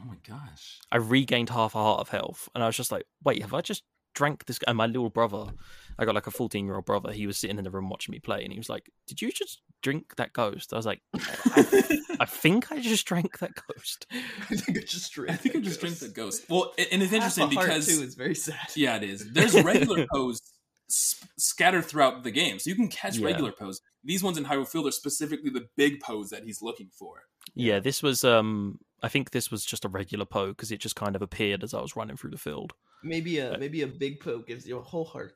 [0.00, 0.78] Oh my gosh.
[0.90, 3.60] I regained half a heart of health, and I was just like, "Wait, have I
[3.60, 3.82] just
[4.14, 5.52] drank this?" And my little brother,
[5.98, 7.12] I got like a fourteen-year-old brother.
[7.12, 9.30] He was sitting in the room watching me play, and he was like, "Did you
[9.30, 14.06] just drink that ghost?" I was like, I, "I think I just drank that ghost."
[14.10, 16.14] i think i just drank I think I that just drank ghost.
[16.14, 16.44] the ghost.
[16.48, 19.02] Well, and and it's Half interesting a heart, because too is very sad Yeah, it
[19.04, 19.30] is.
[19.32, 20.40] There's regular Poes
[20.88, 23.26] scattered throughout the game, so you can catch Yeah.
[23.26, 23.80] regular Poes.
[24.02, 27.24] These ones in Hyrule Field are specifically the big Poes that he's looking for.
[27.54, 28.24] Yeah, this was.
[28.24, 31.62] um I think this was just a regular Poe because it just kind of appeared
[31.64, 32.72] as I was running through the field.
[33.02, 35.32] maybe a uh, maybe a big poke gives you a whole heart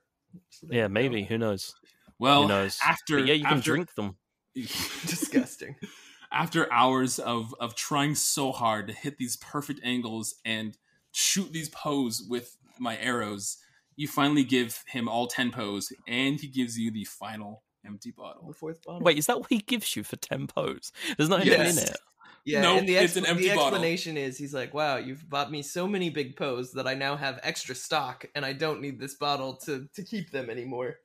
[0.51, 0.93] So Yeah, you go.
[0.93, 1.25] maybe.
[1.25, 1.75] Who knows?
[2.19, 2.79] Well, Who knows?
[2.85, 4.17] after But yeah, you can drink them.
[4.55, 5.77] disgusting
[6.33, 10.77] after hours of of trying so hard to hit these perfect angles and
[11.13, 13.59] shoot these Poes with my arrows,
[13.97, 18.47] you finally give him all ten Poes, and he gives you the final empty bottle.
[18.49, 20.93] the fourth bottle Wait, is that what he gives you for ten Poes?
[21.17, 21.97] There's not anything in it.
[22.45, 23.69] Yeah, Nope, and the, it's an empty the bottle.
[23.69, 27.17] explanation is he's like, "Wow, you've bought me so many big Poes that I now
[27.17, 30.97] have extra stock, and I don't need this bottle to to keep them anymore."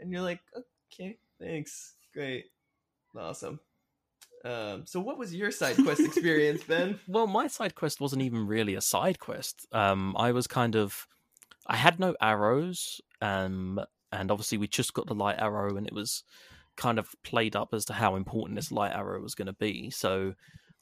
[0.00, 0.40] And you're like,
[0.92, 2.46] "Okay, thanks, great,
[3.14, 3.60] awesome."
[4.44, 6.98] Um, so, what was your side quest experience, Ben?
[7.08, 9.66] Well, my side quest wasn't even really a side quest.
[9.72, 11.06] Um, I was kind of,
[11.66, 13.80] I had no arrows, um,
[14.12, 16.22] and obviously we just got the light arrow, and it was
[16.76, 19.90] kind of played up as to how important this light arrow was going to be.
[19.90, 20.34] So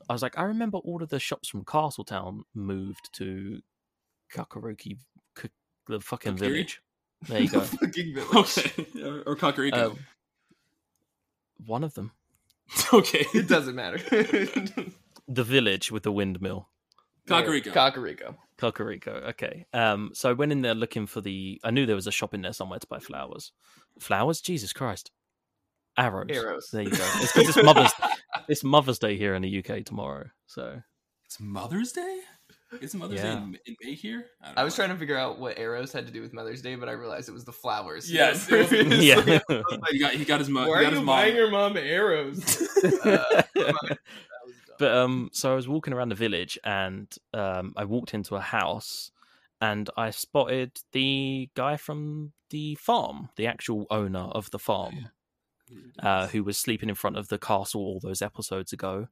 [0.09, 3.61] I was like, I remember all of the shops from Castletown moved to
[4.33, 4.99] Kakaroki,
[5.37, 5.49] K-
[5.89, 6.39] the fucking Kokiri?
[6.41, 6.83] village.
[7.29, 7.61] There you go.
[7.61, 8.59] Fucking village.
[8.59, 9.91] Okay, or, or Kakariko.
[9.93, 9.99] Um,
[11.67, 12.13] one of them,
[12.93, 13.99] okay, It doesn't matter.
[15.29, 16.69] the village with the windmill.
[17.27, 17.73] Kakariko.
[17.73, 18.37] Kakariko.
[18.59, 19.29] Kakariko.
[19.31, 19.65] Okay.
[19.73, 20.11] Um.
[20.13, 21.59] So I went in there looking for the.
[21.65, 23.53] I knew there was a shop in there somewhere to buy flowers.
[23.99, 24.43] Flowers?
[24.43, 25.11] Jesus Christ!
[25.97, 26.27] Arrows.
[26.31, 26.69] Arrows.
[26.71, 27.11] There you go.
[27.17, 27.93] It's 'cause it's Mother's.
[28.49, 30.27] It's Mother's Day here in the UK tomorrow.
[30.47, 30.81] So
[31.25, 32.21] it's Mother's Day.
[32.81, 34.27] It's Mother's Day in, in May here.
[34.45, 34.85] don't I was know.
[34.85, 37.29] trying to figure out what arrows had to do with Mother's Day, but I realized
[37.29, 38.11] it was the flowers.
[38.11, 39.39] Yes, it was- yeah.
[39.91, 41.17] He got he got his mo- Why he are got his you mom.
[41.17, 42.63] buying your mom arrows?
[43.05, 43.43] Uh,
[44.79, 48.41] but um, so I was walking around the village and um, I walked into a
[48.41, 49.13] house
[49.61, 55.11] and I spotted the guy from the farm, the actual owner of the farm.
[56.01, 59.09] Uh, who was sleeping in front of the castle all those episodes ago.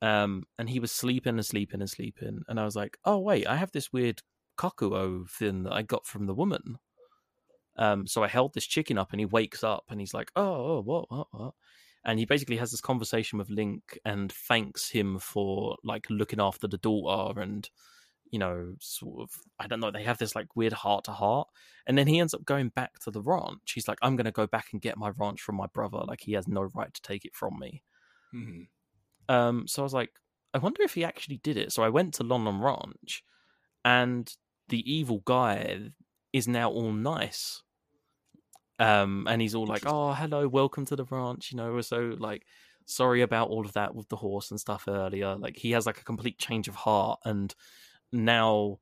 [0.00, 3.46] Um, and he was sleeping and sleeping and sleeping, and I was like, "Oh wait,
[3.46, 4.22] I have this weird
[4.56, 6.78] kakuo thing that I got from the woman."
[7.76, 10.76] Um, so I held this chicken up, and he wakes up, and he's like, "Oh,
[10.76, 11.54] oh what, what, what?"
[12.04, 16.68] And he basically has this conversation with Link and thanks him for like looking after
[16.68, 17.68] the daughter and
[18.30, 21.48] you know, sort of, I don't know, they have this like weird heart to heart.
[21.86, 23.72] And then he ends up going back to the ranch.
[23.72, 25.98] He's like, I'm going to go back and get my ranch from my brother.
[25.98, 27.82] Like, he has no right to take it from me.
[28.32, 28.68] Mhm.
[29.28, 30.20] Um, so I was like,
[30.54, 31.72] I wonder if he actually did it.
[31.72, 33.22] So I went to Lon Lon Ranch,
[33.84, 34.32] and
[34.68, 35.92] the evil guy
[36.32, 37.62] is now all nice.
[38.78, 42.14] Um, and he's all like, "Oh, hello, welcome to the ranch." You know, we're so
[42.18, 42.46] like
[42.86, 45.34] sorry about all of that with the horse and stuff earlier.
[45.36, 47.54] Like he has like a complete change of heart, and
[48.12, 48.78] now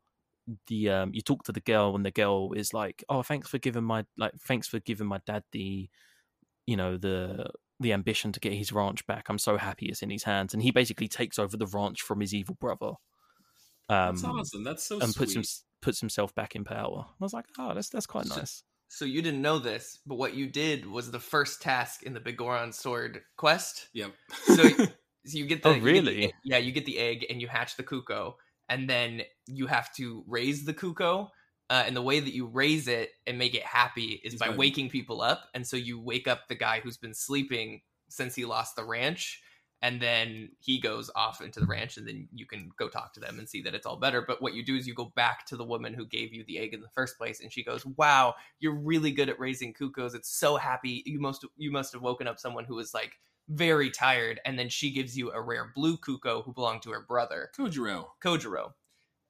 [0.68, 3.58] the um you talk to the girl and the girl is like oh thanks for
[3.58, 5.88] giving my like thanks for giving my dad the
[6.66, 7.46] you know the
[7.80, 10.62] the ambition to get his ranch back i'm so happy it's in his hands and
[10.62, 12.92] he basically takes over the ranch from his evil brother
[13.88, 14.64] um That's awesome.
[14.64, 15.16] That's so and sweet.
[15.18, 15.42] puts him
[15.82, 19.04] puts himself back in power i was like oh that's that's quite So- nice So
[19.04, 22.72] you didn't know this, but what you did was the first task in the Biggoron
[22.72, 23.88] Sword quest.
[23.94, 24.12] Yep.
[24.44, 24.86] So-
[25.26, 26.24] So you get the Oh, you get the really?
[26.26, 28.34] egg- yeah, you get the egg and you hatch the Cucco,
[28.68, 31.26] and then you have to raise the cuckoo.
[31.68, 34.56] Uh, and the way that you raise it and make it happy is by by-
[34.56, 35.48] waking people up.
[35.52, 39.42] And so you wake up the guy who's been sleeping since he lost the ranch,
[39.82, 43.20] and then he goes off into the ranch, and then you can go talk to
[43.20, 44.22] them and see that it's all better.
[44.22, 46.58] But what you do is you go back to the woman who gave you the
[46.58, 50.14] egg in the first place, and she goes, "Wow, you're really good at raising cuckoos.
[50.14, 51.02] It's so happy.
[51.04, 53.18] You must you must have woken up someone who was like
[53.48, 57.00] very tired." And then she gives you a rare blue Cucco who belonged to her
[57.06, 58.06] brother Kojiro.
[58.24, 58.72] Kojiro,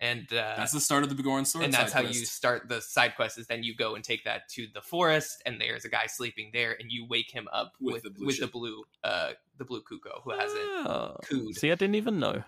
[0.01, 1.65] and uh, That's the start of the Biggoron Sword.
[1.65, 3.39] and that's side how you start the side quest.
[3.39, 6.51] Is then you go and take that to the forest, and there's a guy sleeping
[6.53, 9.65] there, and you wake him up With with the blue with the blue uh the
[9.65, 11.29] blue Cucco who has it.
[11.29, 11.57] Cooed.
[11.57, 12.43] see i didn't even know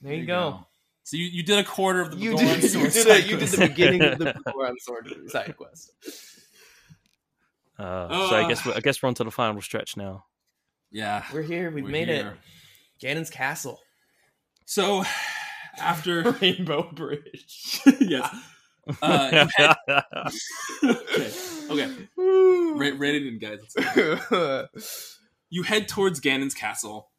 [0.00, 0.66] There you go.
[1.04, 3.26] So you, you did a quarter of the You Biggoron did, you did side it.
[3.30, 5.92] You did the beginning of the Biggoron Sword side quest.
[7.78, 8.48] uh, so i Ah.
[8.48, 10.24] guess we're, i guess we're on to the final stretch now
[10.90, 11.24] Yeah.
[11.32, 11.70] We're here.
[11.70, 12.38] We've we're made here.
[13.00, 13.06] it.
[13.06, 13.80] Ganon's castle,
[14.64, 15.04] So
[15.78, 17.80] after Rainbow Bridge.
[18.00, 18.28] yes.
[19.02, 19.76] Uh, had-
[20.84, 21.30] okay.
[21.70, 21.92] Okay.
[22.10, 23.60] To guys.
[25.50, 27.10] You head towards Ganon's castle,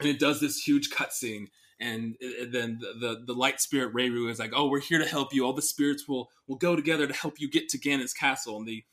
[0.00, 1.46] and it does this huge cutscene.
[1.80, 5.06] And uh, then the, the the light spirit Rauru is like, "Oh, we're here to
[5.06, 5.44] help you.
[5.44, 8.66] All the spirits will will go together to help you get to Ganon's castle." And
[8.68, 8.84] they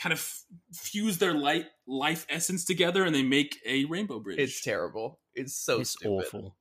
[0.00, 4.38] kind of f- fuse their light life essence together, and they make a rainbow bridge.
[4.38, 5.18] it's terrible.
[5.34, 6.26] It's so it's stupid.
[6.26, 6.56] awful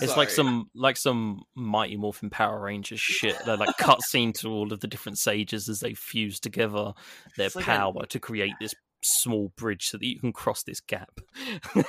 [0.00, 3.36] It's like some like some Mighty Morphin Power Rangers shit.
[3.44, 6.94] They're like cutscene to all of the different sages as they fuse together
[7.36, 10.62] their It's like a- power to create this small bridge so that you can cross
[10.62, 11.20] this gap.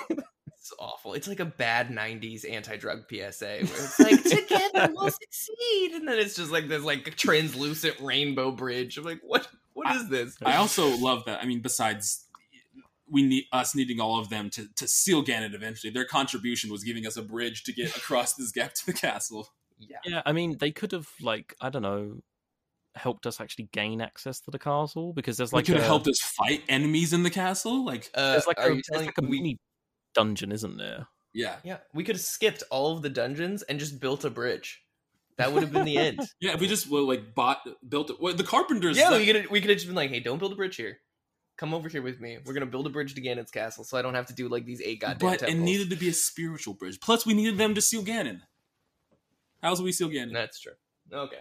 [0.62, 1.14] It's awful.
[1.14, 6.20] It's like a bad '90s anti-drug PSA where it's like together we'll succeed, and then
[6.20, 8.98] it's just like this like translucent rainbow bridge.
[8.98, 9.48] I'm like, what?
[9.80, 10.38] What is this?
[10.46, 11.42] I also love that.
[11.42, 12.26] I mean, besides
[13.12, 16.84] we need us needing all of them to to seal Ganon eventually, their contribution was
[16.84, 19.50] giving us a bridge to get across this gap to the castle.
[19.80, 19.98] yeah.
[20.06, 22.22] yeah, I mean they could have like I don't know
[22.96, 25.88] helped us actually gain access to the castle because there's Like, like could a, have
[25.88, 27.86] helped us fight enemies in the castle.
[27.86, 29.58] Like, Uh, there's like are a, you there's like a we- mini
[30.16, 31.08] dungeon, isn't there?
[31.34, 34.82] yeah, Yeah, we could have skipped all of the dungeons and just built a bridge.
[35.40, 36.20] That would have been the end.
[36.42, 36.54] yeah.
[36.54, 38.18] If we just well, like bought built it.
[38.20, 38.98] Well, the carpenters.
[38.98, 40.76] yeah, that- we could we could have just been like, hey, don't build a bridge
[40.76, 41.00] here.
[41.58, 42.38] Come over here with me.
[42.46, 44.66] We're gonna build a bridge to Ganon's castle, so I don't have to do like
[44.66, 45.58] these eight goddamn but temples.
[45.58, 47.00] it needed to be a spiritual bridge.
[47.00, 48.42] Plus, we needed them to seal Ganon.
[49.64, 50.34] How's we seal Ganon?
[50.34, 50.74] That's true.
[51.12, 51.38] Okay.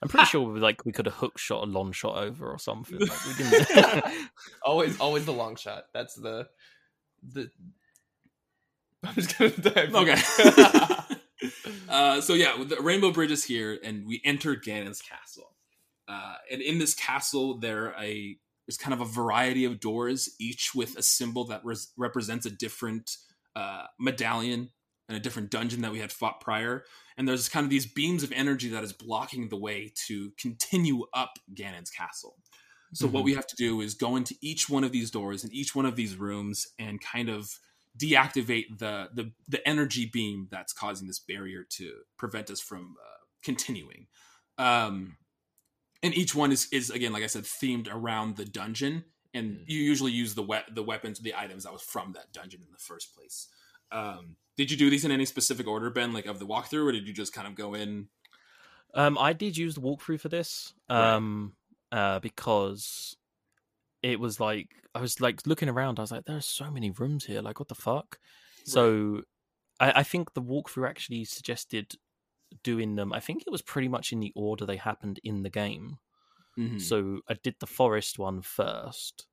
[0.00, 2.58] I'm pretty sure we like we could have hook shot a long shot over or
[2.58, 2.98] something.
[2.98, 4.04] Like, we didn't.
[4.62, 5.84] always always the long shot.
[5.92, 6.48] That's the
[7.22, 7.50] the.
[9.04, 9.94] I'm just gonna dive.
[9.94, 10.91] Okay.
[11.88, 15.54] Uh, so yeah, the Rainbow Bridge is here, and we enter Ganon's castle.
[16.08, 18.36] Uh, and in this castle, there a
[18.66, 22.50] there's kind of a variety of doors, each with a symbol that res- represents a
[22.50, 23.16] different
[23.56, 24.70] uh, medallion
[25.08, 26.84] and a different dungeon that we had fought prior.
[27.16, 31.04] And there's kind of these beams of energy that is blocking the way to continue
[31.12, 32.36] up Ganon's castle.
[32.94, 33.24] So what Mhm.
[33.24, 35.86] we have to do is go into each one of these doors and each one
[35.86, 37.58] of these rooms and kind of
[37.98, 43.24] deactivate the the, the energy beam that's causing this barrier to prevent us from uh,
[43.42, 44.06] continuing.
[44.58, 45.16] Um,
[46.02, 49.04] and each one is is again, like I said, themed around the dungeon,
[49.34, 49.64] and Mm.
[49.66, 52.72] you usually use the we- the weapons, the items that was from that dungeon in
[52.72, 53.48] the first place.
[53.90, 56.92] Um, did you do these in any specific order, Ben, like of the walkthrough, or
[56.92, 58.08] did you just kind of go in?
[58.94, 61.14] Um, I did use the walkthrough for this, Right.
[61.14, 61.56] um,
[61.90, 63.16] uh, because
[64.02, 65.98] it was like I was like looking around.
[65.98, 67.42] I was like, there are so many rooms here.
[67.42, 68.18] Like, what the fuck?"
[68.64, 69.22] So,
[69.80, 71.94] I, I think the walkthrough actually suggested
[72.64, 73.12] doing them.
[73.12, 75.98] I think it was pretty much in the order they happened in the game.
[76.58, 76.80] Mhm.
[76.80, 79.26] So I did the forest one first.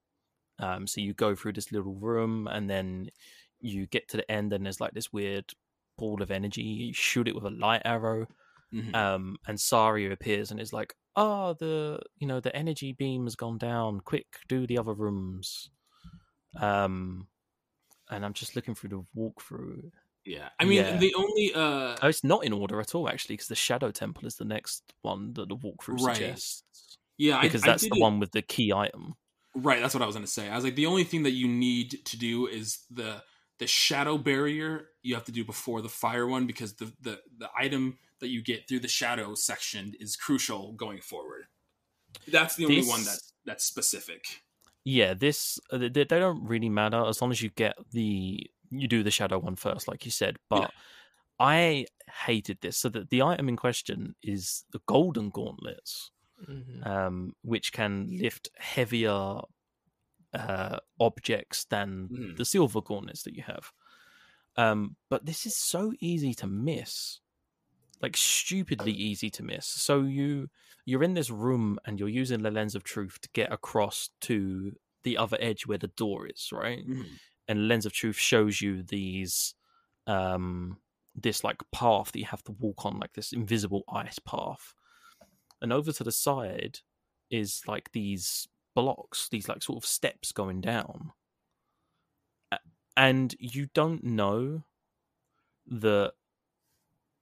[0.59, 3.09] Um, so you go through this little room, and then
[3.59, 5.53] you get to the end, and there's like this weird
[5.97, 6.63] ball of energy.
[6.63, 8.27] You shoot it with a light arrow
[8.73, 8.95] Mhm.
[8.95, 13.35] um, and Saria appears and is like, "Oh, the you know the energy beam has
[13.35, 13.99] gone down.
[13.99, 15.69] Quick, do the other rooms."
[16.59, 17.27] Um,
[18.09, 19.91] and I'm just looking through the walkthrough.
[20.25, 20.97] yeah, I mean yeah.
[20.97, 24.25] the only uh, Oh, it's not in order at all, actually, because the Shadow Temple
[24.25, 26.15] is the next one that the walkthrough Right.
[26.15, 26.97] suggests.
[27.17, 29.13] yeah, Because I, I that's did the it- one with the key item.
[29.55, 30.47] Right, that's what I was going to say.
[30.47, 33.23] I was like, the only thing that you need to do is the
[33.57, 34.89] the shadow barrier.
[35.01, 38.41] You have to do before the fire one because the the the item that you
[38.43, 41.45] get through the shadow section is crucial going forward.
[42.27, 44.41] That's the only This- one that that's specific.
[44.85, 48.87] Yeah, this uh, they, they don't really matter as long as you get the you
[48.87, 50.37] do the shadow one first, like you said.
[50.49, 50.69] But Yeah.
[51.39, 51.85] I
[52.25, 52.77] hated this.
[52.77, 56.11] So that the item in question is the golden gauntlets,
[56.47, 56.85] Mhm.
[56.85, 59.41] um, which can lift heavier
[60.33, 62.37] uh, objects than Mhm.
[62.37, 63.71] the silver gauntlets that you have.
[64.57, 67.19] Um, but this is so easy to miss,
[68.01, 69.65] like stupidly easy to miss.
[69.65, 70.49] So you
[70.85, 74.73] you're in this room and you're using the lens of truth to get across to
[75.03, 76.83] the other edge where the door is, right?
[77.47, 79.55] And lens of truth shows you these
[80.07, 80.77] um
[81.15, 84.73] this like path that you have to walk on like this invisible ice path
[85.61, 86.79] and over to the side
[87.29, 91.11] is like these blocks these like sort of steps going down
[92.95, 94.63] and you don't know
[95.67, 96.13] that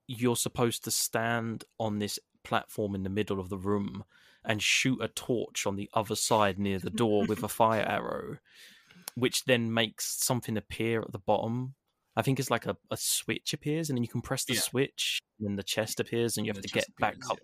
[0.08, 4.04] you're supposed to stand on this platform in the middle of the room
[4.46, 8.38] and shoot a torch on the other side near the door with a fire arrow
[9.16, 11.74] which then makes something appear at the bottom
[12.16, 14.62] I think it's like a, a switch appears, and then you can press the Yeah.
[14.62, 17.38] switch, and then the chest appears, and you have to get chest back appears, up.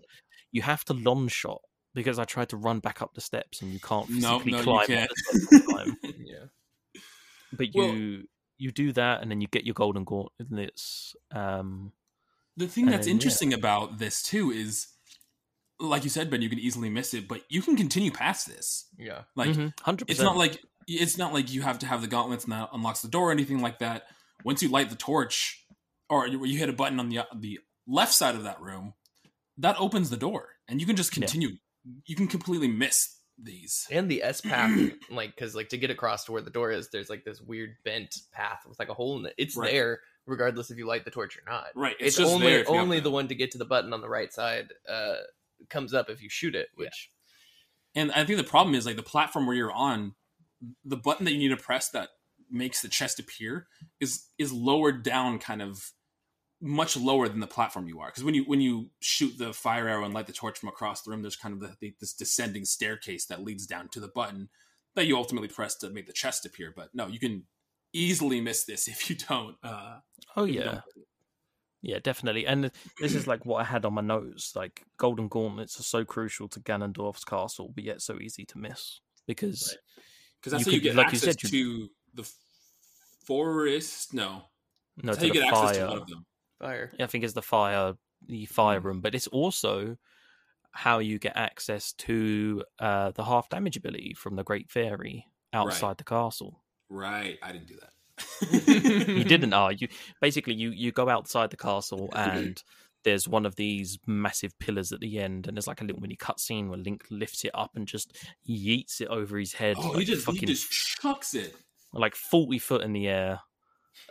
[0.50, 1.60] You have to long shot
[1.94, 4.58] because I tried to run back up the steps, and you can't No, physically no,
[4.58, 5.98] you climb up can't.
[6.18, 7.00] yeah.
[7.52, 8.24] But Well- you
[8.58, 11.14] you do that, and then you get your golden gauntlets.
[11.30, 11.92] Um,
[12.56, 13.14] The thing And that's then, yeah.
[13.14, 14.88] interesting about this too is,
[15.80, 18.86] like you said, Ben, you can easily miss it, but you can continue past this.
[18.98, 19.22] Yeah.
[19.34, 22.52] Like hundred it's not like it's not like you have to have the gauntlets and
[22.52, 24.04] that unlocks the door or anything like that.
[24.44, 25.64] Once you light the torch,
[26.10, 28.94] or you, hit a button on the the left side of that room,
[29.58, 31.20] that opens the door, and you can just Yeah.
[31.26, 31.56] continue.
[32.06, 33.86] You can completely miss these.
[33.90, 34.78] And the S path,
[35.10, 37.76] like, because like to get across to where the door is, there's like this weird
[37.84, 39.34] bent path with like a hole in it.
[39.38, 39.72] It's Right.
[39.72, 41.66] there regardless if you light the torch or not.
[41.74, 43.58] Right, It's, it's, just only there if you have only the- one to get to
[43.58, 45.16] the button on the right side uh
[45.70, 47.10] comes up if you shoot it, which
[47.94, 50.14] And I think the problem is like the platform where you're on,
[50.84, 52.10] the button that you need to press that
[52.50, 53.66] makes the chest appear
[54.00, 55.92] is is lowered down kind of
[56.60, 58.08] much lower than the platform you are.
[58.08, 61.02] Because when you when you shoot the fire arrow and light the torch from across
[61.02, 64.08] the room there's kind of the, the, this descending staircase that leads down to the
[64.08, 64.48] button
[64.94, 66.72] that you ultimately press to make the chest appear.
[66.74, 67.44] But no you can
[67.94, 69.96] easily miss this if you don't uh
[70.36, 70.82] oh yeah, don't-
[71.86, 72.46] yeah, definitely.
[72.46, 74.56] And this is like what I had on my notes.
[74.56, 79.00] Like golden gauntlets are so crucial to Ganondorf's castle, but yet so easy to miss
[79.26, 79.76] because
[80.40, 82.26] because that's You how you could- get like you access said, to the
[83.26, 84.42] forest no
[85.02, 85.88] no, that's to how you the get access to fire.
[85.88, 86.26] one of them
[86.60, 86.92] fire.
[87.00, 87.94] I think it's the fire,
[88.26, 88.84] the fire Mm.
[88.84, 89.96] room, but it's also
[90.70, 95.98] how you get access to uh, the half damage ability from the Great Fairy outside
[95.98, 96.63] the castle.
[96.88, 97.90] Right i didn't do that
[99.16, 99.88] You didn't, are you?
[100.20, 102.62] Basically, you you go outside the castle and
[103.02, 106.16] there's one of these massive pillars at the end, and there's like a little mini
[106.16, 108.16] cutscene where Link lifts it up and just
[108.48, 111.54] yeets it over his head, Oh, like he just fucking he just chucks it.
[111.92, 113.40] like 40 foot in the air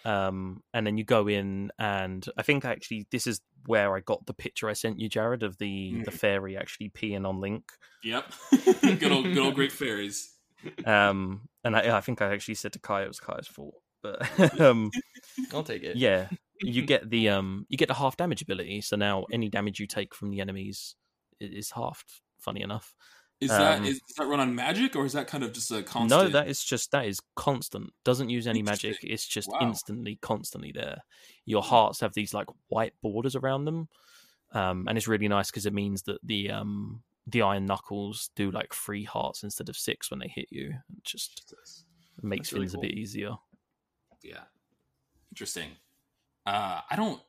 [0.05, 4.25] um and then you go in and i think actually this is where i got
[4.25, 6.13] the picture i sent you jared of the the Mm.
[6.13, 7.63] fairy actually peeing on link
[8.03, 8.33] Yep,
[8.99, 10.33] good old good old great fairies.
[10.85, 14.21] um and i, I think i actually said to kai it was kai's fault but
[14.59, 14.91] um
[15.53, 15.95] I'll take it.
[15.95, 16.27] yeah
[16.61, 19.87] you get the um you get the half damage ability so now any damage you
[19.87, 20.95] take from the enemies
[21.39, 22.95] is halved funny enough
[23.41, 25.71] Is that Um, is does that run on magic or is that kind of just
[25.71, 26.09] a constant?
[26.09, 27.91] No, that is just that is constant.
[28.05, 28.97] Doesn't use any magic.
[29.03, 29.59] It's just Wow.
[29.61, 30.99] instantly, constantly there.
[31.45, 33.89] Your hearts have these like white borders around them,
[34.53, 38.51] um, and it's really nice because it means that the um the iron knuckles do
[38.51, 40.73] like three hearts instead of six when they hit you.
[40.97, 41.53] It just
[42.21, 43.31] makes really things a bit easier.
[44.21, 44.43] yeah,
[45.31, 45.69] interesting.
[46.45, 47.21] Uh, I don't.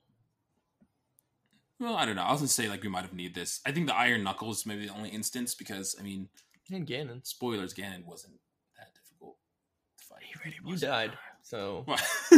[1.80, 2.22] Well, I don't know.
[2.22, 3.60] I was gonna say like we might have need this.
[3.66, 6.28] I think the iron knuckles maybe the only instance because I mean,
[6.72, 7.26] And Ganon.
[7.26, 7.74] spoilers.
[7.74, 8.34] Ganon wasn't
[8.78, 9.36] that difficult
[9.98, 10.22] to fight.
[10.22, 11.12] He really You died,
[11.42, 11.84] so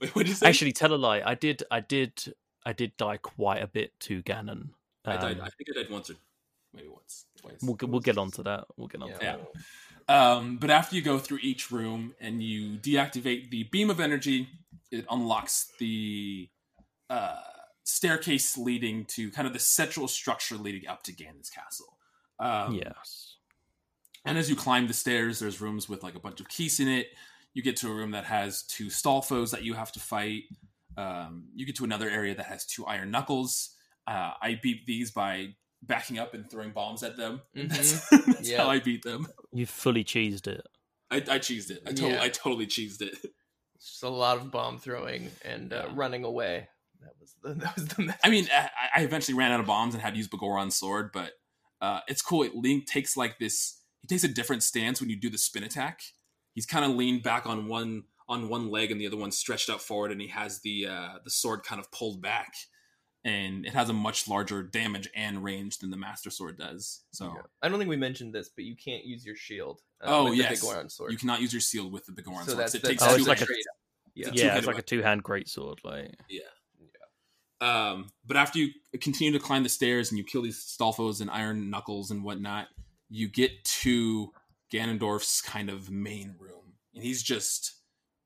[0.00, 0.46] Wait, what did you say?
[0.48, 1.22] Actually, tell a lie.
[1.24, 1.62] I did.
[1.70, 2.34] I did.
[2.64, 4.68] I did die quite a bit to Ganon.
[5.06, 5.38] I died.
[5.38, 6.14] Um, I think I died once or
[6.74, 7.58] maybe once, twice.
[7.62, 8.64] we'll get- we'll get onto that.
[8.76, 9.08] We'll get on.
[9.08, 9.14] yeah.
[9.14, 9.40] to that.
[10.08, 10.32] Yeah.
[10.32, 14.48] Um, but after you go through each room and you deactivate the beam of energy,
[14.90, 16.48] it unlocks the
[17.08, 17.36] uh,
[17.84, 21.96] staircase leading to kind of the central structure leading up to Ganon's castle.
[22.40, 23.36] Um, yes.
[24.24, 26.88] And as you climb the stairs, there's rooms with like a bunch of keys in
[26.88, 27.08] it.
[27.54, 30.44] You get to a room that has two Stalfos that you have to fight.
[30.96, 33.76] Um, you get to another area that has two Iron Knuckles.
[34.06, 37.40] Uh, I beat these by backing up and throwing bombs at them.
[37.56, 37.68] Mhm.
[37.74, 38.58] That's, that's Yeah.
[38.64, 39.26] how I beat them.
[39.52, 40.66] You fully cheesed it.
[41.10, 41.82] I, I cheesed it.
[41.86, 42.22] I totally, Yeah.
[42.22, 43.16] I totally cheesed it.
[43.80, 45.92] Just a lot of bomb throwing and uh, Yeah.
[45.94, 46.68] running away.
[47.00, 48.02] that was the that was the.
[48.02, 48.20] Message.
[48.22, 51.10] I mean, I, I eventually ran out of bombs and had to use Biggoron's sword,
[51.12, 51.32] but
[51.80, 52.42] uh, it's cool.
[52.42, 53.80] It, Link takes like this.
[54.02, 56.00] He takes a different stance when you do the spin attack.
[56.54, 59.70] He's kind of leaned back on one on one leg and the other one stretched
[59.70, 62.52] out forward, and he has the uh, the sword kind of pulled back,
[63.24, 67.02] and it has a much larger damage and range than the Master Sword does.
[67.12, 67.42] So Yeah.
[67.62, 69.80] I don't think we mentioned this, but you can't use your shield.
[70.02, 70.48] uh, Oh, with yes.
[70.48, 71.12] the Big Goron sword.
[71.12, 72.58] you cannot use your shield with the Biggoron so sword.
[72.58, 73.52] that's it the, takes Oh, that's it's two the like a-
[74.14, 74.28] Yeah.
[74.28, 75.78] It's yeah, two-handed it's like a two hand greatsword.
[75.84, 76.40] Like yeah,
[77.60, 78.70] Um, but after you
[79.00, 82.68] continue to climb the stairs and you kill these Stalfos and Iron Knuckles and whatnot,
[83.10, 84.32] you get to
[84.72, 87.74] Ganondorf's kind of main room, and he's just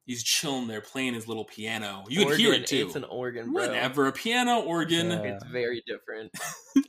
[0.06, 2.04] he's chilling there playing his little piano.
[2.08, 2.86] You can hear it too.
[2.86, 3.66] It's an organ, bro.
[3.66, 5.10] Whatever, a piano, organ.
[5.10, 5.22] Yeah.
[5.22, 6.32] It's very different.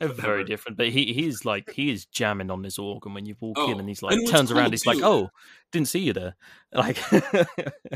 [0.00, 0.76] Very different.
[0.76, 3.78] But he he's like he is jamming on this organ when you walk Oh, in,
[3.78, 5.30] and he's like and turns cool, around, he's like, "Oh,
[5.72, 6.36] didn't see you there."
[6.76, 6.98] Like,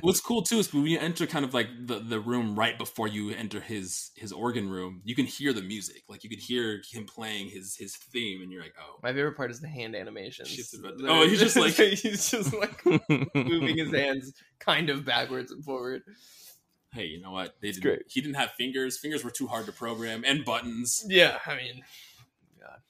[0.01, 3.09] What's cool too is when you enter kind of like the, the room right before
[3.09, 6.03] you enter his his organ room, you can hear the music.
[6.09, 9.37] Like you could hear him playing his his theme, and you're like, oh, My favorite
[9.37, 10.73] part is the hand animations.
[10.79, 12.83] About Oh, he's just like- he's just like
[13.35, 16.03] moving his hands kind of backwards and forward.
[16.95, 17.57] hey, you know what?
[17.61, 17.83] They didn't.
[17.83, 18.03] great.
[18.09, 18.99] He didn't have fingers.
[18.99, 21.05] Fingers were too hard to program, and buttons.
[21.07, 21.83] Yeah, I mean,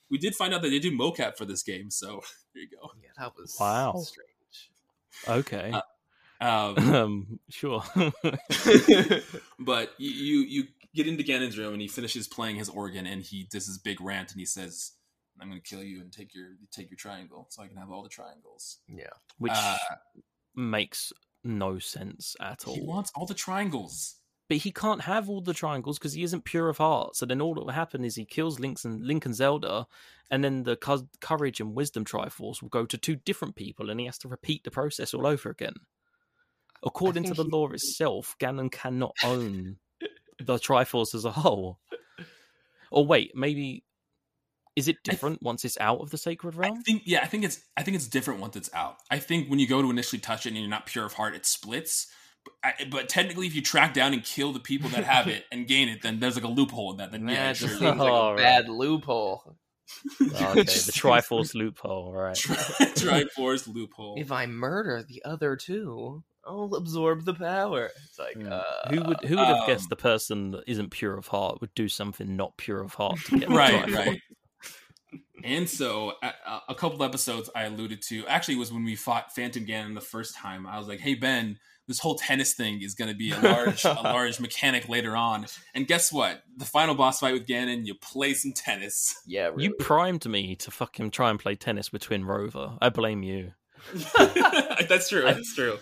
[0.08, 2.20] We did find out that they do mocap for this game, so
[2.54, 2.90] there you go.
[3.02, 3.94] yeah, that was Wow.
[3.98, 4.29] strange.
[5.28, 5.72] Okay,
[6.40, 7.82] Um, um, sure.
[9.58, 10.64] but you, you you
[10.94, 14.00] get into Ganon's room and he finishes playing his organ and he does his big
[14.00, 14.92] rant and he says,
[15.40, 17.90] "I'm going to kill you and take your take your triangle so I can have
[17.90, 19.76] all the triangles." yeah, Which Uh,
[20.54, 21.12] makes
[21.44, 22.74] no sense at all.
[22.74, 24.16] He wants all the triangles.
[24.50, 27.14] But he can't have all the triangles because he isn't pure of heart.
[27.14, 29.86] So then all that will happen is he kills Link's and Link and Zelda,
[30.28, 34.00] and then the co- courage and wisdom Triforce will go to two different people, and
[34.00, 35.74] he has to repeat the process all over again.
[36.82, 39.76] According to the he- law itself, Ganon cannot own
[40.40, 41.78] the Triforce as a whole.
[42.90, 43.84] Or wait, maybe
[44.74, 46.82] is it different once it's out of the sacred I realm?
[46.82, 48.96] think yeah, I think it's I think it's different once it's out.
[49.12, 51.36] I think when you go to initially touch it and you're not pure of heart,
[51.36, 52.08] it splits.
[52.44, 55.44] But, I, but technically, if you track down and kill the people that have it
[55.52, 57.12] and gain it, then there's like a loophole in that.
[57.12, 57.68] Then yeah, that sure.
[57.68, 58.38] just seems like Oh, a right.
[58.38, 59.56] bad loophole.
[60.22, 62.36] okay, Just- the Triforce loophole, right?
[62.36, 62.54] Tri-
[63.36, 64.16] Triforce loophole.
[64.18, 67.90] If I murder the other two, I'll absorb the power.
[68.06, 68.54] It's like, Yeah.
[68.54, 71.60] uh, Who would who would have um, guessed the person that isn't pure of heart
[71.60, 73.96] would do something not pure of heart to get the right, Triforce?
[74.06, 74.20] right.
[75.42, 76.32] And so, a,
[76.68, 80.36] a couple episodes I alluded to actually was when we fought Phantom Ganon the first
[80.36, 80.66] time.
[80.66, 81.58] I was like, "Hey Ben,
[81.90, 85.46] this whole tennis thing is going to be a large, a large mechanic later on."
[85.74, 86.42] And guess what?
[86.56, 89.14] The final boss fight with Ganon, you play some tennis.
[89.26, 89.64] yeah, really.
[89.64, 92.78] You primed me to fucking try and play tennis with Twinrova.
[92.80, 93.52] I blame you.
[94.88, 95.22] That's true.
[95.22, 95.78] That's true.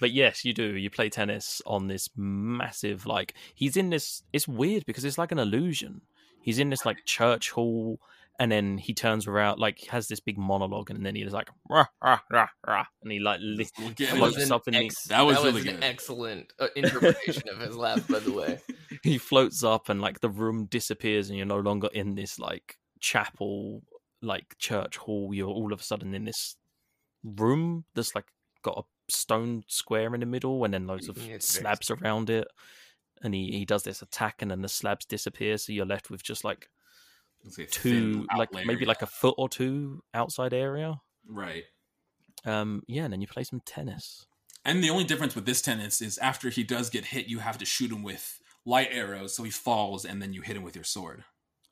[0.00, 0.76] But yes, you do.
[0.76, 5.32] You play tennis on this massive like he's in this it's weird because it's like
[5.32, 6.00] an illusion.
[6.40, 8.00] He's in this like church hall
[8.40, 11.84] and then he turns around like has this big monologue and then he's like rah,
[12.02, 14.46] rah, rah, rah, and he like li- Look That at floats was, it.
[14.46, 15.84] an up in the- That was that really an good.
[15.84, 18.58] excellent uh, interpretation of his laugh, by the way.
[19.04, 22.76] he floats up and like the room disappears and you're no longer in this like
[22.98, 23.82] chapel
[24.22, 26.56] like church hall you're all of a sudden in this
[27.24, 28.26] room that's like
[28.62, 32.30] got a stone square in the middle and then loads of Yeah, it's slabs around
[32.30, 32.46] it
[33.22, 36.22] and he, he does this attack and then the slabs disappear so you're left with
[36.22, 36.79] just like It's a
[37.70, 41.64] two like outlayer, maybe like a foot or two outside area right.
[42.44, 44.26] um yeah and then you play some tennis
[44.64, 47.58] And the only difference with this tennis is after he does get hit, you have
[47.58, 50.74] to shoot him with light arrows, so he falls, and then you hit him with
[50.76, 51.24] your sword.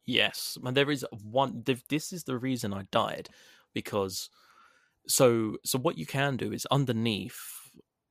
[0.06, 1.62] Yes, but there is one.
[1.64, 3.28] th- This is the reason I died
[3.74, 4.30] because
[5.06, 7.57] so so what you can do is underneath.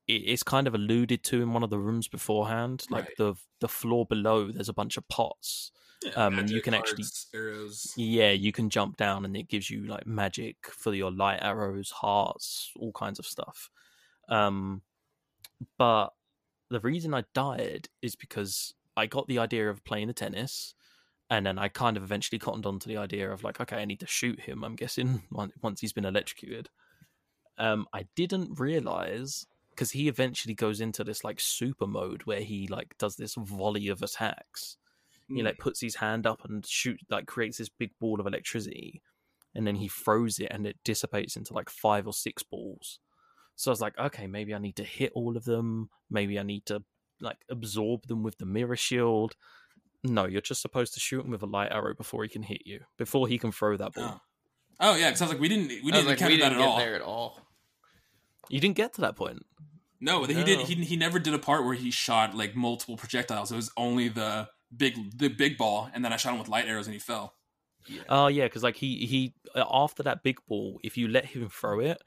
[0.07, 3.17] It- It's kind of alluded to in one of the rooms beforehand, like Right.
[3.17, 4.51] the the floor below.
[4.51, 5.71] There's a bunch of pots.
[6.15, 7.03] Um, and you can actually-
[7.33, 7.91] arrows.
[7.97, 11.89] Yeah, you can jump down, and it gives you like magic for your light arrows,
[11.89, 13.71] hearts, all kinds of stuff.
[14.29, 14.83] Um,
[15.77, 16.09] but
[16.69, 20.75] the reason I died is because I got the idea of playing the tennis,
[21.31, 23.85] and then I kind of eventually cottoned on to the idea of like, okay, I
[23.85, 24.63] need to shoot him.
[24.63, 25.23] I'm guessing
[25.61, 26.69] once he's been electrocuted.
[27.57, 29.47] Um, I didn't realize
[29.77, 33.87] because he eventually goes into this like super mode where he like does this volley
[33.89, 34.77] of attacks.
[35.29, 35.45] He Hmm.
[35.45, 39.01] like puts his hand up and shoot like creates this big ball of electricity,
[39.53, 42.99] and then he throws it and it dissipates into like five or six balls.
[43.55, 45.89] So I was like, okay, maybe I need to hit all of them.
[46.09, 46.83] Maybe I need to
[47.21, 49.35] like absorb them with the mirror shield.
[50.03, 52.61] No, you're just supposed to shoot him with a light arrow before he can hit
[52.65, 54.21] you, before he can throw that ball.
[54.79, 56.53] Oh, oh yeah, because I was like, we didn't we didn't like, encounter we didn't
[56.53, 56.77] at get all.
[56.77, 57.46] there at all.
[58.49, 59.45] You didn't get to that point.
[59.99, 60.61] No, he did.
[60.61, 63.51] He he never did a part where he shot like multiple projectiles.
[63.51, 66.67] It was only the big the big ball, and then I shot him with light
[66.67, 67.33] arrows, and he fell.
[67.87, 68.01] Yeah.
[68.09, 71.49] Oh yeah, because like he he uh, after that big ball, if you let him
[71.49, 72.01] throw it,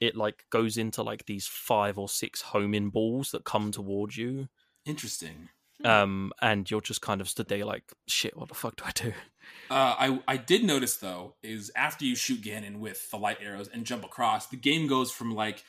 [0.00, 4.48] it like goes into like these five or six homing balls that come towards you.
[4.84, 5.48] Interesting.
[5.82, 5.86] Hmm.
[5.86, 8.92] Um, and you're just kind of stood there like, shit, what the fuck do I
[8.92, 9.12] do?
[9.70, 13.68] Uh, I I did notice though is after you shoot Ganon with the light arrows
[13.68, 15.64] and jump across, the game goes from like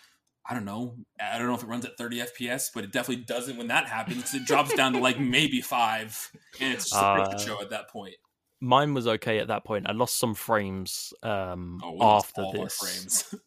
[0.49, 3.26] I don't know, I don't know if it runs at 30 FPS, but it definitely
[3.26, 4.34] doesn't when that happens.
[4.34, 7.69] It drops down to like maybe five, and it's just a Uh, picture show at
[7.72, 8.15] that point.
[8.61, 9.88] Mine was okay at that point.
[9.88, 12.78] I lost some frames um Oh, after this.
[12.80, 13.36] frames.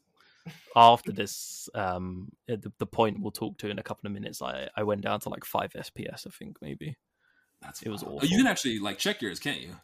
[0.76, 4.68] After this, um, the, the point we'll talk to in a couple of minutes, I
[4.76, 6.96] I went down to like five FPS, I think maybe.
[7.60, 8.16] That's It was wild.
[8.18, 8.28] awful.
[8.28, 9.74] You can actually like check yours, can't you?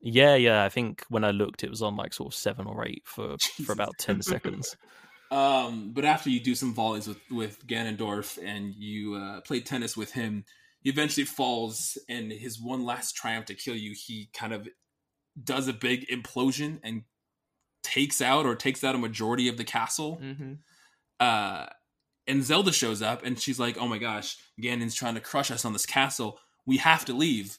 [0.00, 0.64] Yeah, yeah.
[0.64, 3.36] I think when I looked, it was on like sort of seven or eight for
[3.36, 3.66] Jesus.
[3.66, 4.76] for about ten seconds.
[5.30, 9.96] Um, but after you do some volleys with with Ganondorf and you uh, play tennis
[9.96, 10.44] with him,
[10.80, 14.68] he eventually falls, and his one last triumph to kill you, he kind of
[15.42, 17.04] does a big implosion and
[17.82, 20.16] takes out or takes out a majority of the castle.
[20.16, 20.54] hmm
[21.20, 21.66] Uh,
[22.26, 25.64] and Zelda shows up, and she's like, "Oh my gosh, Ganon's trying to crush us
[25.64, 26.38] on this castle.
[26.66, 27.58] We have to leave.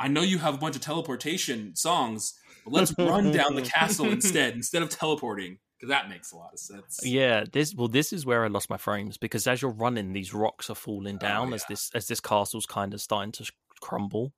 [0.00, 2.34] I know you have a bunch of teleportation songs,
[2.64, 6.58] but let's run down the castle instead, instead of teleporting, that makes a lot of
[6.58, 10.12] sense." Yeah, this well, this is where I lost my frames because as you're running,
[10.12, 11.66] these rocks are falling down as yeah.
[11.70, 13.50] this as this castle's kind of starting to
[13.80, 14.32] crumble.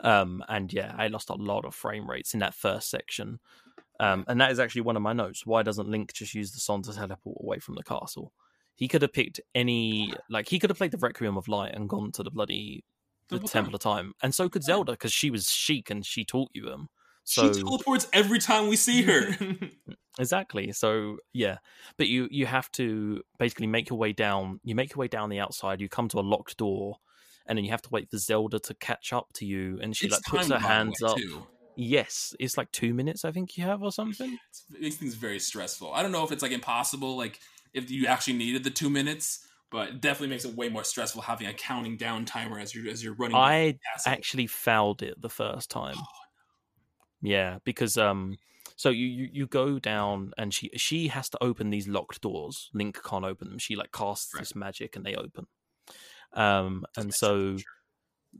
[0.00, 3.38] Um, and yeah, I lost a lot of frame rates in that first section.
[3.98, 5.44] Um, and that is actually one of my notes.
[5.44, 8.32] Why doesn't Link just use the song to teleport away from the castle?
[8.74, 11.86] He could have picked any, like he could have played the Requiem of Light and
[11.86, 12.82] gone to the bloody
[13.30, 16.24] the Temple Temple of Time, and so could Zelda because she was Sheik and she
[16.24, 16.88] taught you them.
[17.30, 19.36] She teleports every time we see her.
[20.18, 21.58] exactly so yeah
[21.96, 25.30] but you you have to basically make your way down you make your way down
[25.30, 26.96] the outside you come to a locked door
[27.46, 30.06] and then you have to wait for zelda to catch up to you and she
[30.06, 31.46] It's like puts her hands up too.
[31.76, 35.14] yes it's like two minutes i think you have or something It's, it makes things
[35.14, 35.92] very stressful.
[35.94, 37.38] I don't know if it's like impossible, like
[37.72, 41.22] if you actually needed the two minutes, but it definitely makes it way more stressful
[41.22, 43.36] having a counting down timer as you're as you're running.
[43.36, 45.96] i actually fouled it the first time
[47.22, 48.36] yeah because um
[48.76, 52.70] so you, you you go down and she she has to open these locked doors.
[52.72, 53.58] Link can't open them.
[53.58, 54.40] She like casts Right.
[54.40, 55.46] this magic and they open.
[56.32, 57.64] Um doesn't and sense, so sure.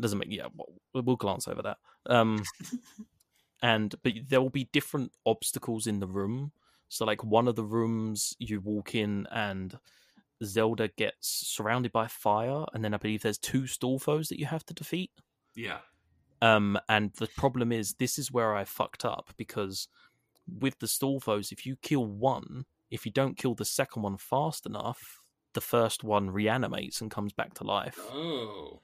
[0.00, 1.78] doesn't make yeah we'll, we'll glance over that.
[2.06, 2.42] Um
[3.62, 6.52] and but there will be different obstacles in the room.
[6.88, 9.78] So like one of the rooms you walk in and
[10.42, 14.64] zelda gets surrounded by fire and then i believe there's two Stalfos that you have
[14.64, 15.10] to defeat.
[15.54, 15.80] Yeah,
[16.42, 19.88] um and the problem is this is where i fucked up because
[20.46, 24.66] with the Stalfos if you kill one if you don't kill the second one fast
[24.66, 25.20] enough
[25.54, 28.80] the first one reanimates and comes back to life oh,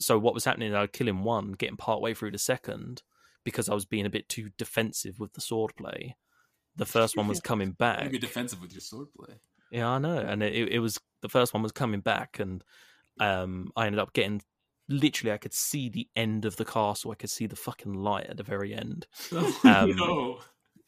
[0.00, 3.02] so what was happening i'd kill him one getting part way through the second
[3.44, 6.12] because i was being a bit too defensive with the swordplay.
[6.76, 9.34] the first one was coming back be defensive with your swordplay.
[9.70, 12.64] yeah i know and it, it was the first one was coming back and
[13.20, 14.40] um i ended up getting
[14.88, 18.26] literally i could see the end of the castle i could see the fucking light
[18.26, 20.38] at the very end Oh, Um, no.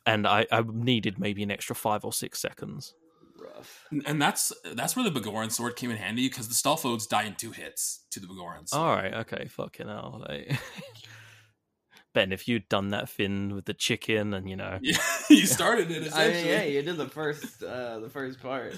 [0.07, 2.95] and i i needed maybe an extra five or six seconds
[3.39, 3.87] Rough.
[3.91, 7.23] And- And that's that's where the Biggoron sword came in handy because the Stalfos die
[7.25, 8.81] in two hits to the Biggoron sword.
[8.83, 10.59] all right okay fucking hell like
[12.13, 14.99] ben if you'd done that thing with the chicken and you know Yeah,
[15.31, 16.51] you started it I mean, essentially.
[16.51, 18.75] yeah, you did the first, uh, the first part.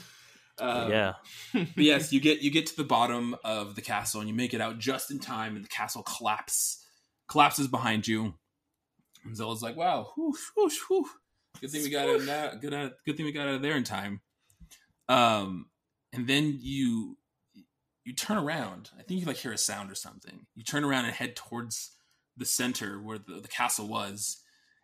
[0.59, 1.15] Um, yeah
[1.55, 4.53] But yes, you get you get to the bottom of the castle and you make
[4.55, 6.85] it out just in time, and the castle collapse
[7.29, 8.35] collapses behind you.
[9.25, 11.07] And Zelda's like, "Wow, whew, whew, whew.
[11.61, 12.61] good thing we got out of that.
[12.61, 14.21] Good, out, good thing we got out of there in time."
[15.09, 15.67] Um,
[16.13, 17.17] and then you
[18.05, 18.91] you turn around.
[18.99, 20.47] I think you like hear a sound or something.
[20.55, 21.93] You turn around and head towards
[22.37, 24.39] the center where the, the castle was,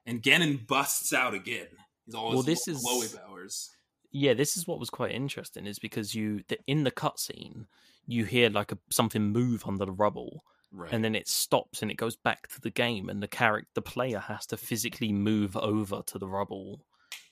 [0.07, 1.67] and Ganon busts out again.
[2.07, 3.71] He's always Well, this is- glowy powers.
[4.11, 7.67] Yeah this is what was quite interesting is because you the, in the cutscene
[8.07, 10.93] you hear like a, something move under the rubble Right.
[10.93, 13.81] and then it stops and it goes back to the game and the character the
[13.83, 16.85] player has to physically move over to the rubble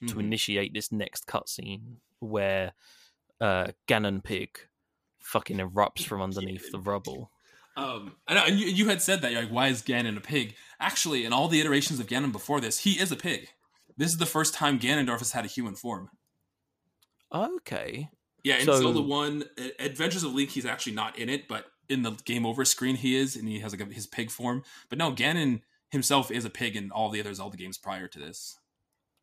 [0.08, 0.20] to Mhm.
[0.20, 2.72] initiate this next cutscene where
[3.42, 4.58] uh Ganon Pig
[5.20, 7.30] fucking erupts from underneath the rubble.
[7.76, 10.20] Um, I know, and you, you had said that you're like, why is Ganon a
[10.22, 10.54] pig?
[10.80, 13.50] Actually, in all the iterations of Ganon before this, he is a pig.
[13.98, 16.08] This is the first time Ganondorf has had a human form.
[17.34, 18.08] Okay.
[18.42, 19.44] Yeah, in So- Zelda One,
[19.78, 23.16] Adventures of Link, he's actually not in it, but in the game over screen, he
[23.16, 24.62] is, and he has like a, his pig form.
[24.88, 28.18] But no, Ganon himself is a pig in all the other Zelda games prior to
[28.18, 28.58] this.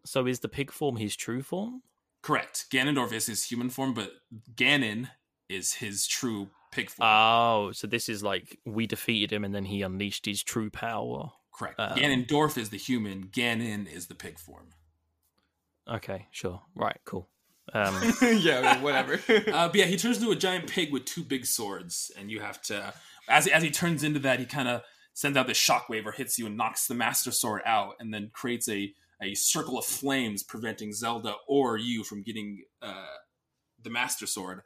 [0.05, 1.81] So is the pig form his true form?
[2.21, 2.65] Correct.
[2.71, 4.11] Ganondorf is his human form, but
[4.55, 5.09] Ganon
[5.49, 7.07] is his true pig form.
[7.09, 11.31] Oh, so this is like we defeated him and then he unleashed his true power.
[11.53, 11.79] Correct.
[11.79, 13.27] um, Ganondorf is the human.
[13.27, 14.69] Ganon is the pig form.
[15.89, 16.61] Okay, sure.
[16.75, 17.27] Right, cool.
[17.71, 19.19] Um, yeah, whatever.
[19.29, 22.39] Uh, but yeah, he turns into a giant pig with two big swords, and you
[22.39, 22.93] have to,
[23.29, 24.81] as as he turns into that, he kind of
[25.13, 28.31] sends out this shockwave or hits you and knocks the Master Sword out, and then
[28.33, 33.05] creates a a circle of flames, preventing Zelda or you from getting uh,
[33.81, 34.61] the Master Sword.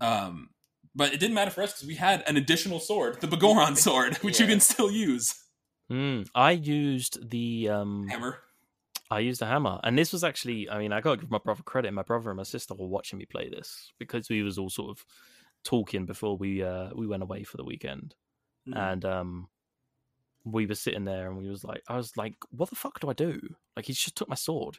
[0.00, 0.50] Um,
[0.94, 4.16] but it didn't matter for us because we had an additional sword, the Biggoron sword,
[4.18, 5.34] which you can still use.
[5.90, 8.38] mm, I used the um, Hammer.
[9.10, 10.68] I used a hammer, and this was actually.
[10.70, 11.92] I mean, I got to give my brother credit.
[11.92, 14.90] My brother and my sister were watching me play this because we was all sort
[14.90, 15.04] of
[15.64, 18.14] talking before we uh we went away for the weekend,
[18.68, 18.76] Mhm.
[18.92, 19.48] and um
[20.44, 23.10] we were sitting there, and we was like, I was like, what the fuck do
[23.10, 23.38] I do?
[23.76, 24.78] Like, he just took my sword,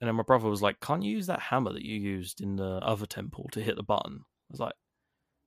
[0.00, 2.56] and then my brother was like, can't you use that hammer that you used in
[2.56, 4.20] the other temple to hit the button?
[4.22, 4.74] I was like,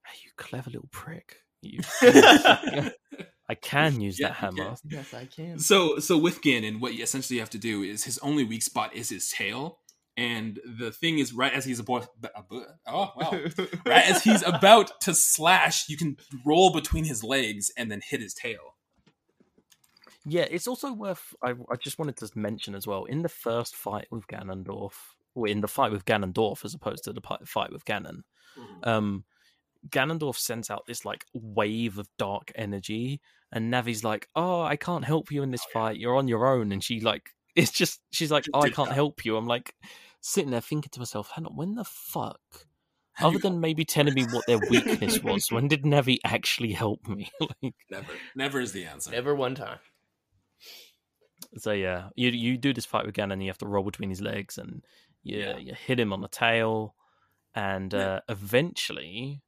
[0.06, 1.38] hey, you clever little prick.
[1.62, 1.82] You,
[3.50, 4.76] I can use Yeah, that hammer.
[4.88, 5.58] yes, I can.
[5.58, 8.96] So so with Ganon, what you essentially have to do is his only weak spot
[8.96, 9.80] is his tail,
[10.16, 12.08] and the thing is, right as he's about,
[12.88, 13.32] oh wow,
[13.86, 18.22] right as he's about to slash, you can roll between his legs and then hit
[18.22, 18.76] his tail.
[20.26, 21.34] Yeah, it's also worth.
[21.42, 24.94] I, I just wanted to mention as well in the first fight with Ganondorf,
[25.34, 28.22] or in the fight with Ganondorf as opposed to the fight with Ganon,
[28.84, 29.24] um,
[29.88, 35.06] Ganondorf sends out this like wave of dark energy, and Navi's like, "Oh, I can't
[35.06, 35.98] help you in this fight.
[35.98, 38.90] You're on your own." And she like, it's just she's like, Just "Oh, I can't
[38.90, 38.96] that.
[38.96, 39.74] help you." I'm like
[40.22, 42.40] sitting there thinking to myself, "Hang on, when the fuck?"
[43.22, 47.30] Other than maybe telling me what their weakness was, when did Navi actually help me?
[47.42, 49.12] like, never, never is the answer.
[49.12, 49.80] Never one time.
[51.58, 54.22] So yeah, you you do this fight with Ganon, you have to roll between his
[54.22, 54.86] legs, and
[55.24, 55.58] you Yeah.
[55.58, 56.96] you hit him on the tail,
[57.56, 58.00] and Yeah.
[58.00, 59.42] uh, eventually,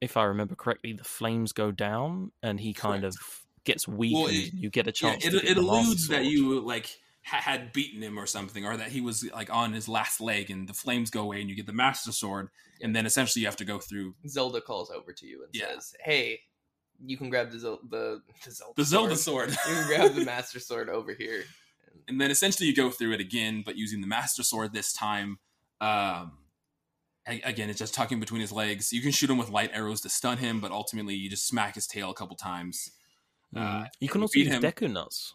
[0.00, 3.16] if I remember correctly, the flames go down, and he kind Correct.
[3.16, 5.24] of gets weak, Well, and it- you get a Yeah, chance.
[5.24, 8.64] it, to get it the alludes that you like ha- had beaten him or something,
[8.64, 11.50] or that he was like on his last leg, and the flames go away, and
[11.50, 12.50] you get the Master Sword,
[12.80, 15.66] and then essentially you have to go through Zelda calls over to you and Yeah.
[15.74, 16.40] says, "Hey,
[17.04, 19.50] you can grab the Zel- the, the Zelda the Zelda sword.
[19.50, 19.66] Sword.
[19.68, 21.44] You can grab the Master Sword over here."
[21.90, 24.92] And and then essentially you go through it again, but using the Master Sword this
[24.92, 25.38] time.
[25.80, 26.30] Um, a-
[27.26, 28.92] again, it's just tucking between his legs.
[28.92, 31.74] You can shoot him with light arrows to stun him, but ultimately you just smack
[31.74, 32.90] his tail a couple times.
[33.54, 33.84] Mhm.
[33.84, 34.62] uh, you can also use him.
[34.62, 35.34] Deku Nuts.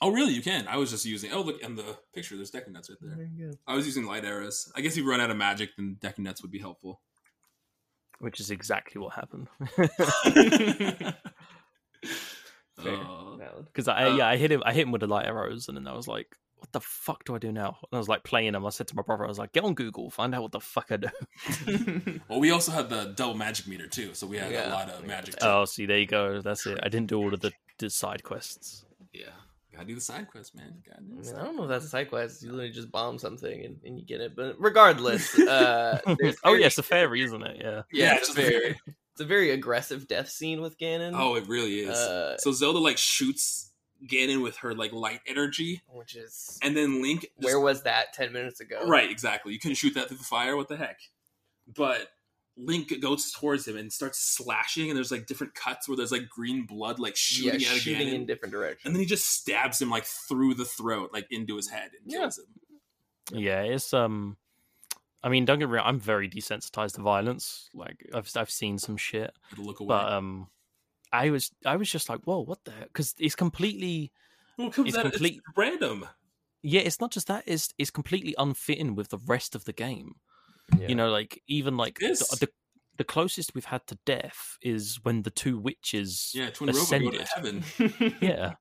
[0.00, 0.32] Oh, really?
[0.32, 0.66] You can.
[0.68, 1.32] I was just using.
[1.32, 2.36] Oh, look in the picture.
[2.36, 3.28] There's Deku Nuts right there.
[3.38, 3.52] there.
[3.66, 4.70] I was using light arrows.
[4.74, 7.00] I guess if you run out of magic, then Deku Nuts would be helpful.
[8.18, 9.48] Which is exactly what happened.
[12.76, 12.96] Fair.
[12.96, 13.36] Uh,
[13.66, 15.76] Because I Uh, yeah I hit him I hit him with the light arrows and
[15.76, 17.76] then I was like, what the fuck do I do now?
[17.82, 18.64] And I was like playing them.
[18.64, 20.60] I said to my brother, I was like, get on Google, find out what the
[20.60, 21.08] fuck I do.
[22.28, 24.68] well, we also had the double magic meter too, so we had Yeah.
[24.68, 25.06] a lot of Yeah.
[25.06, 25.36] magic.
[25.36, 25.46] Too.
[25.46, 26.40] Oh, see, there you go.
[26.40, 26.78] That's it.
[26.82, 28.84] I didn't do all of the, the side quests.
[29.12, 29.24] yeah,
[29.72, 30.82] gotta do the side quest, man.
[30.88, 32.42] Gotta do I, the mean, side I don't know if that's a side quest.
[32.42, 34.36] You literally just bomb something and, and you get it.
[34.36, 36.00] But regardless, uh,
[36.44, 37.56] oh yeah, it's a fairy, isn't it?
[37.60, 37.82] Yeah.
[37.92, 38.80] yeah, Yeah, it's a a very, fairy.
[39.12, 41.12] it's a very aggressive death scene with Ganon.
[41.14, 41.90] Oh, it really is.
[41.96, 43.71] uh, so Zelda like shoots
[44.06, 47.20] Ganon with her like light energy, which is and then Link.
[47.22, 48.86] just- where was that ten minutes ago?
[48.86, 49.52] Right, exactly.
[49.52, 50.56] You couldn't shoot that through the fire.
[50.56, 50.98] What the heck?
[51.74, 52.08] But
[52.56, 56.28] Link goes towards him and starts slashing, and there's like different cuts where there's like
[56.28, 58.14] green blood like yeah, shooting at shooting Ganon.
[58.14, 58.82] in different directions.
[58.84, 62.10] and then he just stabs him like through the throat, like into his head, and
[62.10, 62.18] Yeah.
[62.20, 62.44] kills him.
[63.40, 64.36] Yeah, it's um
[65.24, 67.70] I mean, don't get me wrong, I'm very desensitized to violence.
[67.72, 69.32] Like I've I've seen some shit.
[69.56, 69.88] Look away.
[69.88, 70.48] But um
[71.12, 72.88] I was I was just like, whoa, what the heck?
[72.88, 74.12] Because it's completely
[74.58, 76.06] well, it comes it's out, complete- it's random.
[76.62, 80.14] yeah, it's not just that, it's it's completely unfitting with the rest of the game.
[80.78, 80.88] Yeah.
[80.88, 82.48] You know, like even like the, This- the
[82.98, 87.14] the closest we've had to death is when the two witches Yeah, Twinrova go ascended.
[87.14, 88.16] to heaven.
[88.20, 88.52] yeah.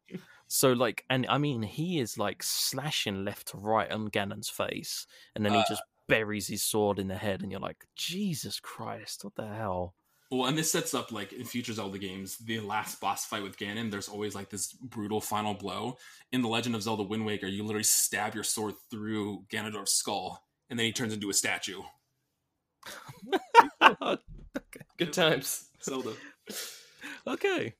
[0.48, 5.06] So like, and I mean, he is like slashing left to right on Ganon's face,
[5.36, 8.60] and then he Uh, just buries his sword in the head, and you're like, Jesus
[8.60, 9.96] Christ, what the hell?
[10.32, 13.58] Well, and this sets up like in future Zelda games, the last boss fight with
[13.58, 13.92] Ganon.
[13.92, 15.98] There's always like this brutal final blow.
[16.32, 20.42] In the Legend of Zelda: Wind Waker, you literally stab your sword through Ganondorf's skull,
[20.70, 21.82] and then he turns into a statue.
[24.98, 25.70] Good times.
[25.84, 26.14] Zelda.
[27.28, 27.74] okay.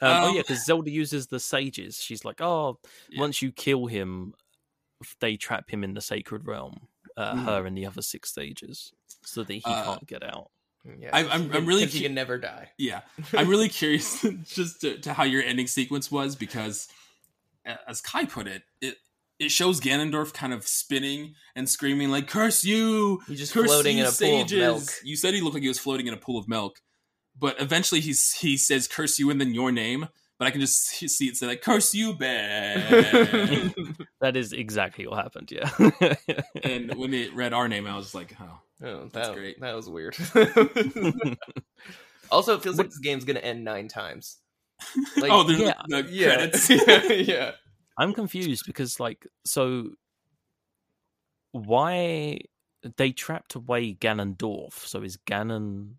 [0.00, 1.96] Um, oh Um, yeah, because Zelda uses the sages.
[2.02, 3.20] She's like, oh, Yeah.
[3.20, 4.34] once you kill him,
[5.20, 6.88] they trap him in the sacred realm.
[7.16, 7.44] Uh, Mhm.
[7.44, 8.92] Her and the other six sages,
[9.24, 10.50] so that he Uh, can't get out.
[10.98, 12.70] Yeah, I- I'm- I'm really 'cause he can never die.
[12.78, 13.00] Yeah,
[13.32, 14.20] I'm really curious
[14.54, 16.88] just to, to how your ending sequence was because,
[17.64, 18.96] as Kai put it, it
[19.38, 23.96] it shows Ganondorf kind of spinning and screaming like "Curse you!" He's just Curse floating
[23.98, 24.82] you, in a pool of milk.
[25.02, 26.80] You said he looked like he was floating in a pool of milk,
[27.38, 30.08] but eventually he's he says "Curse you" and then your name.
[30.38, 33.74] But I can just see it say like "Curse you, bad."
[34.20, 35.50] That is exactly what happened.
[35.52, 35.68] Yeah.
[36.62, 39.60] and when it read our name, I was like, "Oh, Oh, That's that, great.
[39.60, 40.16] That was weird.
[42.30, 44.38] also, it feels like this game's gonna end nine times.
[45.16, 45.74] Like, oh, there's yeah.
[45.88, 47.50] the, the yeah, credits." yeah, yeah.
[47.96, 49.90] I'm confused because, like, so
[51.52, 52.40] why
[52.96, 54.72] they trapped away Ganondorf?
[54.72, 55.94] So is Ganon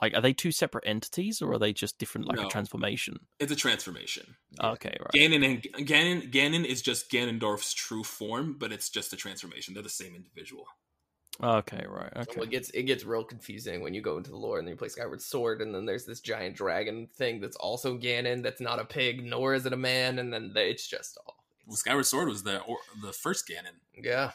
[0.00, 2.46] like are they two separate entities or are they just different, like No.
[2.46, 3.18] a transformation?
[3.38, 4.36] It's a transformation.
[4.60, 5.10] Oh, okay, right.
[5.12, 9.74] Ganon and Ganon Ganon is just Ganondorf's true form, but it's just a transformation.
[9.74, 10.66] They're the same individual.
[11.42, 12.12] Okay, right.
[12.16, 12.40] Well, Okay.
[12.42, 14.76] it gets it gets real confusing when you go into the lore and then you
[14.78, 18.80] play Skyward Sword, and then there's this giant dragon thing that's also Ganon, that's not
[18.80, 21.36] a pig, nor is it a man, and then they, it's just all
[21.66, 23.76] Well, Skyward Sword was the or, the first Ganon.
[24.04, 24.32] yeah.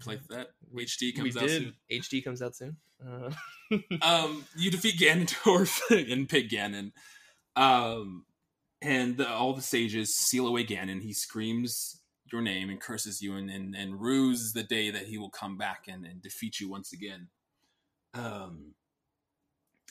[0.00, 0.48] Play that.
[0.74, 1.62] HD comes we out did.
[1.62, 1.74] soon.
[1.92, 2.76] HD comes out soon.
[3.06, 3.30] Uh,
[4.02, 5.80] um, you defeat Ganondorf
[6.12, 6.90] and Pig Ganon,
[7.54, 8.24] um,
[8.80, 11.02] and the, all the sages seal away Ganon.
[11.02, 12.00] He screams
[12.32, 15.56] your name and curses you, and and, and rues the day that he will come
[15.56, 17.28] back and, and defeat you once again.
[18.14, 18.74] Um,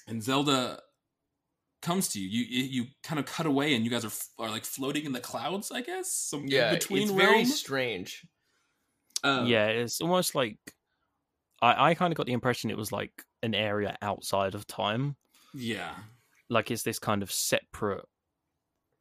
[0.07, 0.79] and Zelda
[1.81, 2.27] comes to you.
[2.27, 5.11] You you you kind of cut away, and you guys are are like floating in
[5.11, 5.71] the clouds.
[5.71, 7.55] I guess some yeah, between it's very realms.
[7.55, 8.25] strange.
[9.23, 10.57] Um, yeah, it's almost like
[11.61, 15.15] I, I kind of got the impression it was like an area outside of time.
[15.53, 15.93] yeah.
[16.49, 18.05] Like it's this kind of separate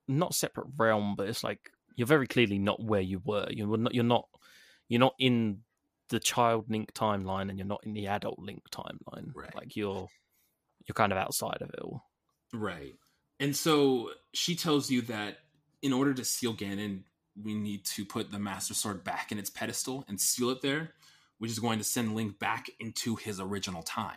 [0.06, 3.46] not separate realm, but it's like you're very clearly not where you were.
[3.50, 4.26] You're not you're not
[4.88, 5.58] you're not in
[6.08, 9.32] the child link timeline and you're not in the adult link timeline.
[9.34, 9.54] Right.
[9.54, 10.08] Like you're
[10.86, 12.02] you're kind of outside of it all.
[12.54, 12.94] Right.
[13.38, 15.40] And so she tells you that
[15.82, 17.02] in order to seal Ganon,
[17.36, 20.92] we need to put the Master Sword back in its pedestal and seal it there,
[21.36, 24.16] which is going to send Link back into his original time.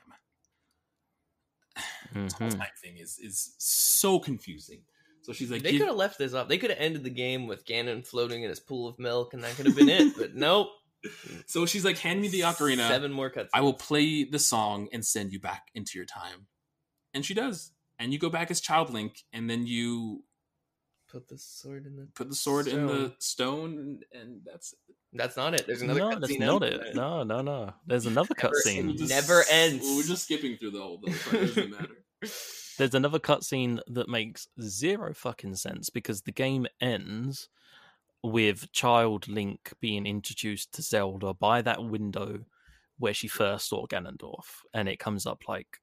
[2.14, 4.84] This whole time thing is is so confusing.
[5.24, 6.50] So she's like, they could have left this up.
[6.50, 9.44] They could have ended the game with Ganon floating in his pool of milk, and
[9.44, 10.16] that could have been it.
[10.18, 10.68] But nope.
[11.46, 12.88] so she's like, hand me the ocarina.
[12.90, 13.50] Seven more cutscenes.
[13.54, 16.48] I will play the song and send you back into your time.
[17.14, 17.72] And she does.
[18.00, 20.24] And you go back as Child Link, and then you
[21.10, 22.08] put the sword in the.
[22.16, 23.16] put the sword in the Stone.
[23.20, 24.96] stone, and, and that's it.
[25.16, 25.68] That's not it.
[25.68, 26.00] There's another.
[26.00, 26.82] No, that's cutscene not it.
[26.84, 26.96] that.
[26.96, 27.74] No, no, no.
[27.86, 29.08] There's another Never cutscene.
[29.08, 29.86] never ends.
[29.86, 31.00] We're just skipping through the whole.
[31.04, 31.40] The whole.
[31.40, 31.98] It doesn't matter.
[32.78, 37.50] There's another cutscene that makes zero fucking sense because the game ends
[38.24, 42.40] with Child Link being introduced to Zelda by that window
[42.98, 45.80] where she first saw Ganondorf, and it comes up like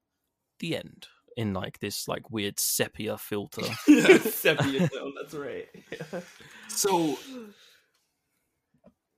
[0.59, 1.07] the end
[1.37, 3.63] in like this like weird sepia filter.
[4.21, 5.13] Sepia tone.
[5.21, 5.69] That's right.
[6.69, 7.19] So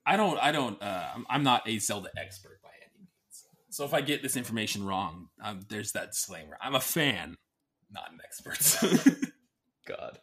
[0.05, 0.37] I don't.
[0.39, 0.81] I don't.
[0.81, 3.45] Uh, I'm- I'm not a Zelda expert by any means.
[3.69, 6.57] So if I get this information wrong, um, there's that disclaimer.
[6.61, 7.35] I'm a fan,
[7.93, 9.29] not an expert.
[9.87, 10.19] God.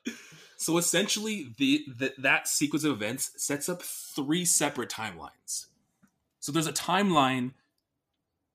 [0.56, 5.66] so essentially, the, the that sequence of events sets up three separate timelines.
[6.40, 7.52] So there's a timeline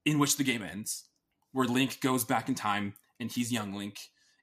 [0.06, 1.06] in which the game ends,
[1.52, 4.00] where Link goes back in time and he's young Link.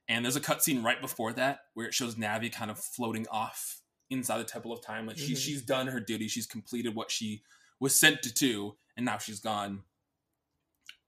[0.09, 3.79] And there's a cutscene right before that where it shows Navi kind of floating off
[4.09, 5.05] inside the Temple of Time.
[5.05, 5.37] Like she, Mhm.
[5.37, 7.41] she's done her duty, she's completed what she
[7.79, 9.83] was sent to do, and now she's gone.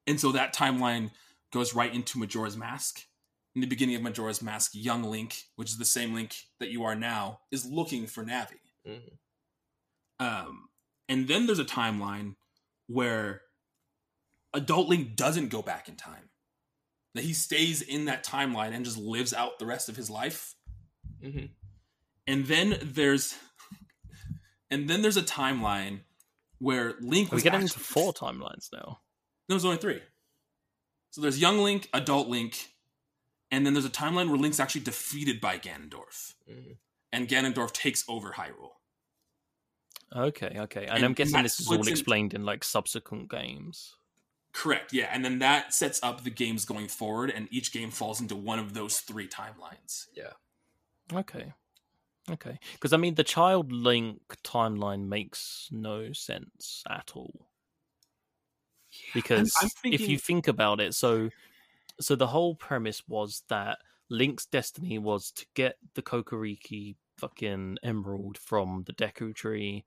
[0.08, 1.12] And so that timeline
[1.52, 3.02] goes right into Majora's Mask.
[3.56, 6.84] In the beginning of Majora's Mask, young Link, which is the same Link that you
[6.84, 8.60] are now, is looking for Navi.
[8.86, 9.18] Mhm.
[10.19, 10.69] Um,
[11.07, 12.36] and then there's a timeline
[12.88, 13.44] where
[14.53, 16.30] adult Link doesn't go back in time.
[17.14, 20.56] That he stays in that timeline and just lives out the rest of his life.
[21.22, 21.49] Mhm.
[22.27, 23.36] And then there's
[24.69, 26.03] and then there's a timeline
[26.57, 29.02] where Link Are we getting into four timelines now?
[29.48, 30.02] No, there's only three.
[31.11, 32.74] So there's young Link, adult Link,
[33.56, 36.34] and then there's a timeline where Link's actually defeated by Ganondorf.
[36.49, 36.77] Mhm.
[37.11, 38.73] And Ganondorf takes over Hyrule.
[40.15, 40.86] Okay, okay.
[40.86, 43.95] And, And- I'm guessing this is all splits in- explained in like subsequent games.
[44.52, 45.10] Correct, yeah.
[45.11, 48.57] And then that sets up the games going forward, and each game falls into one
[48.60, 50.07] of those three timelines.
[50.14, 50.34] Yeah.
[51.11, 51.53] Okay.
[52.30, 52.57] Okay.
[52.73, 57.48] Because, I mean, the Child Link timeline makes no sense at all.
[59.14, 61.30] Because I'm if thinking- you think about it, so
[62.00, 63.78] so the whole premise was that
[64.10, 69.86] Link's destiny was to get the Kokiri fucking emerald from the Deku tree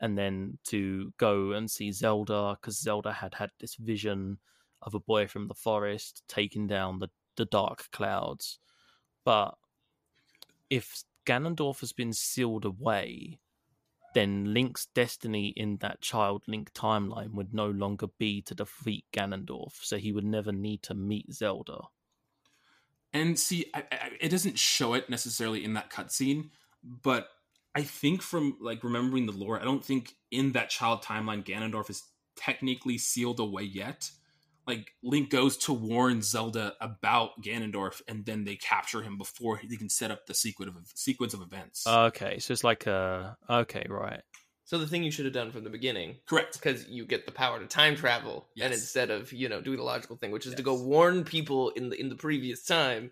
[0.00, 4.38] and then to go and see Zelda because Zelda had had this vision
[4.82, 8.58] of a boy from the forest taking down the, the dark clouds.
[9.24, 9.54] But
[10.70, 13.38] if Ganondorf has been sealed away,
[14.14, 19.72] then Link's destiny in that child Link timeline would no longer be to defeat Ganondorf,
[19.82, 21.82] so he would never need to meet Zelda.
[23.12, 26.50] And see, I, I, it doesn't show it necessarily in that cutscene,
[26.82, 27.28] but
[27.74, 31.90] I think from like remembering the lore, I don't think in that child timeline Ganondorf
[31.90, 32.04] is
[32.36, 34.10] technically sealed away yet.
[34.66, 39.76] Like Link goes to warn Zelda about Ganondorf, and then they capture him before they
[39.76, 41.86] can set up the sequence of sequence of events.
[41.86, 44.22] Okay, so it's like a okay, right?
[44.70, 46.52] So the thing you should have done from the beginning, Correct.
[46.52, 49.82] because you get the power to time travel, and instead of you know doing the
[49.82, 53.10] logical thing, which is to go warn people in the in the previous time,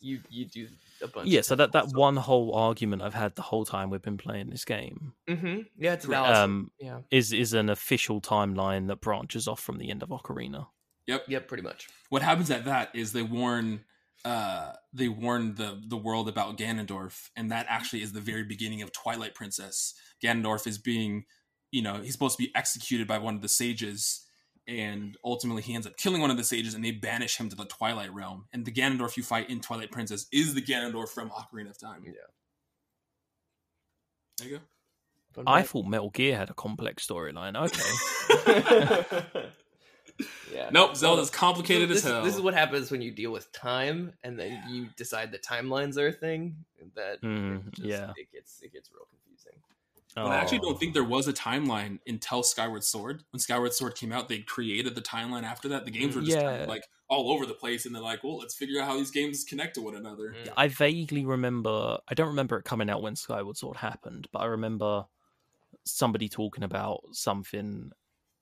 [0.00, 0.68] you you do
[1.02, 1.28] a bunch.
[1.28, 4.50] Yeah, so that that one whole argument I've had the whole time we've been playing
[4.50, 5.60] this game Mm-hmm.
[5.78, 6.34] Yeah, it's valid.
[6.36, 6.98] um, yeah.
[7.10, 10.66] is is an official timeline that branches off from the end of Ocarina.
[11.06, 11.24] Yep.
[11.28, 11.48] Yep.
[11.48, 11.88] Pretty much.
[12.10, 13.84] What happens at that is they warn
[14.24, 18.82] uh they warn the the world about Ganondorf, and that actually is the very beginning
[18.82, 19.94] of Twilight Princess.
[20.22, 21.24] Ganondorf is being,
[21.72, 24.24] you know, he's supposed to be executed by one of the sages,
[24.68, 27.56] and ultimately he ends up killing one of the sages, and they banish him to
[27.56, 28.46] the Twilight Realm.
[28.52, 32.02] And the Ganondorf you fight in Twilight Princess is the Ganondorf from Ocarina of Time.
[32.04, 32.12] Yeah.
[34.38, 34.60] There you
[35.34, 35.70] Fun I fact.
[35.72, 37.56] thought Metal Gear had a complex storyline.
[37.56, 37.80] Okay,
[40.54, 40.68] yeah.
[40.70, 42.22] Nope, Zelda's So complicated this, as hell.
[42.22, 45.96] This is what happens when you deal with time, and then you decide that timelines
[45.96, 46.56] are a thing.
[46.96, 48.12] That Mm, it just- yeah.
[48.16, 49.31] it gets it gets real confusing.
[50.14, 50.68] But I actually Oh.
[50.70, 53.24] don't think there was a timeline until Skyward Sword.
[53.30, 55.84] When Skyward Sword came out, they created the timeline after that.
[55.86, 58.38] The games were just kind of like all over the place, and they're like, well,
[58.38, 60.34] let's figure out how these games connect to one another.
[60.38, 60.52] Mm.
[60.56, 61.98] I vaguely remember.
[62.08, 65.06] I don't remember it coming out when Skyward Sword happened, but I remember
[65.84, 67.90] somebody talking about something.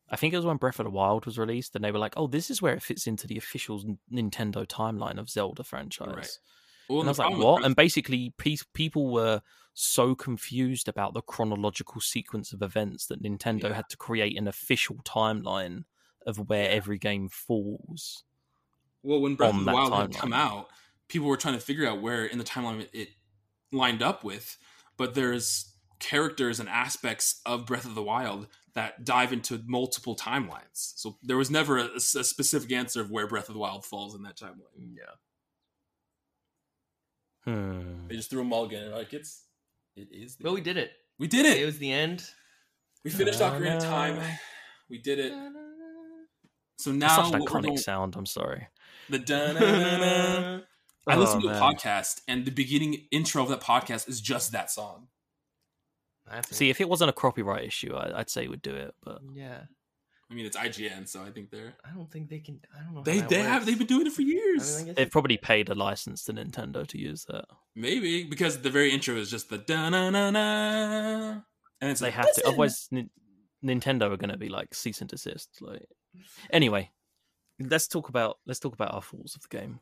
[0.09, 2.14] I think it was when Breath of the Wild was released, and they were like,
[2.16, 6.38] "Oh, this is where it fits into the official Nintendo timeline of Zelda franchise." Right.
[6.88, 9.42] Well, And I was like, "What?" And basically, pe- people were
[9.82, 13.74] so confused about the chronological sequence of events that Nintendo Yeah.
[13.74, 15.85] had to create an official timeline
[16.27, 16.70] of where Yeah.
[16.70, 18.24] every game falls.
[19.02, 20.69] well, when Breath of the Wild had come out,
[21.09, 23.09] people were trying to figure out where in the timeline it,
[23.73, 24.59] lined up with.
[24.98, 30.93] But there's characters and aspects of Breath of the Wild that dive into multiple timelines.
[30.97, 34.15] So there was never a, a specific answer of where Breath of the Wild falls
[34.15, 34.94] in that timeline.
[34.97, 35.15] Yeah.
[37.44, 38.07] Hmm.
[38.09, 39.44] They just threw a mulligan and like it's
[40.01, 40.36] it is.
[40.36, 40.93] The But we did it.
[41.18, 41.66] we did It it.
[41.66, 42.24] was the end.
[43.05, 44.20] We finished Ocarina of Time.
[44.89, 45.32] We did it.
[46.78, 48.16] So It's now such an iconic going- sound.
[48.16, 48.68] I'm sorry.
[49.09, 50.60] the da-na-na-na.
[51.06, 51.62] I Oh, listened to oh, a man.
[51.74, 55.09] podcast, and the beginning intro of that podcast is just that song.
[56.51, 58.94] See, if it wasn't a copyright issue, I, I'd say we'd do it.
[59.02, 59.62] But yeah.
[60.31, 62.61] I mean, it's IGN, so I think they're I don't think they can.
[62.73, 63.01] I don't know.
[63.01, 64.85] how they that they have they've been doing it for I mean, years.
[64.89, 67.47] I they've probably paid a license to Nintendo to use that.
[67.74, 71.40] Maybe because the very intro is just the da na na na,
[71.81, 73.11] and it's They like, have to, otherwise Nin-
[73.65, 75.48] Nintendo are going to be like cease and desist.
[75.61, 75.85] Like,
[76.52, 76.90] anyway,
[77.59, 79.81] let's talk about let's talk about our thoughts of the game.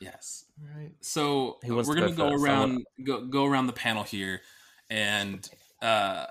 [0.00, 0.46] Yes.
[0.60, 0.92] Right.
[1.00, 4.42] So we're to gonna go go, around go go around the panel here,
[4.90, 5.48] and
[5.80, 6.26] uh,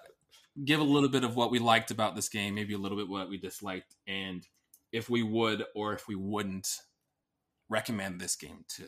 [0.64, 3.10] give a little bit of what we liked about this game, maybe a little bit
[3.10, 4.46] what we disliked, and
[4.92, 6.80] if we would or if we wouldn't
[7.70, 8.88] recommend this game to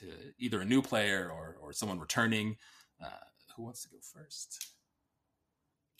[0.00, 0.06] to
[0.38, 2.56] either a new player or or someone returning.
[3.02, 3.08] Uh,
[3.56, 4.72] who wants to go first?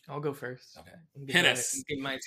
[0.09, 0.77] I'll go first.
[0.77, 1.31] Okay.
[1.31, 1.83] Hit us.
[1.87, 2.19] get my-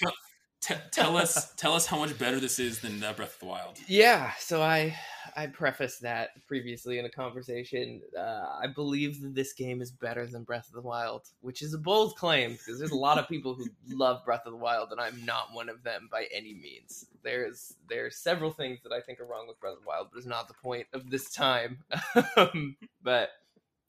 [0.60, 3.46] Tell, tell us tell us how much better this is than uh, Breath of the
[3.46, 3.78] Wild.
[3.86, 4.96] Yeah, so I
[5.36, 8.00] I prefaced that previously in a conversation.
[8.18, 11.74] Uh, I believe that this game is better than Breath of the Wild, which is
[11.74, 13.66] a bold claim because there's a lot of people who
[13.96, 17.06] love Breath of the Wild, and I'm not one of them by any means.
[17.22, 20.18] There's there's several things that I think are wrong with Breath of the Wild, but
[20.18, 21.78] it's not the point of this time.
[22.36, 23.30] Um, but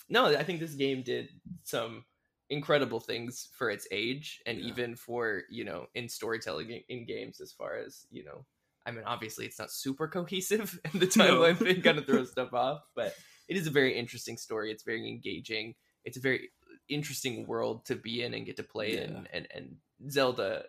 [0.10, 1.30] no, I think this game did
[1.64, 2.06] some
[2.50, 4.68] incredible things for its age and Yeah.
[4.68, 8.46] even for you know in storytelling in- games as far as you know
[8.86, 11.42] I mean, obviously, it's not super cohesive, and the No.
[11.42, 12.84] timeline thing kind of throws stuff off.
[12.96, 13.14] But
[13.50, 14.72] it is a very interesting story.
[14.72, 15.76] It's very engaging.
[16.06, 16.52] It's a very
[16.88, 19.02] interesting world to be in and get to play Yeah.
[19.02, 19.28] in.
[19.34, 19.76] And and
[20.10, 20.68] Zelda,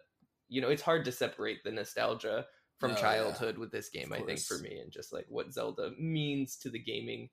[0.48, 2.48] you know, it's hard to separate the nostalgia
[2.78, 3.00] from Oh, yeah.
[3.00, 4.12] childhood with this game.
[4.12, 7.30] I think for me, and just like what Zelda means to the gaming,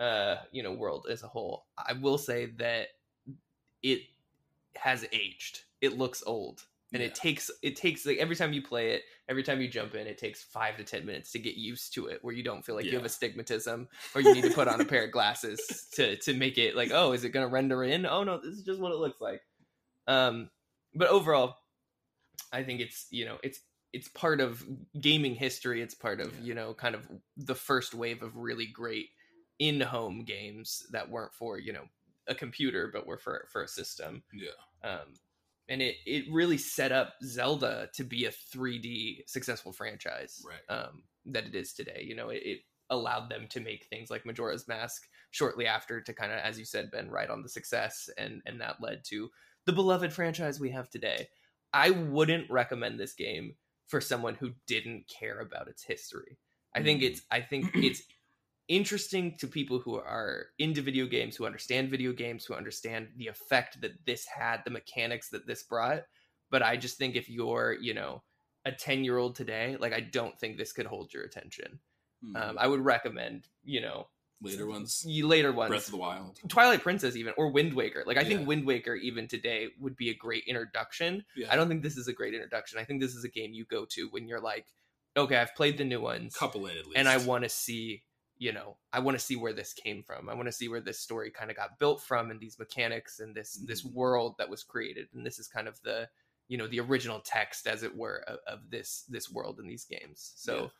[0.00, 1.66] uh, you know, world as a whole.
[1.76, 2.88] I will say that
[3.84, 4.00] it
[4.76, 5.60] has aged.
[5.80, 6.64] It looks old.
[6.92, 9.96] And it takes it takes like every time you play it every time you jump
[9.96, 12.64] in it takes five to ten minutes to get used to it where you don't
[12.64, 15.88] feel like you have astigmatism or you need to put on a pair of glasses
[15.94, 18.06] to to make it like oh is it going to render in?
[18.06, 19.42] Oh no this is just what it looks like.
[20.06, 20.50] Um
[20.94, 21.56] but overall
[22.52, 23.58] i think it's you know it's
[23.92, 24.64] it's part of
[25.00, 25.82] gaming history.
[25.82, 26.44] It's part of Yeah.
[26.44, 29.08] you know kind of the first wave of really great
[29.58, 31.84] in-home games that weren't for you know
[32.26, 34.22] a computer, but were for for a system.
[34.32, 34.88] Yeah.
[34.90, 35.14] Um,
[35.68, 40.42] and it it really set up Zelda to be a 3D successful franchise.
[40.46, 40.74] Right.
[40.76, 42.04] Um, that it is today.
[42.06, 42.58] You know, it, it
[42.90, 46.66] allowed them to make things like Majora's Mask shortly after to kind of, as you
[46.66, 49.30] said, Ben, right on the success, and and that led to
[49.66, 51.28] the beloved franchise we have today.
[51.72, 53.54] I wouldn't recommend this game
[53.86, 56.38] for someone who didn't care about its history.
[56.74, 57.06] I think Mm.
[57.06, 58.02] it's I think it's
[58.68, 63.26] interesting to people who are into video games, who understand video games, who understand the
[63.28, 66.02] effect that this had, the mechanics that this brought.
[66.50, 68.22] But I just think if you're, you know,
[68.64, 71.80] a 10 year old today, like I don't think this could hold your attention.
[72.22, 72.36] Hmm.
[72.36, 74.08] Um, I would recommend, you know,
[74.40, 75.02] Later ones.
[75.06, 75.70] you later ones.
[75.70, 76.38] Breath of the Wild.
[76.48, 78.02] Twilight Princess even or Wind Waker.
[78.06, 78.28] Like I Yeah.
[78.36, 81.24] think Wind Waker even today would be a great introduction.
[81.36, 81.52] Yeah.
[81.52, 82.78] I don't think this is a great introduction.
[82.78, 84.66] I think this is a game you go to when you're like,
[85.16, 86.96] okay, I've played the new ones couple it at least.
[86.96, 88.02] and I want to see,
[88.38, 90.28] you know, I want to see where this came from.
[90.28, 93.20] I want to see where this story kind of got built from and these mechanics
[93.20, 93.92] and this this Mhm.
[93.92, 95.08] world that was created.
[95.14, 96.08] And this is kind of the,
[96.48, 99.84] you know, the original text as it were of, of this this world in these
[99.84, 100.32] games.
[100.36, 100.72] So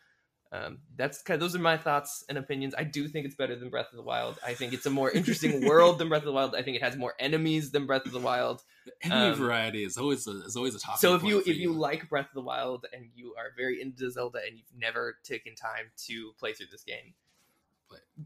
[0.52, 2.74] um, that's kind of those are my thoughts and opinions.
[2.78, 4.39] I do think it's better than Breath of the Wild.
[4.47, 6.55] I think it's a more interesting world than Breath of the Wild.
[6.55, 8.62] I think it has more enemies than Breath of the Wild.
[8.85, 11.01] The enemy um, variety is always a, is always a topic.
[11.01, 14.09] So if you if you like Breath of the Wild and you are very into
[14.10, 17.14] Zelda and you've never taken time to play through this game,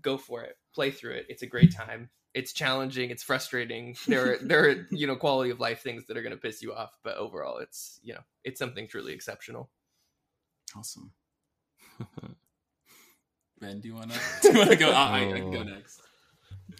[0.02, 0.56] go for it.
[0.74, 1.26] Play through it.
[1.28, 2.10] It's a great time.
[2.34, 3.10] It's challenging.
[3.10, 3.96] It's frustrating.
[4.06, 6.62] There are there are you know quality of life things that are going to piss
[6.62, 9.70] you off, but overall, it's you know it's something truly exceptional.
[10.76, 11.12] awesome.
[13.60, 14.90] Ben, do you wanna do you wanna go?
[14.92, 15.64] I, I can go Oh.
[15.64, 16.00] next.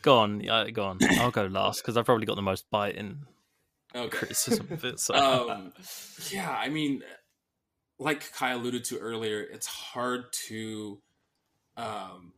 [0.02, 1.00] Go on, yeah, go on.
[1.18, 3.24] I'll go last because I've probably got the most biting
[3.94, 4.16] Okay.
[4.16, 5.00] criticism of it.
[5.00, 5.72] So um,
[6.30, 7.02] yeah, I mean,
[7.98, 11.00] like Kai alluded to earlier, it's hard to
[11.76, 12.32] um,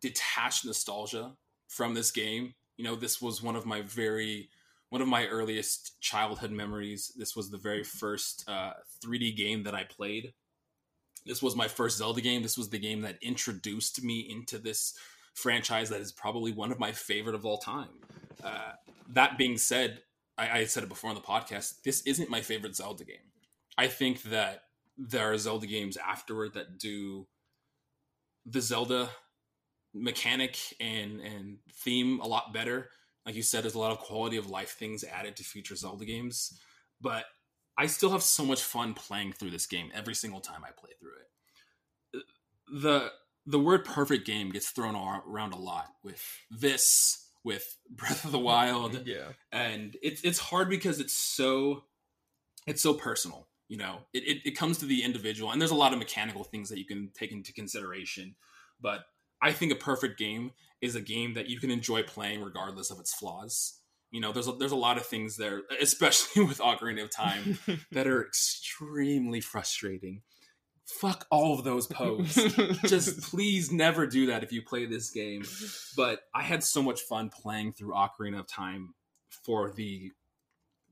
[0.00, 1.32] detach nostalgia
[1.68, 2.54] from this game.
[2.76, 4.48] You know, this was one of my very
[4.90, 7.12] one of my earliest childhood memories.
[7.16, 8.72] This was the very first uh,
[9.04, 10.34] 3D game that I played.
[11.24, 12.42] This was my first Zelda game.
[12.42, 14.94] This was the game that introduced me into this
[15.34, 17.88] franchise that is probably one of my favorite of all time.
[18.42, 18.72] Uh,
[19.10, 20.02] that being said,
[20.36, 21.82] I, I said it before on the podcast.
[21.84, 23.16] This isn't my favorite Zelda game.
[23.78, 24.64] I think that
[24.98, 27.26] there are Zelda games afterward that do
[28.44, 29.10] the Zelda
[29.94, 32.90] mechanic and and theme a lot better.
[33.26, 36.04] Like you said, there's a lot of quality of life things added to future Zelda
[36.04, 36.58] games,
[37.00, 37.24] but
[37.76, 40.90] I still have so much fun playing through this game every single time I play
[40.98, 42.22] through it.
[42.82, 43.10] The
[43.46, 48.38] the word perfect game gets thrown around a lot with this, with Breath of the
[48.38, 49.28] Wild, Yeah.
[49.50, 51.84] and it's it's hard because it's so
[52.66, 55.74] it's so personal you know it, it, it comes to the individual and there's a
[55.76, 58.34] lot of mechanical things that you can take into consideration
[58.80, 59.00] but
[59.42, 62.98] i think a perfect game is a game that you can enjoy playing regardless of
[62.98, 63.80] its flaws
[64.10, 67.58] you know there's a, there's a lot of things there especially with ocarina of time
[67.92, 70.22] that are extremely frustrating
[70.86, 72.34] fuck all of those posts
[72.82, 75.44] just please never do that if you play this game
[75.96, 78.94] but I had so much fun playing through Ocarina of Time
[79.44, 80.12] for the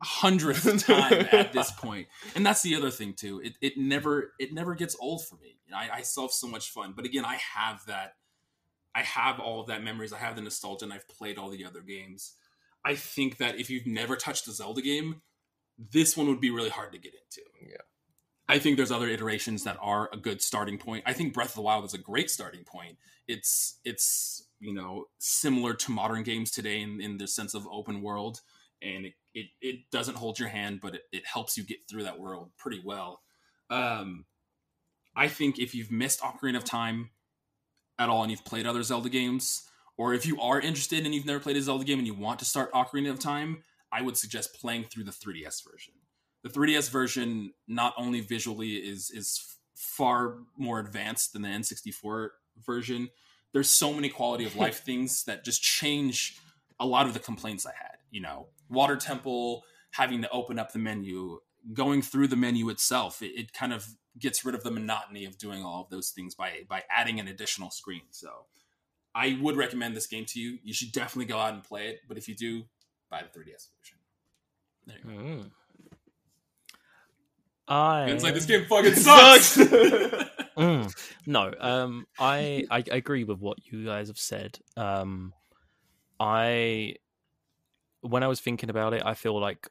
[0.01, 2.07] hundredth time at this point.
[2.35, 3.41] And that's the other thing too.
[3.43, 5.59] It it never it never gets old for me.
[5.67, 6.93] You know, I, I still have so much fun.
[6.95, 8.13] But again, I have that
[8.95, 10.13] I have all of that memories.
[10.13, 12.35] I have the nostalgia and I've played all the other games.
[12.85, 15.23] I think that if you've never touched a Zelda game,
[15.79, 17.43] this one would be really hard to get into.
[17.63, 17.83] Yeah.
[18.49, 21.05] I think there's other iterations that are a good starting point.
[21.07, 22.97] I think Breath of the Wild is a great starting point.
[23.27, 28.01] It's it's you know similar to modern games today in, in the sense of open
[28.01, 28.41] world,
[28.81, 32.05] and it, it, it doesn't hold your hand, but it, it helps you get through
[32.05, 33.21] that world pretty well.
[33.69, 34.25] Um,
[35.15, 37.11] I think if you've missed Ocarina of Time
[37.99, 39.63] at all and you've played other Zelda games,
[39.97, 42.39] or if you are interested and you've never played a Zelda game and you want
[42.39, 45.95] to start Ocarina of Time, I would suggest playing through the 3DS version.
[46.43, 52.29] The 3DS version not only visually is is far more advanced than the N64
[52.65, 53.09] version.
[53.53, 56.37] There's so many quality of life things that just change
[56.81, 57.97] a lot of the complaints I had.
[58.11, 61.41] You know, Water Temple having to open up the menu,
[61.73, 63.87] going through the menu itself, it, it kind of
[64.19, 67.29] gets rid of the monotony of doing all of those things by by adding an
[67.29, 68.03] additional screen.
[68.11, 68.47] So
[69.15, 70.59] I would recommend this game to you.
[70.63, 72.01] You should definitely go out and play it.
[72.07, 72.65] But if you do,
[73.11, 73.99] buy the 3DS version.
[74.87, 75.25] There you go.
[75.25, 75.51] Mm.
[77.71, 79.59] I It's like this game fucking sucks.
[80.59, 80.93] Mm.
[81.25, 84.59] No, um, I, I I agree with what you guys have said.
[84.77, 85.33] Um,
[86.19, 86.97] I
[88.01, 89.69] when I was thinking about it, I feel like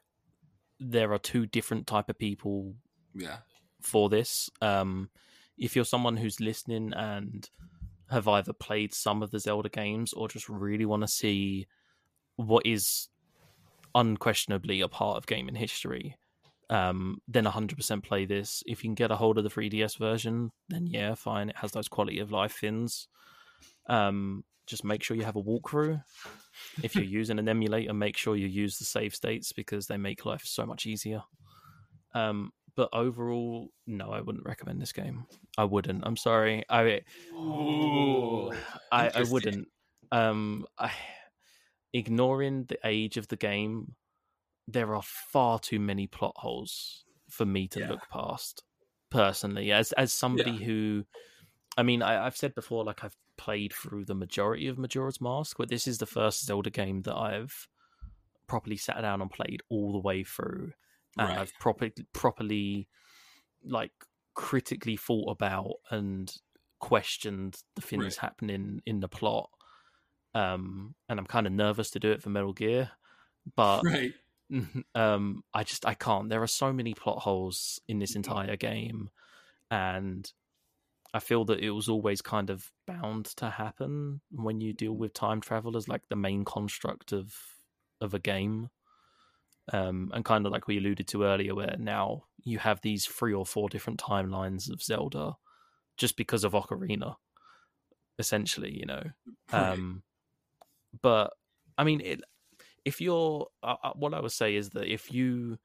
[0.80, 2.74] there are two different type of people
[3.14, 3.38] yeah.
[3.80, 4.48] for this.
[4.62, 5.10] Um,
[5.56, 7.48] if you're someone who's listening and
[8.10, 11.66] have either played some of the Zelda games or just really want to see
[12.36, 13.08] what is
[13.94, 16.16] unquestionably a part of gaming history,
[16.70, 18.62] um, then 100% play this.
[18.66, 21.50] If you can get a hold of the 3DS version, then yeah, fine.
[21.50, 23.08] It has those quality of life things.
[23.88, 26.02] Um, just make sure you have a walkthrough.
[26.82, 30.24] If you're using an emulator, make sure you use the save states because they make
[30.24, 31.22] life so much easier.
[32.14, 35.26] Um, but overall, no, I wouldn't recommend this game.
[35.56, 36.04] I wouldn't.
[36.06, 36.64] I'm sorry.
[36.68, 37.00] I
[37.34, 38.52] Ooh,
[38.92, 39.68] I, I wouldn't.
[40.12, 40.92] Um, I,
[41.92, 43.94] ignoring the age of the game,
[44.68, 47.88] there are far too many plot holes for me to Yeah.
[47.88, 48.62] look past.
[49.10, 51.04] Personally, as as somebody who,
[51.78, 55.56] I mean, I, I've said before, like I've played through the majority of Majora's Mask,
[55.56, 57.68] but this is the first Zelda game that I've
[58.46, 60.72] properly sat down and played all the way through,
[61.16, 61.38] and Right.
[61.38, 62.88] I've properly properly
[63.64, 63.92] like
[64.34, 66.32] critically thought about and
[66.78, 68.16] questioned the things Right.
[68.16, 69.50] happening in the plot.
[70.34, 72.90] Um, and I'm kind of nervous to do it for Metal Gear,
[73.56, 74.12] but Right.
[74.94, 76.28] um, I just I can't.
[76.28, 79.10] There are so many plot holes in this entire game,
[79.70, 80.30] and
[81.14, 85.14] I feel that it was always kind of bound to happen when you deal with
[85.14, 87.34] time travel as like the main construct of
[88.00, 88.70] of a game.
[89.70, 93.34] Um, and kind of like we alluded to earlier, where now you have these three
[93.34, 95.36] or four different timelines of Zelda,
[95.98, 97.16] just because of Ocarina,
[98.18, 99.02] essentially, you know.
[99.52, 99.72] Right.
[99.72, 100.02] Um,
[101.02, 101.34] but
[101.76, 102.22] I mean, it,
[102.86, 105.58] if you're, uh, uh, what I would say is that if you,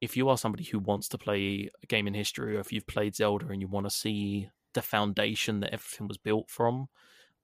[0.00, 2.86] if you are somebody who wants to play a game in history, or if you've
[2.86, 6.88] played Zelda and you want to see the foundation that everything was built from,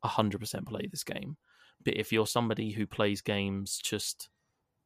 [0.04, 1.36] hundred percent play this game.
[1.84, 4.28] But if you're somebody who plays games just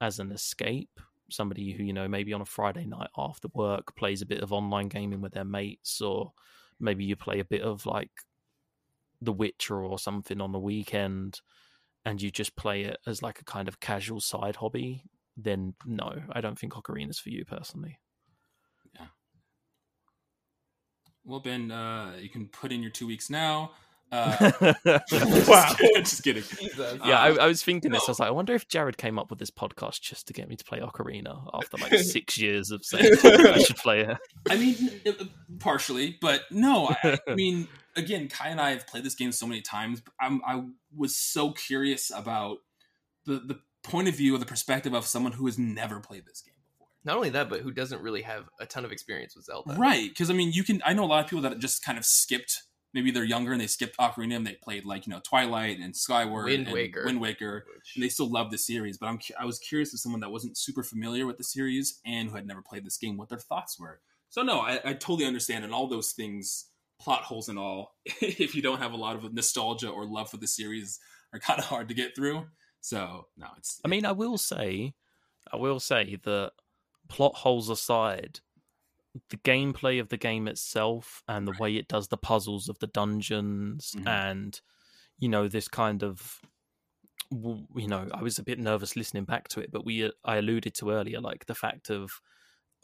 [0.00, 1.00] as an escape,
[1.30, 4.52] somebody who you know maybe on a Friday night after work plays a bit of
[4.52, 6.32] online gaming with their mates, or
[6.78, 8.10] maybe you play a bit of like
[9.20, 11.40] The Witcher or something on the weekend,
[12.04, 15.04] and you just play it as like a kind of casual side hobby,
[15.36, 17.98] then no, I don't think Ocarina's for you personally.
[21.30, 23.70] Well, Ben, uh, you can put in your two weeks now.
[24.10, 24.50] Uh,
[25.46, 25.76] wow.
[25.98, 26.42] just kidding.
[26.42, 26.98] Jesus.
[27.04, 28.08] Yeah, Uh, I, I was thinking this.
[28.08, 30.48] I was like, I wonder if Jared came up with this podcast just to get
[30.48, 34.16] me to play Ocarina after like six years of saying I should play it.
[34.50, 35.24] I mean, uh,
[35.60, 36.88] partially, but no.
[37.04, 40.02] I, I mean, again, Kai and I have played this game so many times.
[40.20, 40.64] I'm, I
[40.96, 42.58] was so curious about
[43.24, 46.42] the the point of view or the perspective of someone who has never played this
[46.42, 46.49] game before.
[47.04, 49.74] Not only that, but who doesn't really have a ton of experience with Zelda?
[49.74, 50.08] Right?
[50.08, 50.82] Because I mean, you can.
[50.84, 52.62] I know a lot of people that just kind of skipped.
[52.92, 55.96] Maybe they're younger and they skipped Ocarina and they played like you know Twilight and
[55.96, 57.04] Skyward, Wind and Waker.
[57.04, 58.98] Wind Waker, Which- and they still love the series.
[58.98, 62.28] But I'm I was curious as someone that wasn't super familiar with the series and
[62.28, 64.00] who had never played this game, what their thoughts were.
[64.28, 66.66] So no, I, I totally understand, and all those things,
[67.00, 70.36] plot holes and all, if you don't have a lot of nostalgia or love for
[70.36, 70.98] the series,
[71.32, 72.46] are kind of hard to get through.
[72.80, 74.94] So no, it's I mean, I will say,
[75.52, 76.52] I will say that
[77.10, 78.40] plot holes aside,
[79.30, 82.86] the gameplay of the game itself and the way it does the puzzles of the
[82.88, 84.06] dungeons Mhm.
[84.06, 84.60] and
[85.18, 86.40] you know this kind of
[87.32, 90.74] you know i was a bit nervous listening back to it but we i alluded
[90.74, 92.20] to earlier like the fact of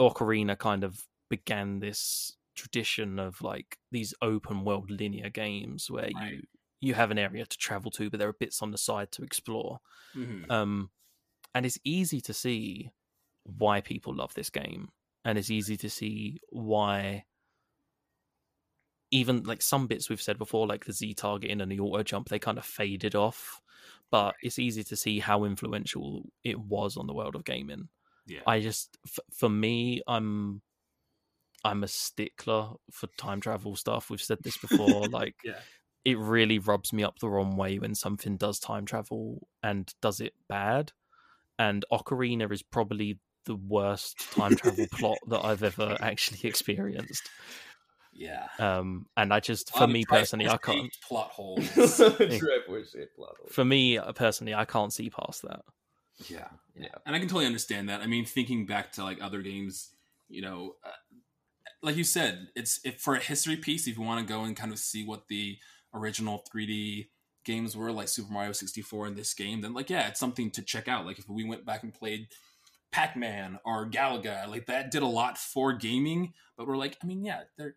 [0.00, 6.32] ocarina kind of began this tradition of like these open world linear games where Right.
[6.32, 6.42] you
[6.80, 9.22] you have an area to travel to but there are bits on the side to
[9.22, 9.80] explore
[10.14, 10.50] Mhm.
[10.50, 10.90] um,
[11.54, 12.92] and it's easy to see
[13.58, 14.88] why people love this game,
[15.24, 17.24] and it's easy to see why
[19.10, 22.28] even like some bits we've said before, like the Z targeting and the auto jump,
[22.28, 23.60] they kind of faded off.
[24.10, 27.88] But it's easy to see how influential it was on the world of gaming.
[28.26, 28.40] yeah.
[28.46, 30.62] I just, f- for me, I'm,
[31.64, 34.10] I'm a stickler for time travel stuff.
[34.10, 35.08] We've said this before.
[35.10, 35.58] like, yeah.
[36.04, 40.20] it really rubs me up the wrong way when something does time travel and does
[40.20, 40.92] it bad.
[41.58, 47.30] And Ocarina is probably the worst time travel plot that I've ever actually experienced.
[48.12, 48.46] Yeah.
[48.58, 50.90] Um, and I just, for Bobby me personally, I can't.
[51.06, 51.68] plot holes.
[51.76, 53.48] Plot hole.
[53.50, 55.62] For me uh, personally, I can't see past that.
[56.28, 56.88] Yeah, Yeah.
[57.04, 58.00] and I can totally understand that.
[58.00, 59.90] I mean, thinking back to like other games,
[60.28, 60.90] you know, uh,
[61.82, 64.56] like you said, it's if for a history piece, if you want to go and
[64.56, 65.58] kind of see what the
[65.92, 67.08] original 3D
[67.44, 70.62] games were, like Super Mario 64 and this game, then like yeah, it's something to
[70.62, 71.04] check out.
[71.04, 72.28] Like if we went back and played
[72.92, 77.24] Pac-Man or Galaga, like that did a lot for gaming, but we're like, I mean,
[77.24, 77.76] yeah, they're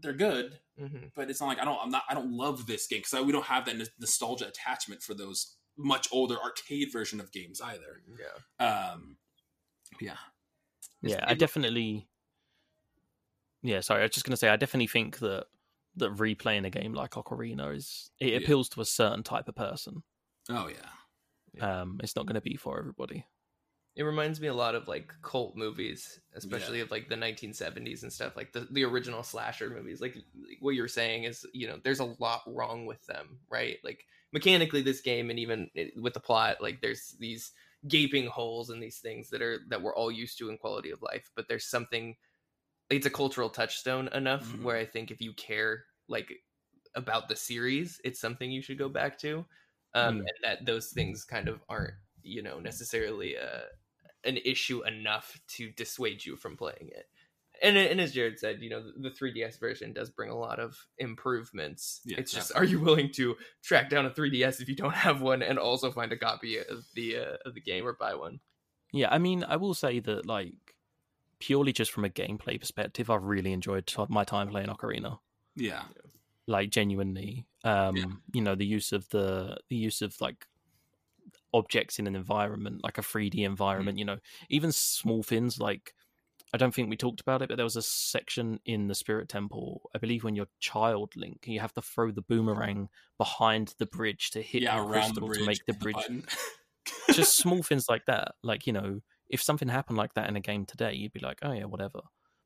[0.00, 2.86] they're good, hmm but it's not like I don't I'm not I don't love this
[2.86, 7.20] game because we don't have that nos- nostalgia attachment for those much older arcade version
[7.20, 8.02] of games either.
[8.18, 8.64] Yeah.
[8.66, 9.16] Um,
[10.00, 10.16] yeah,
[11.02, 12.06] Yeah, I definitely.
[13.62, 14.00] Yeah, sorry.
[14.00, 15.46] I was just going to say, I definitely think that
[15.96, 18.36] that replaying a game like Ocarina is it Yeah.
[18.38, 20.02] appeals to a certain type of person.
[20.48, 20.88] oh yeah,
[21.54, 21.80] Yeah.
[21.82, 23.26] Um, it's not going to be for everybody.
[23.96, 28.12] It reminds me a lot of like cult movies, especially of like the 1970s and
[28.12, 30.00] stuff, like the, the original slasher movies.
[30.00, 33.78] Like, like what you're saying is, you know, there's a lot wrong with them, right?
[33.82, 37.52] Like mechanically, this game and even with the plot, like there's these
[37.88, 41.02] gaping holes and these things that are that we're all used to in quality of
[41.02, 41.30] life.
[41.34, 42.16] But there's something,
[42.90, 44.62] it's a cultural touchstone enough Mhm.
[44.62, 46.32] where I think if you care like
[46.94, 49.46] about the series, it's something you should go back to,
[49.94, 50.20] um, Mm.
[50.26, 53.62] and that those things kind of aren't, you know, necessarily uh,
[54.24, 57.08] an issue enough to dissuade you from playing it.
[57.62, 60.78] And, and as Jared said, you know, the 3DS version does bring a lot of
[60.96, 62.00] improvements.
[62.06, 65.20] Yeah, it's just, are you willing to track down a 3DS if you don't have
[65.20, 68.40] one, and also find a copy of the uh, of the game or buy one?
[68.92, 70.54] Yeah, I mean, I will say that like
[71.38, 75.18] purely just from a gameplay perspective, I've really enjoyed t- my time playing Ocarina.
[75.54, 75.82] Yeah.
[76.46, 78.04] Like genuinely, um, Yeah.
[78.32, 80.46] you know, the use of the the use of like
[81.54, 83.44] objects in an environment, like a 3D
[83.76, 83.90] Mm.
[83.90, 83.98] environment.
[83.98, 84.18] You know,
[84.50, 85.94] even small things like
[86.52, 89.28] I don't think we talked about it, but there was a section in the Spirit
[89.28, 93.86] Temple, I believe, when you're child Link, you have to throw the boomerang behind the
[93.86, 95.40] bridge to hit yeah, the crystal the bridge.
[95.40, 96.26] to make the bridge button.
[97.10, 98.34] just small things like that.
[98.42, 101.38] Like, you know, if something happened like that in a game today, you'd be like,
[101.42, 102.00] oh yeah, whatever.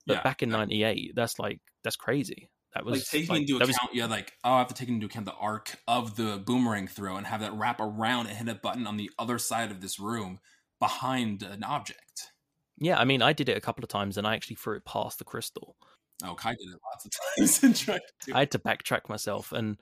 [0.07, 0.51] But Yeah, back in exactly.
[0.51, 2.51] '98, that's like that's crazy.
[2.75, 4.89] That was like taking like, into account, was- yeah, like oh, I have to take
[4.89, 8.49] into account the arc of the boomerang throw and have that wrap around and hit
[8.49, 10.41] a button on the other side of this room
[10.81, 12.31] behind an object.
[12.79, 12.99] yeah.
[12.99, 15.19] I mean, I did it a couple of times, and I actually threw it past
[15.19, 15.77] the crystal.
[16.25, 19.53] Oh, Kai did it lots of times and tried to I had to backtrack myself,
[19.53, 19.79] and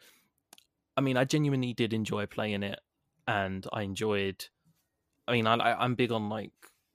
[0.96, 2.80] I mean, I genuinely did enjoy playing it,
[3.26, 4.44] and I enjoyed.
[5.26, 6.52] I mean, I, I I'm big on like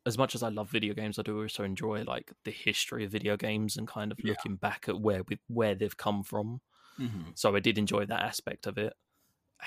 [0.07, 3.11] as much as I love video games, I do also enjoy like the history of
[3.11, 4.31] video games and kind of Yeah.
[4.31, 6.61] looking back at where we where they've come from.
[6.99, 7.37] Mhm.
[7.37, 8.93] So I did enjoy that aspect of it.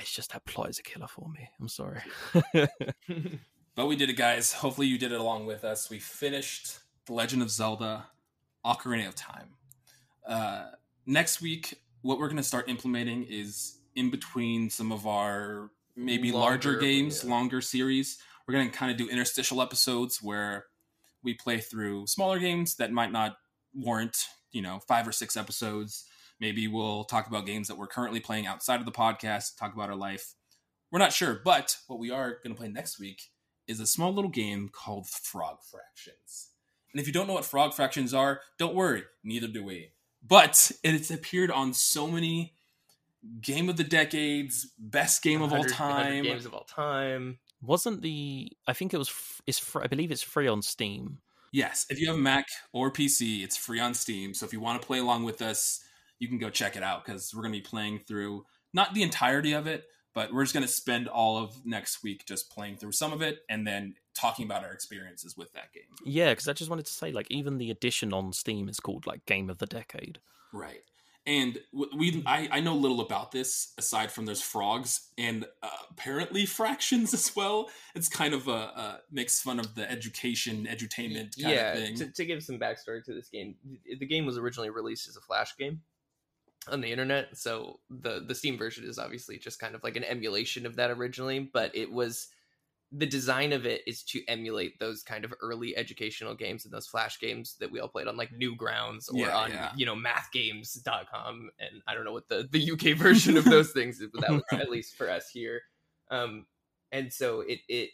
[0.00, 1.48] It's just that plot is a killer for me.
[1.60, 2.02] I'm sorry.
[3.76, 4.52] But we did it, guys.
[4.52, 5.88] Hopefully, you did it along with us.
[5.88, 8.06] We finished The Legend of Zelda
[8.64, 9.54] Ocarina of Time.
[10.26, 10.72] Uh,
[11.06, 16.32] next week, what we're going to start implementing is in between some of our maybe
[16.32, 17.30] larger Longer, games, yeah.
[17.30, 18.18] longer series.
[18.50, 20.66] We're going to kind of do interstitial episodes where
[21.22, 23.36] we play through smaller games that might not
[23.72, 26.04] warrant, you know, five or six episodes.
[26.40, 29.88] Maybe we'll talk about games that we're currently playing outside of the podcast, talk about
[29.88, 30.34] our life.
[30.90, 33.30] We're not sure, but what we are going to play next week
[33.68, 36.48] is a small little game called Frog Fractions.
[36.92, 39.92] And if you don't know what Frog Fractions are, don't worry, neither do we.
[40.26, 42.54] But it's appeared on so many
[43.40, 46.22] game of the decades, best game of all 100 100 time.
[46.24, 47.38] games of all time.
[47.62, 48.50] Wasn't the?
[48.66, 49.12] I think it was.
[49.46, 49.76] It's.
[49.76, 51.18] I believe it's free on Steam.
[51.52, 54.34] Yes, if you have a Mac or PC, it's free on Steam.
[54.34, 55.82] So if you want to play along with us,
[56.20, 59.02] you can go check it out because we're going to be playing through not the
[59.02, 59.84] entirety of it,
[60.14, 63.20] but we're just going to spend all of next week just playing through some of
[63.20, 65.82] it and then talking about our experiences with that game.
[66.04, 69.06] Yeah, because I just wanted to say, like, even the edition on Steam is called
[69.06, 70.20] like Game of the Decade.
[70.52, 70.82] Right.
[71.30, 71.60] And
[71.96, 77.14] we, I, I know little about this aside from there's frogs and uh, apparently fractions
[77.14, 77.70] as well.
[77.94, 81.94] It's kind of a, uh makes fun of the education, edutainment kind yeah, of thing.
[81.98, 83.54] To, to give some backstory to this game,
[83.84, 85.82] the game was originally released as a Flash game
[86.66, 87.36] on the internet.
[87.36, 90.90] So the the Steam version is obviously just kind of like an emulation of that
[90.90, 92.26] originally, but it was
[92.92, 96.86] the design of it is to emulate those kind of early educational games and those
[96.88, 99.70] flash games that we all played on like newgrounds or Yeah, on yeah.
[99.76, 104.00] you know mathgames.com and i don't know what the the uk version of those things
[104.00, 105.60] is but that was at least for us here
[106.10, 106.46] um
[106.92, 107.90] and so it it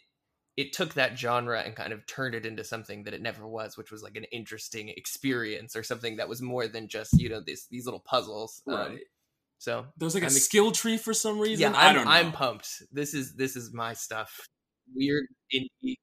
[0.55, 3.77] it took that genre and kind of turned it into something that it never was,
[3.77, 7.39] which was like an interesting experience or something that was more than just you know
[7.45, 8.63] this these little puzzles.
[8.65, 8.97] Um,
[9.59, 11.73] so There's like a I'm ex- skill tree for some reason.
[11.73, 12.11] yeah, I I'm, don't know.
[12.11, 12.81] I'm pumped.
[12.91, 14.47] This is this is my stuff.
[14.95, 15.95] Weird indie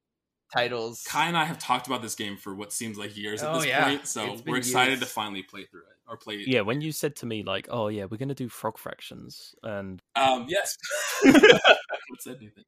[0.53, 1.03] titles.
[1.09, 3.59] Kai and I have talked about this game for what seems like years at Oh,
[3.59, 3.85] this yeah.
[3.85, 5.01] point, so we're excited years.
[5.01, 6.45] to finally play through it or play.
[6.47, 10.01] Yeah, when you said to me like, "Oh yeah, we're gonna do Frog Fractions," and
[10.15, 10.47] Um.
[10.49, 10.77] Yes.
[11.25, 11.77] I
[12.21, 12.65] said anything.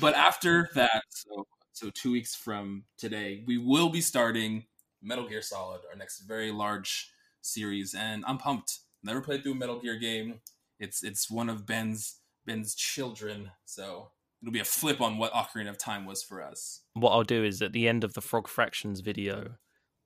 [0.00, 4.64] But after that, so so two weeks from today, we will be starting
[5.02, 7.10] Metal Gear Solid, our next very large
[7.42, 8.78] series, and I'm pumped.
[9.02, 10.40] Never played through a Metal Gear game.
[10.80, 14.10] It's it's one of Ben's Ben's children, so
[14.42, 16.82] it'll be a flip on what Ocarina of Time was for us.
[16.94, 19.52] what I'll do is at the end of the Frog Fractions video,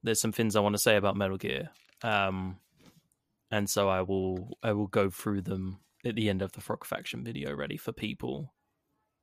[0.02, 1.70] there's some things I want to say about Metal Gear,
[2.02, 2.59] um,
[3.51, 6.85] and so I will I will go through them at the end of the Frog
[6.85, 8.52] Faction video, ready for people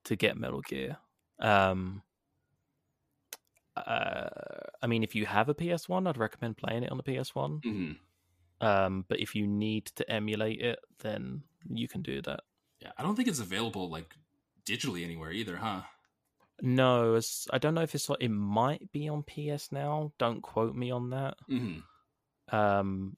[0.04, 0.98] to get Metal Gear.
[1.40, 2.02] Um,
[3.76, 4.28] uh,
[4.82, 7.62] I mean, if you have a PS1, I'd recommend playing it on the PS1.
[7.64, 7.92] Mm-hmm.
[8.66, 12.40] Um, but if you need to emulate it, then you can do that.
[12.80, 14.14] Yeah, I don't think it's available like
[14.68, 15.82] digitally anywhere either, huh?
[16.60, 17.20] No,
[17.52, 20.12] I don't know if it's like it might be on PS now.
[20.18, 21.34] Don't quote me on that.
[21.48, 22.56] Mm-hmm.
[22.56, 23.16] Um,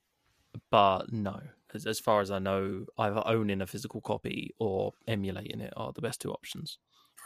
[0.70, 1.40] but no,
[1.72, 5.92] as, as far as I know, either owning a physical copy or emulating it are
[5.92, 6.78] the best two options.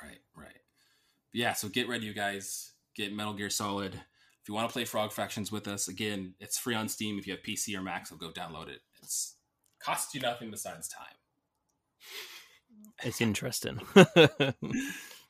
[0.02, 0.60] Right, right.
[1.32, 2.72] Yeah, so get ready, you guys.
[2.94, 3.94] Get Metal Gear Solid.
[3.94, 7.18] If you want to play Frog Fractions with us, again, it's free on Steam.
[7.18, 8.80] If you have PC or Mac, so go download it.
[9.02, 9.34] It's
[9.80, 11.16] costs you nothing besides time.
[13.02, 13.80] It's interesting.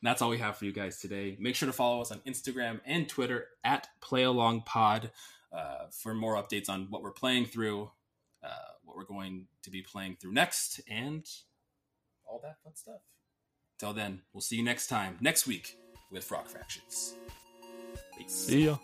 [0.01, 1.35] that's all we have for you guys today.
[1.39, 5.09] Make sure to follow us on Instagram and Twitter at PlayAlongPod
[5.51, 7.89] uh, for more updates on what we're playing through,
[8.43, 8.49] uh,
[8.83, 11.25] what we're going to be playing through next, and
[12.25, 13.01] all that fun stuff.
[13.79, 15.77] Till then, we'll see you next time, next week,
[16.11, 17.15] with Frog Fractions.
[18.17, 18.31] Peace.
[18.31, 18.77] See ya.